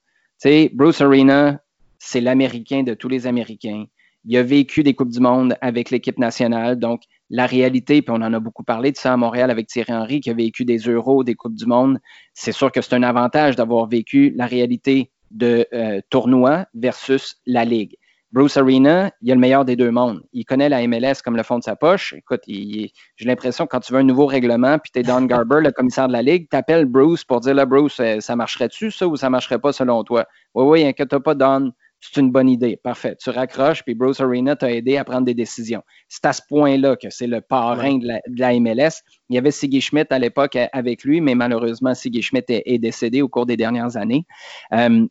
Tu 0.41 0.49
sais, 0.49 0.71
Bruce 0.73 0.99
Arena, 0.99 1.59
c'est 1.99 2.21
l'Américain 2.21 2.83
de 2.83 2.93
tous 2.93 3.07
les 3.07 3.27
Américains. 3.27 3.85
Il 4.25 4.37
a 4.37 4.43
vécu 4.43 4.83
des 4.83 4.93
Coupes 4.93 5.11
du 5.11 5.19
Monde 5.19 5.55
avec 5.61 5.89
l'équipe 5.89 6.17
nationale. 6.17 6.77
Donc, 6.79 7.03
la 7.29 7.45
réalité, 7.45 8.01
puis 8.01 8.11
on 8.11 8.21
en 8.21 8.33
a 8.33 8.39
beaucoup 8.39 8.63
parlé 8.63 8.91
de 8.91 8.97
ça 8.97 9.13
à 9.13 9.17
Montréal 9.17 9.49
avec 9.49 9.67
Thierry 9.67 9.93
Henry, 9.93 10.21
qui 10.21 10.29
a 10.29 10.33
vécu 10.33 10.65
des 10.65 10.77
Euros, 10.77 11.23
des 11.23 11.35
Coupes 11.35 11.55
du 11.55 11.65
Monde. 11.65 11.99
C'est 12.33 12.51
sûr 12.51 12.71
que 12.71 12.81
c'est 12.81 12.95
un 12.95 13.03
avantage 13.03 13.55
d'avoir 13.55 13.87
vécu 13.87 14.33
la 14.35 14.45
réalité 14.45 15.11
de 15.31 15.65
euh, 15.73 15.99
tournoi 16.09 16.65
versus 16.73 17.37
la 17.45 17.65
Ligue. 17.65 17.97
Bruce 18.33 18.57
Arena, 18.57 19.11
il 19.21 19.31
a 19.31 19.35
le 19.35 19.39
meilleur 19.39 19.63
des 19.63 19.75
deux 19.75 19.91
mondes. 19.91 20.23
Il 20.33 20.43
connaît 20.43 20.67
la 20.67 20.87
MLS 20.87 21.21
comme 21.23 21.37
le 21.37 21.43
fond 21.43 21.59
de 21.59 21.63
sa 21.63 21.75
poche. 21.75 22.13
Écoute, 22.13 22.41
j'ai 22.47 22.91
l'impression 23.21 23.65
que 23.65 23.69
quand 23.69 23.79
tu 23.79 23.93
veux 23.93 23.99
un 23.99 24.03
nouveau 24.03 24.25
règlement, 24.25 24.79
puis 24.79 24.91
tu 24.91 24.99
es 24.99 25.03
Don 25.03 25.21
Garber, 25.21 25.59
le 25.61 25.71
commissaire 25.71 26.07
de 26.07 26.13
la 26.13 26.23
Ligue, 26.23 26.47
tu 26.49 26.57
appelles 26.57 26.85
Bruce 26.85 27.23
pour 27.23 27.41
dire 27.41 27.53
là, 27.53 27.67
Bruce, 27.67 27.99
euh, 27.99 28.19
ça 28.21 28.35
marcherait-tu, 28.35 28.89
ça, 28.89 29.07
ou 29.07 29.15
ça 29.15 29.29
marcherait 29.29 29.59
pas 29.59 29.71
selon 29.71 30.03
toi? 30.03 30.25
Oui, 30.55 30.65
oui, 30.65 30.83
inquiète 30.83 31.15
pas, 31.19 31.35
Don 31.35 31.71
c'est 32.03 32.19
une 32.19 32.31
bonne 32.31 32.49
idée. 32.49 32.75
Parfait. 32.75 33.15
Tu 33.15 33.29
raccroches, 33.29 33.83
puis 33.83 33.95
Bruce 33.95 34.19
Arena 34.19 34.57
t'a 34.57 34.71
aidé 34.71 34.97
à 34.97 35.05
prendre 35.05 35.25
des 35.25 35.33
décisions. 35.33 35.81
C'est 36.09 36.25
à 36.25 36.33
ce 36.33 36.41
point-là 36.49 36.97
que 36.97 37.09
c'est 37.09 37.27
le 37.27 37.39
parrain 37.39 37.97
de, 37.97 38.07
la, 38.37 38.59
MLS. 38.59 39.03
Il 39.29 39.35
y 39.35 39.37
avait 39.37 39.51
Siggy 39.51 39.79
Schmidt 39.79 40.13
à 40.13 40.19
l'époque 40.19 40.57
euh, 40.57 40.67
avec 40.73 41.05
lui, 41.05 41.21
mais 41.21 41.33
malheureusement, 41.33 41.93
Siggy 41.93 42.21
Schmidt 42.21 42.45
est, 42.49 42.77
décédé 42.77 43.21
au 43.21 43.29
cours 43.29 43.45
des 43.45 43.55
dernières 43.55 43.95
années. 43.95 44.25
Euh, 44.73 45.07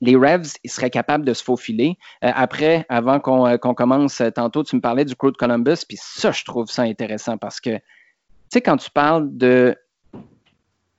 les 0.00 0.16
Revs, 0.16 0.54
ils 0.64 0.70
seraient 0.70 0.90
capables 0.90 1.26
de 1.26 1.34
se 1.34 1.44
faufiler. 1.44 1.98
Euh, 2.24 2.32
après, 2.34 2.86
avant 2.88 3.20
qu'on 3.20 3.74
commence 3.74 4.22
tantôt, 4.34 4.62
tu 4.64 4.74
me 4.76 4.80
parlais 4.80 5.04
du 5.04 5.14
crew 5.16 5.32
de 5.32 5.36
Columbus, 5.36 5.84
puis 5.86 5.98
ça, 6.00 6.32
je 6.32 6.44
trouve 6.44 6.70
ça 6.70 6.82
intéressant 6.82 7.36
parce 7.36 7.60
que, 7.60 7.76
tu 7.76 7.82
sais, 8.54 8.62
quand 8.62 8.78
tu 8.78 8.90
parles 8.90 9.28
de 9.36 9.76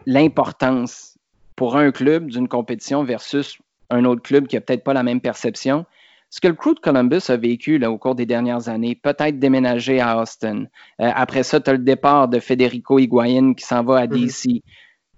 l'importance 0.05 1.17
pour 1.55 1.75
un 1.75 1.91
club 1.91 2.27
d'une 2.27 2.47
compétition 2.47 3.03
versus 3.03 3.57
un 3.89 4.05
autre 4.05 4.21
club 4.21 4.47
qui 4.47 4.55
n'a 4.55 4.61
peut-être 4.61 4.83
pas 4.83 4.93
la 4.93 5.03
même 5.03 5.21
perception. 5.21 5.85
Ce 6.29 6.41
que 6.41 6.47
le 6.47 6.55
crew 6.55 6.73
de 6.73 6.79
Columbus 6.79 7.29
a 7.29 7.37
vécu 7.37 7.77
là, 7.77 7.89
au 7.89 7.97
cours 7.97 8.15
des 8.15 8.25
dernières 8.25 8.67
années, 8.67 8.95
peut-être 8.95 9.39
déménager 9.39 10.01
à 10.01 10.21
Austin. 10.21 10.65
Euh, 10.99 11.11
après 11.15 11.43
ça, 11.43 11.61
tu 11.61 11.69
as 11.69 11.73
le 11.73 11.79
départ 11.79 12.27
de 12.27 12.39
Federico 12.39 12.99
Higuain 12.99 13.53
qui 13.53 13.63
s'en 13.63 13.83
va 13.83 13.99
à 13.99 14.07
mhm. 14.07 14.25
DC. 14.25 14.61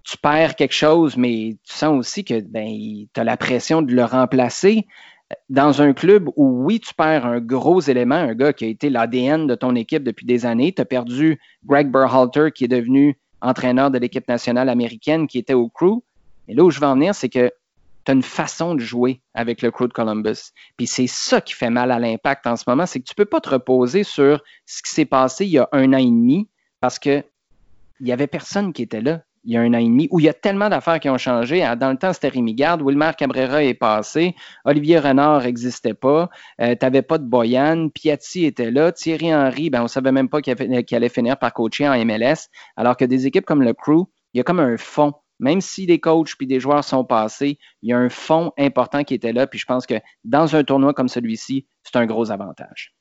Tu 0.04 0.18
perds 0.22 0.56
quelque 0.56 0.74
chose, 0.74 1.18
mais 1.18 1.58
tu 1.64 1.74
sens 1.74 1.98
aussi 1.98 2.24
que 2.24 2.40
ben, 2.42 2.68
tu 3.14 3.20
as 3.20 3.24
la 3.24 3.38
pression 3.38 3.82
de 3.82 3.94
le 3.94 4.04
remplacer 4.04 4.88
dans 5.50 5.82
un 5.82 5.94
club 5.94 6.30
où, 6.36 6.64
oui, 6.64 6.80
tu 6.80 6.94
perds 6.94 7.26
un 7.26 7.40
gros 7.40 7.82
élément, 7.82 8.16
un 8.16 8.34
gars 8.34 8.54
qui 8.54 8.66
a 8.66 8.68
été 8.68 8.90
l'ADN 8.90 9.48
de 9.48 9.56
ton 9.56 9.76
équipe 9.76 10.04
depuis 10.04 10.26
des 10.26 10.46
années. 10.46 10.74
Tu 10.74 10.82
as 10.82 10.86
perdu 10.86 11.40
Greg 11.66 11.92
Berhalter, 11.92 12.50
qui 12.54 12.66
est 12.66 12.70
devenu 12.70 13.18
entraîneur 13.42 13.92
de 13.92 13.98
l'équipe 13.98 14.28
nationale 14.28 14.70
américaine, 14.70 15.28
qui 15.28 15.38
était 15.38 15.54
au 15.54 15.70
crew. 15.70 16.02
Et 16.48 16.56
là 16.56 16.64
où 16.64 16.72
je 16.72 16.80
veux 16.80 16.88
en 16.88 16.96
venir, 16.96 17.14
c'est 17.14 17.30
que 17.30 17.52
une 18.10 18.24
façon 18.24 18.76
de 18.76 18.80
jouer 18.80 19.22
avec 19.34 19.62
le 19.62 19.72
crew 19.72 19.88
de 19.88 19.94
Columbus. 19.94 20.52
Puis 20.78 20.88
c'est 20.88 21.08
ça 21.08 21.42
qui 21.42 21.54
fait 21.54 21.70
mal 21.70 21.92
à 21.92 22.00
l'impact 22.00 22.48
en 22.48 22.56
ce 22.56 22.64
moment, 22.68 22.86
c'est 22.86 23.00
que 23.00 23.06
tu 23.06 23.14
ne 23.18 23.24
peux 23.24 23.30
pas 23.30 23.42
te 23.42 23.50
reposer 23.50 24.04
sur 24.04 24.44
ce 24.66 24.82
qui 24.82 24.92
s'est 24.92 25.06
passé 25.06 25.46
il 25.46 25.52
y 25.52 25.60
a 25.60 25.70
un 25.72 25.94
an 25.94 25.98
et 25.98 26.06
demi 26.06 26.50
parce 26.80 27.00
qu'il 27.00 27.24
n'y 28.02 28.12
avait 28.12 28.28
personne 28.28 28.74
qui 28.74 28.84
était 28.84 29.02
là. 29.02 29.22
il 29.44 29.54
y 29.54 29.58
a 29.58 29.62
un 29.62 29.74
an 29.74 29.78
et 29.78 29.86
demi, 29.86 30.08
où 30.12 30.20
il 30.20 30.26
y 30.26 30.30
a 30.30 30.34
tellement 30.34 30.70
d'affaires 30.70 31.00
qui 31.00 31.10
ont 31.10 31.18
changé. 31.18 31.62
Dans 31.80 31.92
le 31.92 31.98
temps, 31.98 32.14
c'était 32.14 32.30
Rémi 32.30 32.54
Garde, 32.54 32.82
Wilmer 32.82 33.12
Cabrera 33.18 33.64
est 33.64 33.74
passé, 33.74 34.36
Olivier 34.66 35.00
Renard 35.00 35.44
n'existait 35.44 35.94
pas, 35.94 36.30
euh, 36.62 36.76
tu 36.76 36.86
n'avais 36.86 37.02
pas 37.02 37.18
de 37.18 37.26
Boyan, 37.26 37.90
Piatti 37.90 38.46
était 38.46 38.72
là, 38.72 38.92
Thierry 38.92 39.34
Henry, 39.34 39.70
ben, 39.70 39.80
on 39.80 39.84
ne 39.84 39.88
savait 39.88 40.12
même 40.12 40.30
pas 40.30 40.42
qu'il 40.42 40.56
allait 40.92 41.10
finir 41.10 41.38
par 41.38 41.54
coacher 41.54 41.88
en 41.88 42.06
MLS, 42.06 42.50
alors 42.76 42.98
que 42.98 43.06
des 43.06 43.28
équipes 43.28 43.46
comme 43.46 43.64
le 43.64 43.74
Crew, 43.74 44.08
il 44.34 44.38
y 44.38 44.42
a 44.42 44.44
comme 44.44 44.60
un 44.60 44.78
fond 44.78 45.14
même 45.40 45.62
si 45.62 45.86
des 45.86 46.00
coachs 46.00 46.36
puis 46.38 46.48
des 46.48 46.60
joueurs 46.60 46.84
sont 46.84 47.04
passés, 47.04 47.58
il 47.82 47.90
y 47.90 47.94
a 47.94 47.98
un 47.98 48.10
fond 48.10 48.52
important 48.58 49.04
qui 49.04 49.14
était 49.14 49.34
là. 49.34 49.48
Puis 49.48 49.60
je 49.60 49.66
pense 49.66 49.86
que 49.86 49.96
dans 50.24 50.56
un 50.56 50.64
tournoi 50.64 50.94
comme 50.94 51.10
celui-ci, 51.10 51.66
c'est 51.84 51.96
un 51.96 52.06
gros 52.06 52.32
avantage. 52.32 52.94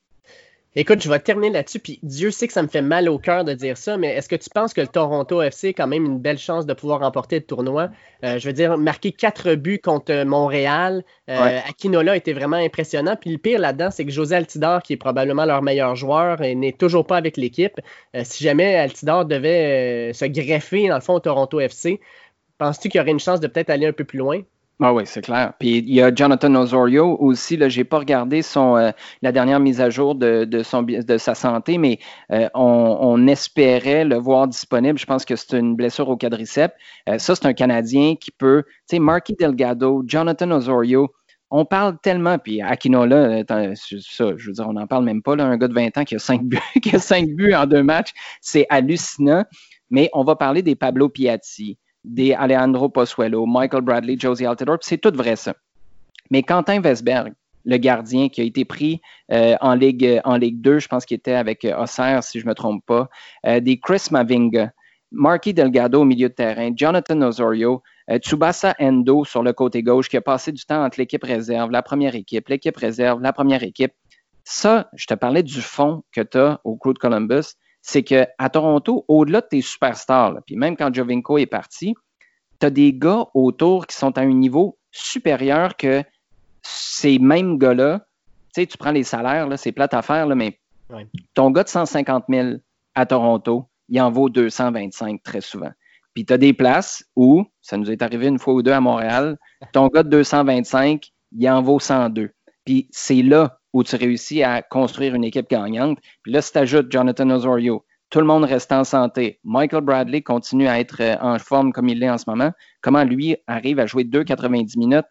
Écoute, 0.75 1.01
je 1.01 1.09
vais 1.09 1.17
terminer 1.17 1.49
là-dessus, 1.49 1.79
puis 1.79 1.99
Dieu 2.03 2.29
sait 2.29 2.45
que 2.45 2.53
ça 2.53 2.61
me 2.61 2.67
fait 2.67 2.83
mal 2.83 3.09
au 3.09 3.17
cœur 3.17 3.43
de 3.43 3.53
dire 3.53 3.75
ça, 3.75 3.97
mais 3.97 4.09
est-ce 4.09 4.29
que 4.29 4.35
tu 4.35 4.51
penses 4.51 4.71
que 4.71 4.81
le 4.81 4.87
Toronto 4.87 5.41
FC 5.41 5.69
a 5.69 5.73
quand 5.73 5.87
même 5.87 6.05
une 6.05 6.19
belle 6.19 6.37
chance 6.37 6.67
de 6.67 6.73
pouvoir 6.75 6.99
remporter 6.99 7.37
le 7.37 7.45
tournoi? 7.45 7.89
Euh, 8.23 8.37
je 8.37 8.47
veux 8.47 8.53
dire, 8.53 8.77
marquer 8.77 9.11
quatre 9.11 9.55
buts 9.55 9.79
contre 9.79 10.23
Montréal, 10.25 11.03
euh, 11.27 11.59
Aquinola 11.67 12.15
était 12.15 12.33
vraiment 12.33 12.57
impressionnant. 12.57 13.15
Puis 13.19 13.31
le 13.31 13.39
pire 13.39 13.59
là-dedans, 13.59 13.89
c'est 13.89 14.05
que 14.05 14.11
José 14.11 14.35
Altidor, 14.35 14.83
qui 14.83 14.93
est 14.93 14.97
probablement 14.97 15.45
leur 15.45 15.63
meilleur 15.63 15.95
joueur, 15.95 16.39
n'est 16.39 16.73
toujours 16.73 17.07
pas 17.07 17.17
avec 17.17 17.35
l'équipe. 17.35 17.81
Euh, 18.15 18.21
si 18.23 18.43
jamais 18.43 18.75
Altidor 18.75 19.25
devait 19.25 20.13
se 20.13 20.25
greffer, 20.25 20.87
dans 20.87 20.95
le 20.95 21.01
fond, 21.01 21.15
au 21.15 21.19
Toronto 21.19 21.59
FC, 21.59 21.99
penses-tu 22.59 22.89
qu'il 22.89 22.99
y 22.99 23.01
aurait 23.01 23.11
une 23.11 23.19
chance 23.19 23.39
de 23.39 23.47
peut-être 23.47 23.71
aller 23.71 23.87
un 23.87 23.93
peu 23.93 24.03
plus 24.03 24.19
loin? 24.19 24.41
Ah 24.81 24.93
oui, 24.93 25.03
c'est 25.05 25.21
clair. 25.21 25.53
Puis 25.59 25.79
il 25.79 25.93
y 25.93 26.01
a 26.01 26.13
Jonathan 26.13 26.55
Osorio 26.55 27.17
aussi. 27.19 27.57
Là, 27.57 27.67
j'ai 27.67 27.83
pas 27.83 27.99
regardé 27.99 28.41
son 28.41 28.77
euh, 28.77 28.91
la 29.21 29.33
dernière 29.33 29.59
mise 29.59 29.81
à 29.81 29.89
jour 29.89 30.15
de, 30.15 30.47
sa 31.17 31.35
santé, 31.35 31.77
mais 31.77 31.99
euh, 32.31 32.47
on, 32.53 33.27
espérait 33.27 34.05
le 34.05 34.15
voir 34.15 34.47
disponible. 34.47 34.97
Je 34.97 35.05
pense 35.05 35.25
que 35.25 35.35
c'est 35.35 35.59
une 35.59 35.75
blessure 35.75 36.07
au 36.07 36.15
quadriceps. 36.15 36.73
Euh, 37.09 37.17
ça, 37.17 37.35
c'est 37.35 37.45
un 37.45 37.53
Canadien 37.53 38.15
qui 38.15 38.31
peut. 38.31 38.63
Tu 38.65 38.95
sais, 38.95 38.99
Marky 38.99 39.33
Delgado, 39.33 40.03
Jonathan 40.05 40.51
Osorio. 40.51 41.09
On 41.51 41.65
parle 41.65 41.97
tellement, 42.01 42.37
puis 42.37 42.61
Aquinola, 42.61 43.43
ça, 43.47 44.33
je 44.37 44.47
veux 44.47 44.53
dire, 44.53 44.67
on 44.67 44.73
n'en 44.73 44.87
parle 44.87 45.03
même 45.03 45.23
pas, 45.23 45.33
un 45.33 45.57
gars 45.57 45.67
de 45.67 45.73
20 45.73 45.97
ans 45.97 46.03
qui 46.05 46.15
a 46.15 46.19
cinq 46.19 46.43
buts, 46.43 46.59
qui 46.81 46.95
a 46.95 46.99
cinq 46.99 47.27
buts 47.29 47.53
en 47.55 47.65
deux 47.65 47.83
matchs, 47.83 48.13
c'est 48.39 48.67
hallucinant. 48.69 49.43
Mais 49.89 50.09
on 50.13 50.23
va 50.23 50.35
parler 50.35 50.61
des 50.61 50.75
Pablo 50.75 51.09
Piatti, 51.09 51.79
des 52.03 52.33
Alejandro 52.33 52.89
Pozuelo, 52.89 53.45
Michael 53.45 53.81
Bradley, 53.81 54.17
Josie 54.17 54.45
Altidore, 54.45 54.77
c'est 54.81 54.97
tout 54.97 55.15
vrai 55.15 55.35
ça. 55.35 55.53
Mais 56.31 56.43
Quentin 56.43 56.79
Vesberg, 56.79 57.33
le 57.65 57.77
gardien 57.77 58.29
qui 58.29 58.41
a 58.41 58.43
été 58.43 58.65
pris 58.65 59.01
euh, 59.31 59.55
en, 59.61 59.75
Ligue, 59.75 60.21
en 60.23 60.37
Ligue 60.37 60.61
2, 60.61 60.79
je 60.79 60.87
pense 60.87 61.05
qu'il 61.05 61.17
était 61.17 61.33
avec 61.33 61.65
euh, 61.65 61.81
Auxerre, 61.81 62.23
si 62.23 62.39
je 62.39 62.45
ne 62.45 62.49
me 62.49 62.55
trompe 62.55 62.85
pas, 62.85 63.09
euh, 63.45 63.59
des 63.59 63.79
Chris 63.79 64.07
Mavinga, 64.11 64.71
Marky 65.11 65.53
Delgado 65.53 66.01
au 66.01 66.05
milieu 66.05 66.29
de 66.29 66.33
terrain, 66.33 66.71
Jonathan 66.75 67.21
Osorio, 67.21 67.81
Tsubasa 68.17 68.75
Endo 68.79 69.23
sur 69.23 69.43
le 69.43 69.53
côté 69.53 69.83
gauche 69.83 70.09
qui 70.09 70.17
a 70.17 70.21
passé 70.21 70.51
du 70.51 70.63
temps 70.65 70.83
entre 70.83 70.99
l'équipe 70.99 71.23
réserve, 71.23 71.69
la 71.71 71.83
première 71.83 72.15
équipe, 72.15 72.47
l'équipe 72.49 72.75
réserve, 72.75 73.21
la 73.21 73.33
première 73.33 73.63
équipe. 73.63 73.93
Ça, 74.43 74.89
je 74.95 75.05
te 75.05 75.13
parlais 75.13 75.43
du 75.43 75.61
fond 75.61 76.03
que 76.11 76.21
tu 76.21 76.37
as 76.37 76.59
au 76.63 76.75
Crew 76.75 76.93
de 76.93 76.99
Columbus 76.99 77.55
c'est 77.81 78.03
qu'à 78.03 78.49
Toronto, 78.51 79.05
au-delà 79.07 79.41
de 79.41 79.47
tes 79.47 79.61
superstars, 79.61 80.37
puis 80.45 80.55
même 80.55 80.75
quand 80.75 80.93
Jovinko 80.93 81.37
est 81.37 81.45
parti, 81.45 81.93
tu 82.59 82.65
as 82.65 82.69
des 82.69 82.93
gars 82.93 83.25
autour 83.33 83.87
qui 83.87 83.95
sont 83.95 84.17
à 84.17 84.21
un 84.21 84.33
niveau 84.33 84.77
supérieur 84.91 85.77
que 85.77 86.03
ces 86.61 87.19
mêmes 87.19 87.57
gars-là. 87.57 88.05
Tu 88.53 88.61
sais, 88.61 88.67
tu 88.67 88.77
prends 88.77 88.91
les 88.91 89.03
salaires, 89.03 89.47
c'est 89.57 89.71
plate 89.71 89.93
à 89.93 90.01
faire, 90.01 90.27
là, 90.27 90.35
mais 90.35 90.59
ton 91.33 91.51
gars 91.51 91.63
de 91.63 91.69
150 91.69 92.25
000 92.29 92.49
à 92.95 93.05
Toronto, 93.05 93.69
il 93.87 94.01
en 94.01 94.11
vaut 94.11 94.29
225 94.29 95.21
très 95.23 95.41
souvent. 95.41 95.71
Puis 96.13 96.25
tu 96.25 96.33
as 96.33 96.37
des 96.37 96.53
places 96.53 97.05
où, 97.15 97.45
ça 97.61 97.77
nous 97.77 97.91
est 97.91 98.01
arrivé 98.01 98.27
une 98.27 98.39
fois 98.39 98.53
ou 98.53 98.61
deux 98.61 98.71
à 98.71 98.81
Montréal, 98.81 99.37
ton 99.71 99.87
gars 99.87 100.03
de 100.03 100.09
225, 100.09 101.11
il 101.31 101.49
en 101.49 101.61
vaut 101.61 101.79
102. 101.79 102.31
Puis 102.65 102.87
c'est 102.91 103.21
là 103.21 103.58
où 103.73 103.83
tu 103.83 103.95
réussis 103.95 104.43
à 104.43 104.61
construire 104.61 105.15
une 105.15 105.23
équipe 105.23 105.49
gagnante. 105.49 105.99
Puis 106.23 106.31
là, 106.31 106.41
si 106.41 106.51
tu 106.51 106.57
ajoutes 106.57 106.91
Jonathan 106.91 107.29
Osorio, 107.29 107.85
tout 108.09 108.19
le 108.19 108.25
monde 108.25 108.43
reste 108.43 108.71
en 108.71 108.83
santé. 108.83 109.39
Michael 109.43 109.81
Bradley 109.81 110.21
continue 110.21 110.67
à 110.67 110.79
être 110.79 111.01
euh, 111.01 111.15
en 111.21 111.37
forme 111.37 111.71
comme 111.71 111.89
il 111.89 111.99
l'est 111.99 112.09
en 112.09 112.17
ce 112.17 112.25
moment. 112.27 112.51
Comment 112.81 113.03
lui 113.03 113.37
arrive 113.47 113.79
à 113.79 113.85
jouer 113.85 114.03
2,90 114.03 114.79
minutes? 114.79 115.05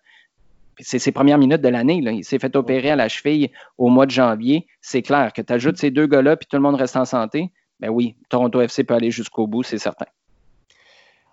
C'est 0.81 0.99
ses 0.99 1.13
premières 1.13 1.39
minutes 1.39 1.61
de 1.61 1.69
l'année. 1.69 2.01
Il 2.05 2.25
s'est 2.25 2.39
fait 2.39 2.55
opérer 2.57 2.91
à 2.91 2.97
la 2.97 3.09
cheville 3.09 3.51
au 3.79 3.89
mois 3.89 4.07
de 4.07 4.11
janvier. 4.11 4.67
C'est 4.81 5.03
clair 5.03 5.33
que 5.33 5.43
tu 5.43 5.53
ajoutes 5.53 5.77
ces 5.77 5.91
deux 5.91 6.07
gars-là 6.07 6.37
puis 6.37 6.47
tout 6.49 6.57
le 6.57 6.63
monde 6.63 6.77
reste 6.77 6.97
en 6.97 7.05
santé. 7.05 7.51
Ben 7.81 7.89
oui, 7.89 8.17
Toronto 8.29 8.61
FC 8.61 8.85
peut 8.85 8.95
aller 8.95 9.11
jusqu'au 9.11 9.47
bout, 9.47 9.63
c'est 9.63 9.79
certain. 9.79 10.07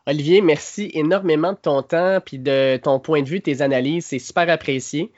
Olivier, 0.08 0.42
merci 0.42 0.92
énormément 0.94 1.54
de 1.54 1.58
ton 1.58 1.82
temps 1.82 2.20
puis 2.24 2.38
de 2.38 2.78
ton 2.78 3.00
point 3.00 3.24
de 3.24 3.28
vue, 3.28 3.42
tes 3.42 3.62
analyses. 3.62 4.06
C'est 4.06 4.20
super 4.20 4.48
apprécié. 4.50 5.12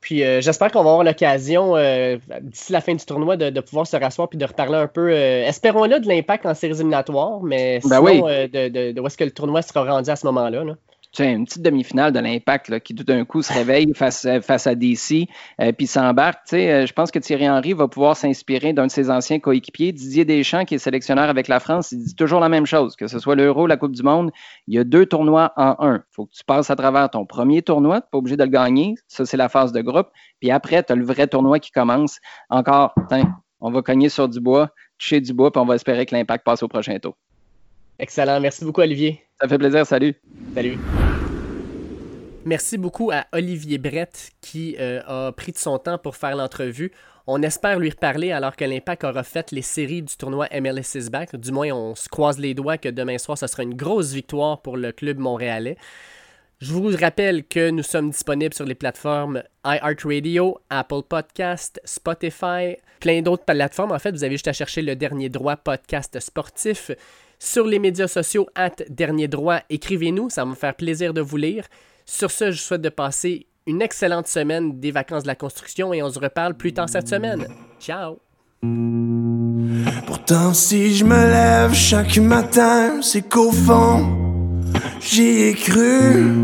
Puis 0.00 0.22
euh, 0.22 0.40
j'espère 0.40 0.70
qu'on 0.70 0.84
va 0.84 0.90
avoir 0.90 1.04
l'occasion 1.04 1.76
euh, 1.76 2.18
d'ici 2.40 2.72
la 2.72 2.80
fin 2.80 2.94
du 2.94 3.04
tournoi 3.04 3.36
de, 3.36 3.60
pouvoir 3.60 3.86
se 3.86 3.96
rasseoir 3.96 4.28
puis 4.28 4.38
de 4.38 4.44
reparler 4.44 4.76
un 4.76 4.86
peu. 4.86 5.10
Euh, 5.12 5.44
espérons-le 5.46 5.98
de 6.00 6.06
l'impact 6.06 6.46
en 6.46 6.54
séries 6.54 6.74
éliminatoires, 6.74 7.40
mais 7.42 7.80
ben 7.84 8.06
sinon, 8.06 8.26
de, 8.26 8.92
de, 8.92 9.00
où 9.00 9.06
est-ce 9.06 9.16
que 9.16 9.24
le 9.24 9.32
tournoi 9.32 9.62
sera 9.62 9.84
rendu 9.84 10.08
à 10.08 10.16
ce 10.16 10.26
moment-là. 10.26 10.64
là 10.64 10.74
une 11.24 11.44
petite 11.44 11.62
demi-finale 11.62 12.12
de 12.12 12.18
l'impact 12.18 12.80
qui 12.80 12.94
tout 12.94 13.04
d'un 13.04 13.24
coup 13.24 13.42
se 13.42 13.52
réveille 13.52 13.92
face, 13.94 14.26
face 14.42 14.66
à 14.66 14.74
DC 14.74 15.28
euh, 15.60 15.72
puis 15.72 15.86
s'embarque. 15.86 16.40
Euh, 16.52 16.86
je 16.86 16.92
pense 16.92 17.10
que 17.10 17.18
Thierry 17.18 17.48
Henry 17.48 17.72
va 17.72 17.88
pouvoir 17.88 18.16
s'inspirer 18.16 18.72
d'un 18.72 18.86
de 18.86 18.90
ses 18.90 19.10
anciens 19.10 19.38
coéquipiers, 19.38 19.92
Didier 19.92 20.24
Deschamps, 20.24 20.64
qui 20.64 20.74
est 20.74 20.78
sélectionneur 20.78 21.28
avec 21.28 21.48
la 21.48 21.60
France. 21.60 21.92
Il 21.92 22.04
dit 22.04 22.14
toujours 22.14 22.40
la 22.40 22.48
même 22.48 22.66
chose, 22.66 22.96
que 22.96 23.06
ce 23.06 23.18
soit 23.18 23.34
l'Euro, 23.34 23.66
la 23.66 23.76
Coupe 23.76 23.92
du 23.92 24.02
Monde. 24.02 24.30
Il 24.66 24.74
y 24.74 24.78
a 24.78 24.84
deux 24.84 25.06
tournois 25.06 25.52
en 25.56 25.76
un. 25.78 25.96
Il 25.96 26.14
faut 26.14 26.26
que 26.26 26.32
tu 26.32 26.44
passes 26.44 26.70
à 26.70 26.76
travers 26.76 27.10
ton 27.10 27.26
premier 27.26 27.62
tournoi. 27.62 28.00
Tu 28.00 28.06
n'es 28.06 28.08
pas 28.12 28.18
obligé 28.18 28.36
de 28.36 28.44
le 28.44 28.50
gagner. 28.50 28.94
Ça, 29.08 29.26
c'est 29.26 29.36
la 29.36 29.48
phase 29.48 29.72
de 29.72 29.80
groupe. 29.80 30.08
Puis 30.40 30.50
après, 30.50 30.82
tu 30.82 30.92
as 30.92 30.96
le 30.96 31.04
vrai 31.04 31.26
tournoi 31.26 31.58
qui 31.58 31.70
commence. 31.70 32.18
Encore, 32.50 32.94
on 33.60 33.70
va 33.70 33.82
cogner 33.82 34.08
sur 34.08 34.28
du 34.28 34.40
bois, 34.40 34.70
toucher 34.98 35.20
du 35.20 35.32
bois, 35.32 35.50
puis 35.50 35.60
on 35.60 35.66
va 35.66 35.74
espérer 35.74 36.06
que 36.06 36.14
l'impact 36.14 36.44
passe 36.44 36.62
au 36.62 36.68
prochain 36.68 36.98
tour. 36.98 37.16
Excellent. 37.98 38.40
Merci 38.40 38.64
beaucoup, 38.64 38.80
Olivier. 38.80 39.22
Ça 39.40 39.48
fait 39.48 39.58
plaisir. 39.58 39.86
Salut. 39.86 40.14
Salut. 40.54 40.78
Merci 42.44 42.78
beaucoup 42.78 43.10
à 43.10 43.26
Olivier 43.32 43.78
Brett 43.78 44.30
qui 44.40 44.76
euh, 44.78 45.02
a 45.06 45.32
pris 45.32 45.52
de 45.52 45.58
son 45.58 45.78
temps 45.78 45.98
pour 45.98 46.16
faire 46.16 46.36
l'entrevue. 46.36 46.92
On 47.26 47.42
espère 47.42 47.78
lui 47.78 47.90
reparler 47.90 48.32
alors 48.32 48.56
que 48.56 48.64
l'Impact 48.64 49.04
aura 49.04 49.22
fait 49.22 49.52
les 49.52 49.60
séries 49.60 50.00
du 50.00 50.16
tournoi 50.16 50.48
MLS 50.50 50.94
is 50.94 51.10
back. 51.10 51.36
Du 51.36 51.52
moins, 51.52 51.70
on 51.72 51.94
se 51.94 52.08
croise 52.08 52.38
les 52.38 52.54
doigts 52.54 52.78
que 52.78 52.88
demain 52.88 53.18
soir, 53.18 53.36
ce 53.36 53.46
sera 53.46 53.64
une 53.64 53.74
grosse 53.74 54.12
victoire 54.12 54.62
pour 54.62 54.78
le 54.78 54.92
club 54.92 55.18
montréalais. 55.18 55.76
Je 56.60 56.72
vous 56.72 56.88
rappelle 56.98 57.44
que 57.44 57.68
nous 57.70 57.82
sommes 57.82 58.10
disponibles 58.10 58.54
sur 58.54 58.64
les 58.64 58.74
plateformes 58.74 59.42
iHeartRadio, 59.66 60.58
Apple 60.70 61.02
Podcast, 61.06 61.80
Spotify, 61.84 62.76
plein 62.98 63.20
d'autres 63.20 63.44
plateformes. 63.44 63.92
En 63.92 63.98
fait, 63.98 64.12
vous 64.12 64.24
avez 64.24 64.34
juste 64.34 64.48
à 64.48 64.54
chercher 64.54 64.80
le 64.80 64.96
dernier 64.96 65.28
droit 65.28 65.56
podcast 65.56 66.18
sportif. 66.20 66.90
Sur 67.38 67.66
les 67.66 67.78
médias 67.78 68.08
sociaux, 68.08 68.48
at 68.56 68.74
dernier 68.90 69.28
droit, 69.28 69.60
écrivez-nous, 69.70 70.28
ça 70.28 70.44
va 70.44 70.50
me 70.50 70.56
faire 70.56 70.74
plaisir 70.74 71.14
de 71.14 71.20
vous 71.20 71.36
lire. 71.36 71.64
Sur 72.04 72.32
ce, 72.32 72.50
je 72.50 72.60
souhaite 72.60 72.82
de 72.82 72.88
passer 72.88 73.46
une 73.66 73.80
excellente 73.80 74.26
semaine 74.26 74.80
des 74.80 74.90
vacances 74.90 75.22
de 75.22 75.28
la 75.28 75.36
construction 75.36 75.94
et 75.94 76.02
on 76.02 76.10
se 76.10 76.18
reparle 76.18 76.54
plus 76.54 76.72
tard 76.72 76.88
cette 76.88 77.06
semaine. 77.06 77.46
Ciao! 77.78 78.18
Pourtant, 80.06 80.52
si 80.52 80.96
je 80.96 81.04
me 81.04 81.14
lève 81.14 81.74
chaque 81.74 82.16
matin, 82.18 83.00
c'est 83.02 83.22
qu'au 83.22 83.52
fond, 83.52 84.16
j'y 85.00 85.42
ai 85.42 85.54
cru 85.54 86.34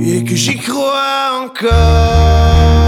et 0.00 0.24
que 0.24 0.34
j'y 0.36 0.58
crois 0.58 1.44
encore. 1.44 2.81